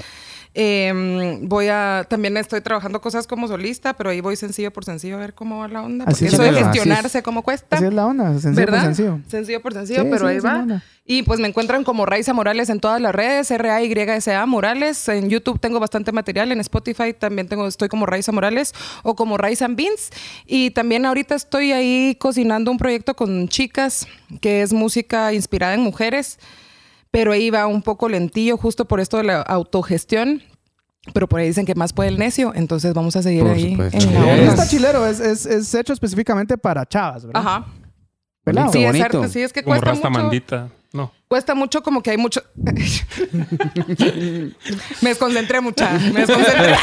Eh, 0.55 1.39
voy 1.43 1.69
a, 1.69 2.05
también 2.09 2.37
estoy 2.37 2.61
trabajando 2.61 3.01
cosas 3.01 3.27
como 3.27 3.47
solista, 3.47 3.95
pero 3.95 4.11
ahí 4.11 4.21
voy 4.21 4.35
sencillo 4.37 4.73
por 4.73 4.85
sencillo 4.85 5.17
a 5.17 5.21
ver 5.21 5.35
cómo 5.35 5.59
va 5.59 5.69
la 5.69 5.83
onda. 5.83 6.05
Así 6.07 6.25
Porque 6.25 6.27
es, 6.27 6.33
eso 6.35 6.43
de 6.43 6.65
gestionarse, 6.65 7.23
cómo 7.23 7.43
cuesta. 7.43 7.77
Así 7.77 7.85
es 7.85 7.95
la 7.95 8.07
onda, 8.07 8.39
sencillo 8.39 8.67
por 8.67 8.81
sencillo. 8.81 9.21
Sencillo 9.29 9.63
por 9.63 9.73
sencillo, 9.75 10.03
Sí, 10.03 10.09
pero 10.11 10.29
sí, 10.29 10.35
ahí 10.35 10.41
va. 10.41 10.83
Y 11.05 11.23
pues 11.25 11.41
me 11.41 11.49
encuentran 11.49 11.83
como 11.83 12.07
Raiza 12.07 12.33
Morales 12.33 12.69
en 12.71 12.79
todas 12.79 13.01
las 13.01 13.13
redes, 13.13 13.51
R-A-Y-S-A 13.51 14.47
Morales. 14.47 15.09
En 15.09 15.29
YouTube 15.29 15.59
tengo 15.59 15.81
bastante 15.81 16.13
material, 16.13 16.53
en 16.53 16.61
Spotify 16.61 17.13
también 17.13 17.49
tengo, 17.49 17.67
estoy 17.67 17.89
como 17.89 18.07
Raiza 18.07 18.31
Morales 18.31 18.75
o 19.03 19.17
como 19.17 19.37
Raiza 19.37 19.65
and 19.65 19.77
Beans. 19.77 20.11
Y 20.47 20.71
también 20.71 21.07
ahorita 21.07 21.35
estoy 21.35 21.73
ahí 21.73 22.17
cocinando 22.21 22.71
un 22.71 22.79
proyecto 22.79 23.15
con 23.15 23.49
chicas, 23.49 24.07
que 24.41 24.63
es 24.63 24.73
música 24.73 25.33
inspirada 25.33 25.75
en 25.75 25.81
mujeres, 25.81 26.39
pero 27.11 27.33
ahí 27.33 27.51
va 27.51 27.67
un 27.67 27.83
poco 27.83 28.09
lentillo 28.09 28.57
justo 28.57 28.85
por 28.87 29.01
esto 29.01 29.17
de 29.19 29.25
la 29.25 29.41
autogestión. 29.43 30.43
Pero 31.15 31.27
por 31.29 31.41
ahí 31.41 31.47
dicen 31.47 31.65
que 31.65 31.75
más 31.75 31.95
puede 31.95 32.11
el 32.11 32.19
necio, 32.19 32.53
entonces 32.55 32.93
vamos 32.93 33.17
a 33.17 33.23
seguir 33.23 33.43
Por 33.43 33.53
ahí 33.53 33.73
en 33.73 33.79
la 33.79 33.91
Sí. 33.91 34.07
onda. 34.07 34.35
Está 34.53 34.69
chilero, 34.69 35.07
es, 35.07 35.19
es, 35.19 35.47
es 35.47 35.75
hecho 35.75 35.95
específicamente 35.95 36.59
para 36.59 36.85
chavas, 36.85 37.25
¿verdad? 37.25 37.41
Ajá. 37.41 37.67
Pelado. 38.45 38.71
Sí, 38.71 38.85
es 38.85 38.93
bonito. 38.93 39.23
arte, 39.23 39.29
sí, 39.33 39.41
es 39.41 39.51
que 39.53 39.63
Como 39.63 39.77
cuesta 39.77 39.91
Rasta 39.93 40.11
mucho. 40.11 40.21
Mandita. 40.23 40.69
No. 40.93 41.11
Cuesta 41.27 41.55
mucho 41.55 41.83
como 41.83 42.03
que 42.03 42.11
hay 42.11 42.17
mucho... 42.19 42.43
me 45.01 45.09
desconcentré 45.09 45.61
mucha. 45.61 45.91
Me 46.13 46.27
desconcentré. 46.27 46.75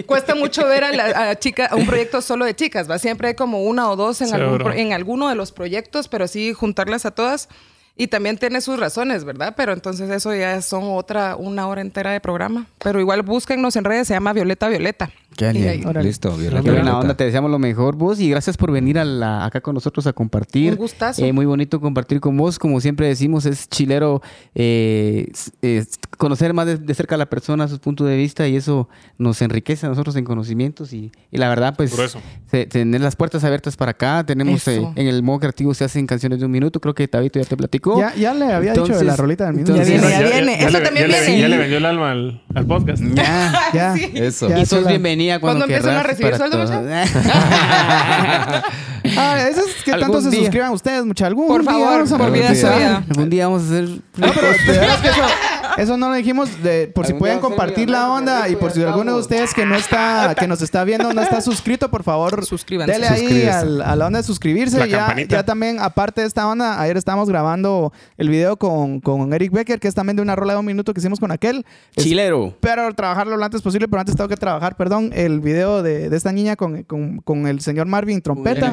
Cuesta 0.06 0.34
mucho 0.34 0.66
ver 0.66 0.84
a 0.84 0.92
la 0.92 1.30
a 1.30 1.38
chica, 1.38 1.66
a 1.66 1.76
un 1.76 1.86
proyecto 1.86 2.20
solo 2.22 2.44
de 2.44 2.54
chicas, 2.56 2.90
¿va? 2.90 2.98
Siempre 2.98 3.28
hay 3.28 3.34
como 3.34 3.62
una 3.62 3.90
o 3.90 3.96
dos 3.96 4.20
en, 4.22 4.32
algún 4.34 4.72
en 4.72 4.92
alguno 4.92 5.28
de 5.28 5.34
los 5.34 5.52
proyectos, 5.52 6.08
pero 6.08 6.26
sí 6.26 6.52
juntarlas 6.52 7.06
a 7.06 7.10
todas. 7.12 7.48
Y 7.96 8.08
también 8.08 8.38
tiene 8.38 8.60
sus 8.60 8.78
razones, 8.78 9.24
¿verdad? 9.24 9.54
Pero 9.56 9.72
entonces 9.72 10.10
eso 10.10 10.34
ya 10.34 10.60
son 10.62 10.82
otra, 10.84 11.36
una 11.36 11.68
hora 11.68 11.80
entera 11.80 12.10
de 12.10 12.20
programa. 12.20 12.66
Pero 12.78 12.98
igual 12.98 13.22
búsquennos 13.22 13.76
en 13.76 13.84
redes, 13.84 14.08
se 14.08 14.14
llama 14.14 14.32
Violeta 14.32 14.68
Violeta. 14.68 15.10
Listo, 16.02 16.36
Qué 16.36 16.42
Violeta. 16.42 16.98
onda, 16.98 17.14
te 17.16 17.24
deseamos 17.24 17.50
lo 17.50 17.58
mejor 17.58 17.96
vos 17.96 18.20
y 18.20 18.28
gracias 18.30 18.56
por 18.56 18.70
venir 18.70 18.98
a 18.98 19.04
la- 19.04 19.44
acá 19.44 19.60
con 19.60 19.74
nosotros 19.74 20.06
a 20.06 20.12
compartir. 20.12 20.72
Un 20.72 20.78
gustazo. 20.78 21.24
Eh, 21.24 21.32
muy 21.32 21.46
bonito 21.46 21.80
compartir 21.80 22.20
con 22.20 22.36
vos, 22.36 22.58
como 22.58 22.80
siempre 22.80 23.06
decimos, 23.08 23.46
es 23.46 23.68
chilero 23.68 24.22
eh, 24.54 25.30
eh, 25.62 25.84
conocer 26.18 26.52
más 26.54 26.66
de, 26.66 26.76
de 26.78 26.94
cerca 26.94 27.14
a 27.16 27.18
la 27.18 27.26
persona, 27.26 27.68
sus 27.68 27.78
puntos 27.80 28.06
de 28.06 28.16
vista 28.16 28.46
y 28.48 28.56
eso 28.56 28.88
nos 29.18 29.40
enriquece 29.42 29.86
a 29.86 29.88
nosotros 29.88 30.16
en 30.16 30.24
conocimientos 30.24 30.92
y, 30.92 31.10
y 31.30 31.38
la 31.38 31.48
verdad 31.48 31.74
pues 31.76 31.90
se- 32.50 32.66
tener 32.66 33.00
las 33.00 33.16
puertas 33.16 33.42
abiertas 33.44 33.76
para 33.76 33.92
acá, 33.92 34.24
tenemos 34.26 34.66
eh, 34.68 34.76
en 34.96 35.06
el 35.08 35.22
modo 35.22 35.40
creativo 35.40 35.74
se 35.74 35.84
hacen 35.84 36.06
canciones 36.06 36.38
de 36.40 36.46
un 36.46 36.52
minuto, 36.52 36.80
creo 36.80 36.94
que 36.94 37.08
Tabito 37.08 37.38
ya 37.40 37.44
te 37.44 37.56
platicó. 37.56 37.98
Ya, 37.98 38.14
ya 38.14 38.34
le 38.34 38.52
había 38.52 38.72
dicho 38.72 38.98
de 38.98 39.04
la 39.04 39.16
rolita 39.16 39.46
del 39.46 39.54
minuto. 39.54 39.72
entonces- 39.74 40.00
Ya 40.00 40.18
viene, 40.20 40.30
ya 40.30 40.36
viene. 40.36 40.58
Eso 40.64 40.78
le- 40.78 40.84
también 40.84 41.08
ya 41.10 41.16
le- 41.20 41.26
viene. 41.26 41.40
ya 41.40 41.48
le 41.48 41.58
vendió 41.58 41.78
el 41.78 41.84
alma 41.86 42.10
al, 42.12 42.42
al 42.54 42.66
podcast. 42.66 43.02
Ya. 43.14 43.52
Ya. 43.74 43.94
Sí. 43.96 44.10
Eso. 44.14 44.48
Ya. 44.48 44.58
y 44.60 44.66
sos 44.66 44.80
chela. 44.80 44.90
Cuando, 45.40 45.40
¿Cuándo 45.40 45.64
empiezan 45.64 45.96
a 45.96 46.02
recibir 46.02 46.36
sueldo, 46.36 46.64
todo. 46.64 46.72
Ah, 49.16 49.36
eso 49.50 49.60
es 49.60 49.84
que 49.84 49.92
tanto 49.98 50.20
se 50.22 50.30
día. 50.30 50.40
suscriban 50.40 50.72
ustedes, 50.72 51.04
mucha 51.04 51.26
algún 51.26 51.46
Por 51.46 51.60
día 51.60 51.70
favor, 51.70 51.90
vamos 51.90 52.12
a 52.12 52.18
por 52.18 52.30
vida 52.32 52.54
suya. 52.54 53.02
Algún 53.08 53.28
día 53.30 53.46
vamos 53.46 53.62
a 53.62 53.66
hacer... 53.66 53.84
No, 54.16 54.32
pero 54.32 54.48
de 54.52 54.56
veras 54.80 55.00
que 55.00 55.08
eso, 55.08 55.22
eso 55.78 55.96
no 55.96 56.08
lo 56.08 56.14
dijimos 56.14 56.62
de, 56.62 56.88
por 56.88 57.06
si 57.06 57.14
pueden 57.14 57.40
compartir 57.40 57.90
la 57.90 58.10
onda 58.10 58.48
y 58.48 58.56
por 58.56 58.70
si 58.72 58.82
alguno 58.82 59.14
de 59.14 59.20
ustedes 59.20 59.54
que 59.54 59.64
no 59.66 59.74
está, 59.76 60.34
que 60.38 60.46
nos 60.46 60.62
está 60.62 60.84
viendo 60.84 61.12
no 61.12 61.20
está 61.22 61.40
suscrito, 61.40 61.90
por 61.90 62.02
favor, 62.02 62.44
Suscríbanse. 62.44 62.92
dele 62.92 63.08
ahí 63.08 63.46
al- 63.46 63.82
a 63.82 63.96
la 63.96 64.06
onda 64.06 64.18
de 64.18 64.22
suscribirse. 64.24 64.78
La 64.78 64.86
Ya, 64.86 65.14
ya 65.28 65.42
también, 65.44 65.78
aparte 65.80 66.20
de 66.20 66.26
esta 66.26 66.46
onda, 66.48 66.80
ayer 66.80 66.96
estábamos 66.96 67.28
grabando 67.28 67.92
el 68.16 68.28
video 68.28 68.56
con, 68.56 69.00
con 69.00 69.32
Eric 69.32 69.52
Becker, 69.52 69.80
que 69.80 69.88
es 69.88 69.94
también 69.94 70.16
de 70.16 70.22
una 70.22 70.36
rola 70.36 70.54
de 70.54 70.58
un 70.60 70.66
minuto 70.66 70.92
que 70.94 71.00
hicimos 71.00 71.20
con 71.20 71.30
aquel. 71.32 71.64
Es- 71.96 72.04
Chilero. 72.04 72.48
Espero 72.48 72.92
trabajarlo 72.94 73.36
lo 73.36 73.44
antes 73.44 73.62
posible, 73.62 73.88
pero 73.88 74.00
antes 74.00 74.16
tengo 74.16 74.28
que 74.28 74.36
trabajar, 74.36 74.76
perdón, 74.76 75.10
el 75.14 75.40
video 75.40 75.82
de, 75.82 76.08
de 76.08 76.16
esta 76.16 76.32
niña 76.32 76.56
con, 76.56 76.82
con, 76.84 77.18
con 77.18 77.46
el 77.46 77.60
señor 77.60 77.86
Marvin 77.86 78.20
Trompeta. 78.22 78.72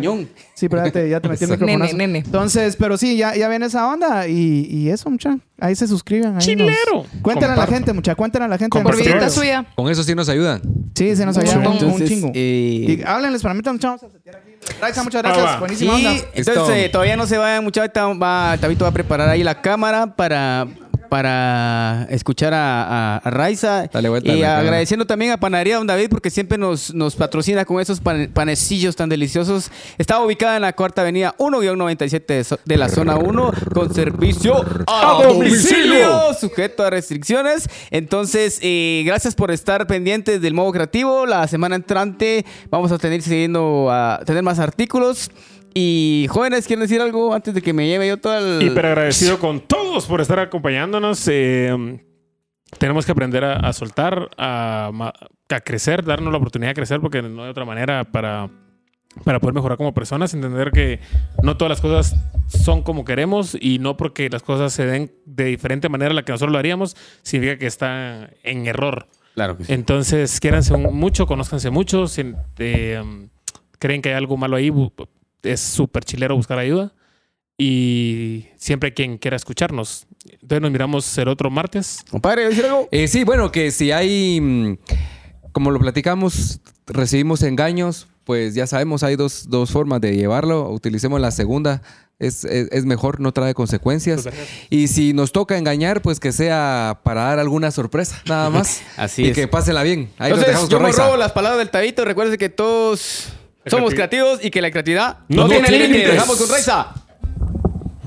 Sí, 0.53 0.69
pero 0.69 0.85
ya 0.85 0.91
te, 0.91 1.09
ya 1.09 1.19
te 1.19 1.29
metí 1.29 1.43
el 1.45 1.49
micrófono. 1.51 1.85
Nene, 1.85 1.93
nene. 2.07 2.19
Entonces, 2.19 2.75
pero 2.75 2.97
sí, 2.97 3.17
ya, 3.17 3.35
ya 3.35 3.47
viene 3.49 3.65
esa 3.65 3.87
onda 3.87 4.27
y, 4.27 4.67
y 4.69 4.89
eso, 4.89 5.09
mucha. 5.09 5.37
Ahí 5.59 5.75
se 5.75 5.87
suscriben. 5.87 6.35
Ahí 6.37 6.41
nos- 6.55 6.67
Chilero. 6.91 7.21
Cuéntenle 7.21 7.53
a 7.53 7.57
la 7.57 7.67
gente, 7.67 7.93
mucha. 7.93 8.15
Cuéntenle 8.15 8.45
a 8.45 8.47
la 8.49 8.57
gente. 8.57 8.81
Por 8.81 8.95
vidita 8.95 9.29
suya. 9.29 9.65
Con 9.75 9.89
eso 9.89 10.03
sí 10.03 10.13
nos 10.15 10.29
ayudan. 10.29 10.61
Sí, 10.95 11.15
se 11.15 11.25
nos 11.25 11.37
había 11.37 11.57
un, 11.57 11.65
un 11.67 11.73
Entonces, 11.73 12.09
chingo. 12.09 12.31
eh, 12.33 12.99
Y 12.99 13.03
háblenles 13.05 13.41
para 13.41 13.53
mí, 13.53 13.61
mucha. 13.65 13.87
Vamos 13.87 14.03
a 14.03 14.09
setear 14.09 14.35
aquí. 14.37 14.51
Raiza, 14.79 15.03
muchas 15.03 15.19
Ah, 15.23 15.27
gracias. 15.27 15.45
va. 15.47 15.59
Buenísima 15.59 15.99
Y 15.99 16.05
onda. 16.07 16.25
entonces 16.35 16.75
eh, 16.77 16.89
todavía 16.89 17.15
no 17.17 17.25
se 17.25 17.37
vayan 17.37 17.63
muchachos, 17.63 18.17
va, 18.21 18.57
Tabito 18.59 18.85
va 18.85 18.89
a 18.89 18.93
preparar 18.93 19.29
ahí 19.29 19.43
la 19.43 19.61
cámara 19.61 20.15
para 20.15 20.67
para 21.11 22.07
escuchar 22.09 22.53
a, 22.53 22.83
a, 22.83 23.17
a 23.17 23.29
Raiza 23.31 23.85
Dale 23.91 24.07
vuelta 24.07 24.31
a 24.31 24.35
y 24.35 24.43
agradeciendo 24.43 25.05
también 25.05 25.33
a 25.33 25.37
Panadería 25.37 25.75
Don 25.75 25.85
David 25.85 26.07
porque 26.09 26.29
siempre 26.29 26.57
nos, 26.57 26.93
nos 26.93 27.17
patrocina 27.17 27.65
con 27.65 27.81
esos 27.81 27.99
pan- 27.99 28.31
panecillos 28.33 28.95
tan 28.95 29.09
deliciosos. 29.09 29.71
Está 29.97 30.21
ubicada 30.23 30.55
en 30.55 30.61
la 30.61 30.71
cuarta 30.71 31.01
avenida 31.01 31.35
1-97 31.37 32.25
de, 32.27 32.43
so- 32.45 32.59
de 32.63 32.77
la 32.77 32.87
zona 32.87 33.17
1 33.17 33.51
con 33.73 33.93
servicio 33.93 34.55
a, 34.87 35.21
domicilio, 35.21 36.33
sujeto 36.39 36.85
a 36.85 36.89
restricciones. 36.89 37.67
Entonces, 37.89 38.59
eh, 38.61 39.03
gracias 39.05 39.35
por 39.35 39.51
estar 39.51 39.87
pendientes 39.87 40.41
del 40.41 40.53
modo 40.53 40.71
creativo. 40.71 41.25
La 41.25 41.45
semana 41.49 41.75
entrante 41.75 42.45
vamos 42.69 42.89
a 42.93 42.97
tener 42.97 43.21
siguiendo 43.21 43.89
a 43.91 44.21
tener 44.25 44.43
más 44.43 44.59
artículos. 44.59 45.29
Y 45.73 46.27
jóvenes, 46.29 46.67
¿quieren 46.67 46.81
decir 46.81 47.01
algo 47.01 47.33
antes 47.33 47.53
de 47.53 47.61
que 47.61 47.73
me 47.73 47.87
lleve 47.87 48.07
yo 48.07 48.17
todo 48.17 48.37
el... 48.37 48.61
Hiper 48.61 48.85
agradecido 48.87 49.39
con 49.39 49.61
todos 49.61 50.05
por 50.05 50.21
estar 50.21 50.39
acompañándonos. 50.39 51.27
Eh, 51.29 51.99
tenemos 52.77 53.05
que 53.05 53.11
aprender 53.11 53.43
a, 53.43 53.55
a 53.55 53.73
soltar, 53.73 54.29
a, 54.37 54.91
a 55.49 55.59
crecer, 55.61 56.03
darnos 56.03 56.31
la 56.31 56.37
oportunidad 56.37 56.71
de 56.71 56.75
crecer, 56.75 56.99
porque 56.99 57.21
no 57.21 57.43
hay 57.43 57.49
otra 57.49 57.65
manera 57.65 58.03
para, 58.03 58.49
para 59.23 59.39
poder 59.39 59.53
mejorar 59.53 59.77
como 59.77 59.93
personas. 59.93 60.33
Entender 60.33 60.71
que 60.71 60.99
no 61.43 61.57
todas 61.57 61.69
las 61.69 61.81
cosas 61.81 62.15
son 62.47 62.83
como 62.83 63.05
queremos 63.05 63.57
y 63.59 63.79
no 63.79 63.97
porque 63.97 64.29
las 64.29 64.43
cosas 64.43 64.73
se 64.73 64.85
den 64.85 65.11
de 65.25 65.45
diferente 65.45 65.89
manera 65.89 66.11
a 66.11 66.13
la 66.13 66.23
que 66.23 66.31
nosotros 66.31 66.51
lo 66.51 66.59
haríamos, 66.59 66.95
significa 67.21 67.57
que 67.57 67.67
está 67.67 68.29
en 68.43 68.67
error. 68.67 69.07
Claro 69.35 69.57
que 69.57 69.63
sí. 69.63 69.73
Entonces, 69.73 70.39
quiéranse 70.39 70.75
mucho, 70.75 71.25
conózcanse 71.25 71.69
mucho. 71.69 72.07
Si 72.07 72.33
eh, 72.59 73.29
creen 73.79 74.01
que 74.01 74.09
hay 74.09 74.15
algo 74.15 74.35
malo 74.35 74.57
ahí, 74.57 74.69
es 75.43 75.59
súper 75.61 76.03
chilero 76.05 76.35
buscar 76.35 76.57
ayuda. 76.59 76.93
Y 77.57 78.47
siempre 78.57 78.93
quien 78.93 79.17
quiera 79.19 79.37
escucharnos. 79.37 80.07
Entonces 80.31 80.61
nos 80.61 80.71
miramos 80.71 81.17
el 81.17 81.27
otro 81.27 81.51
martes. 81.51 81.99
Compadre, 82.09 82.47
¿decir 82.47 82.65
algo? 82.65 82.87
Eh, 82.91 83.07
sí, 83.07 83.23
bueno, 83.23 83.51
que 83.51 83.69
si 83.71 83.91
hay, 83.91 84.41
mm, 84.41 84.77
como 85.51 85.69
lo 85.69 85.79
platicamos, 85.79 86.59
recibimos 86.87 87.43
engaños, 87.43 88.07
pues 88.23 88.55
ya 88.55 88.65
sabemos, 88.65 89.03
hay 89.03 89.15
dos, 89.15 89.47
dos 89.49 89.69
formas 89.71 90.01
de 90.01 90.15
llevarlo. 90.15 90.69
Utilicemos 90.71 91.21
la 91.21 91.29
segunda. 91.31 91.83
Es, 92.17 92.45
es- 92.45 92.69
es 92.71 92.85
mejor, 92.85 93.19
no 93.19 93.31
trae 93.31 93.53
consecuencias. 93.53 94.27
Y 94.71 94.87
si 94.87 95.13
nos 95.13 95.31
toca 95.31 95.57
engañar, 95.57 96.01
pues 96.01 96.19
que 96.19 96.31
sea 96.31 97.01
para 97.03 97.23
dar 97.25 97.39
alguna 97.39 97.69
sorpresa, 97.71 98.21
nada 98.27 98.49
más. 98.49 98.81
Así 98.97 99.23
y 99.23 99.29
es. 99.29 99.35
que 99.35 99.47
pásela 99.47 99.83
bien. 99.83 100.09
Ahí 100.17 100.31
Entonces, 100.31 100.67
yo 100.69 100.79
me 100.79 100.91
robo 100.91 101.15
las 101.17 101.31
palabras 101.31 101.59
del 101.59 101.69
Tabito. 101.69 102.05
Recuerden 102.05 102.37
que 102.37 102.49
todos 102.49 103.29
somos 103.65 103.93
creativo- 103.93 103.95
creativos 103.95 104.39
y 104.45 104.51
que 104.51 104.61
la 104.61 104.71
creatividad 104.71 105.17
No 105.29 105.43
no, 105.43 105.49
tiene 105.49 105.67
tiene 105.67 105.87
límites. 105.87 106.11
Dejamos 106.13 106.37
con 106.37 106.49
Raiza. 106.49 106.87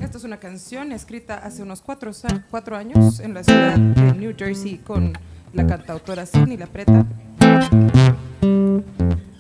Esta 0.02 0.18
es 0.18 0.24
una 0.24 0.36
canción 0.38 0.92
escrita 0.92 1.36
hace 1.36 1.62
unos 1.62 1.80
cuatro, 1.80 2.11
cuatro 2.50 2.76
años 2.76 3.20
en 3.20 3.34
la 3.34 3.42
ciudad 3.44 3.76
de 3.78 4.12
New 4.14 4.34
Jersey 4.36 4.78
con 4.78 5.12
la 5.52 5.66
cantautora 5.66 6.26
Sidney 6.26 6.57
La 6.57 6.66
Preta. 6.66 7.07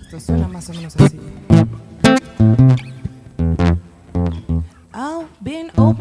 Esto 0.02 0.20
suena 0.20 0.48
más 0.48 0.68
o 0.70 0.74
menos 0.74 0.94
así. 0.96 1.18
I've 4.96 5.26
been 5.40 5.70
up 5.76 6.00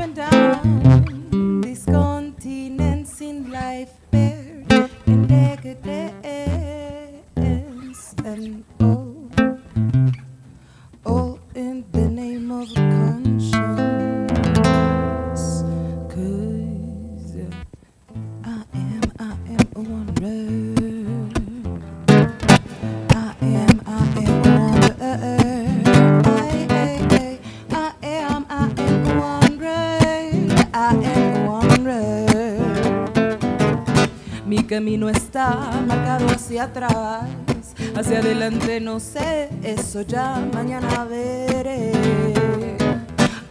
no 38.94 39.00
sé, 39.00 39.50
eso 39.64 40.02
ya 40.02 40.40
mañana 40.54 41.04
veré. 41.06 41.92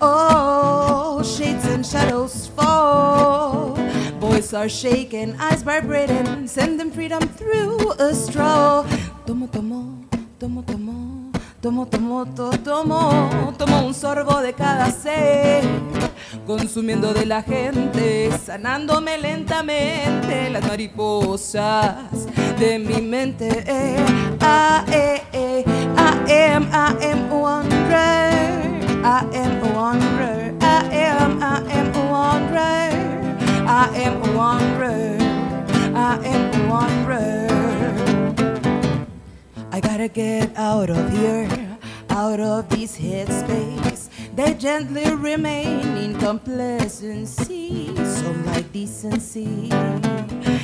Oh, 0.00 1.20
shades 1.24 1.64
and 1.66 1.84
shadows 1.84 2.46
fall. 2.54 3.74
Voices 4.20 4.54
are 4.54 4.68
shaking, 4.68 5.34
eyes 5.40 5.64
vibrating, 5.64 6.46
sending 6.46 6.92
freedom 6.92 7.22
through 7.36 7.90
a 7.98 8.14
straw. 8.14 8.84
Tomo, 9.26 9.48
tomo, 9.48 10.04
tomo, 10.38 10.62
tomo, 10.62 11.32
tomo, 11.60 11.86
tomo, 11.86 12.24
to- 12.36 12.58
tomo, 12.58 13.52
tomo 13.58 13.86
un 13.86 13.94
sorbo 13.94 14.40
de 14.42 14.52
cada 14.52 14.92
ser, 14.92 15.64
consumiendo 16.46 17.12
de 17.12 17.26
la 17.26 17.42
gente, 17.42 18.30
sanándome 18.46 19.18
lentamente 19.18 20.50
las 20.50 20.64
mariposas 20.68 21.96
de 22.60 22.78
mi 22.78 23.00
mente. 23.00 23.64
Eh, 23.66 23.96
ah, 24.40 24.84
eh, 24.92 25.22
am, 26.32 26.68
I 26.72 26.96
am 27.04 27.30
a 27.30 27.38
wonder. 27.38 27.92
I 29.04 29.28
am 29.34 29.62
a 29.62 29.74
wanderer. 29.74 30.56
I 30.60 30.88
am, 30.92 31.42
I 31.42 31.60
am 31.72 31.94
a 31.94 32.10
wanderer. 32.10 32.90
I 33.68 33.90
am 34.04 34.22
a 34.22 34.36
wanderer. 34.36 35.18
I 35.94 36.18
am 36.24 36.42
a 36.54 36.70
wanderer. 36.70 37.48
I 39.70 39.80
gotta 39.80 40.08
get 40.08 40.56
out 40.56 40.90
of 40.90 41.10
here, 41.10 41.48
out 42.10 42.40
of 42.40 42.68
these 42.70 42.96
headspace. 42.96 44.08
They 44.34 44.54
gently 44.54 45.14
remain 45.14 45.96
in 45.96 46.18
complacency, 46.18 47.94
some 47.96 48.46
like 48.46 48.72
decency. 48.72 49.68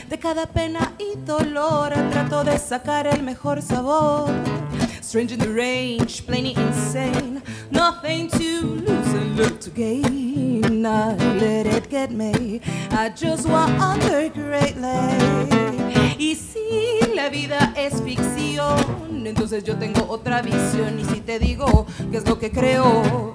De 0.09 0.17
cada 0.19 0.47
pena 0.47 0.95
y 0.99 1.17
dolor 1.27 1.93
trato 2.11 2.45
de 2.45 2.59
sacar 2.59 3.07
el 3.07 3.23
mejor 3.23 3.61
sabor. 3.61 4.58
Strange 5.01 5.33
in 5.33 5.39
the 5.39 5.49
range, 5.49 6.27
plainly 6.27 6.55
insane. 6.55 7.43
Nothing 7.71 8.29
to 8.31 8.61
lose 8.61 9.15
and 9.15 9.37
look 9.37 9.61
to 9.61 9.71
gain. 9.71 10.85
I 10.85 11.15
let 11.15 11.67
it 11.67 11.89
get 11.89 12.11
me. 12.11 12.61
I 12.91 13.09
just 13.11 13.49
wonder 13.49 14.29
greatly. 14.29 14.89
Y 16.19 16.35
si 16.35 17.15
la 17.15 17.29
vida 17.31 17.73
es 17.77 18.03
ficción, 18.03 19.27
entonces 19.27 19.65
yo 19.65 19.77
tengo 19.77 20.05
otra 20.09 20.43
visión. 20.43 20.99
Y 20.99 21.05
si 21.05 21.21
te 21.21 21.39
digo 21.39 21.87
qué 22.11 22.19
es 22.19 22.29
lo 22.29 22.39
que 22.39 22.51
creo, 22.51 23.35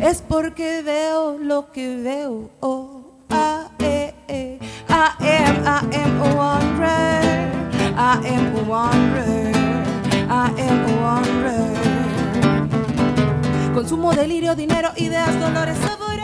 es 0.00 0.22
porque 0.22 0.82
veo 0.82 1.38
lo 1.38 1.70
que 1.72 1.96
veo. 1.96 2.50
Oh, 2.60 3.04
ah, 3.30 3.68
eh, 3.80 4.14
eh. 4.28 4.58
I 4.88 5.10
am, 5.20 5.64
I 5.66 5.96
am 5.96 6.22
a 6.22 6.34
wanderer. 6.34 7.50
I 7.96 8.20
am 8.26 8.56
a 8.56 8.62
wanderer. 8.62 9.59
I 10.32 10.48
am 10.58 10.86
a. 11.02 11.50
Consumo, 13.74 14.12
delirio, 14.12 14.54
dinero, 14.54 14.92
ideas, 14.96 15.34
dolores, 15.40 15.76
sabores. 15.78 16.20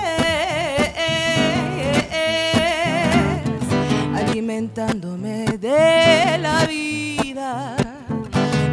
Alimentándome 4.15 5.59
de 5.59 6.39
la 6.39 6.67
vida. 6.67 7.75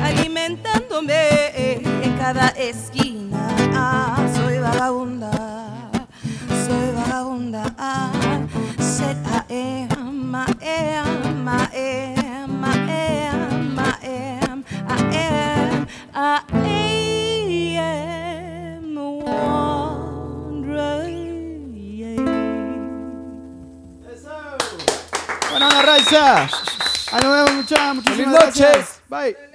Alimentándome 0.03 1.51
en 2.05 2.15
cada 2.19 2.49
esquina. 2.49 3.47
Ah, 3.73 4.27
soy 4.35 4.59
vagabunda. 4.59 5.31
Soy 6.67 6.91
vagabunda. 6.95 7.73
Ah, 7.79 8.11
said 8.77 9.17
I 9.25 9.41
am, 9.49 10.35
I 10.35 10.45
am, 10.61 11.49
I 11.49 11.67
am, 11.73 12.63
Feliz 28.03 28.27
noches. 28.27 28.55
gracias. 28.57 29.01
Bye. 29.09 29.52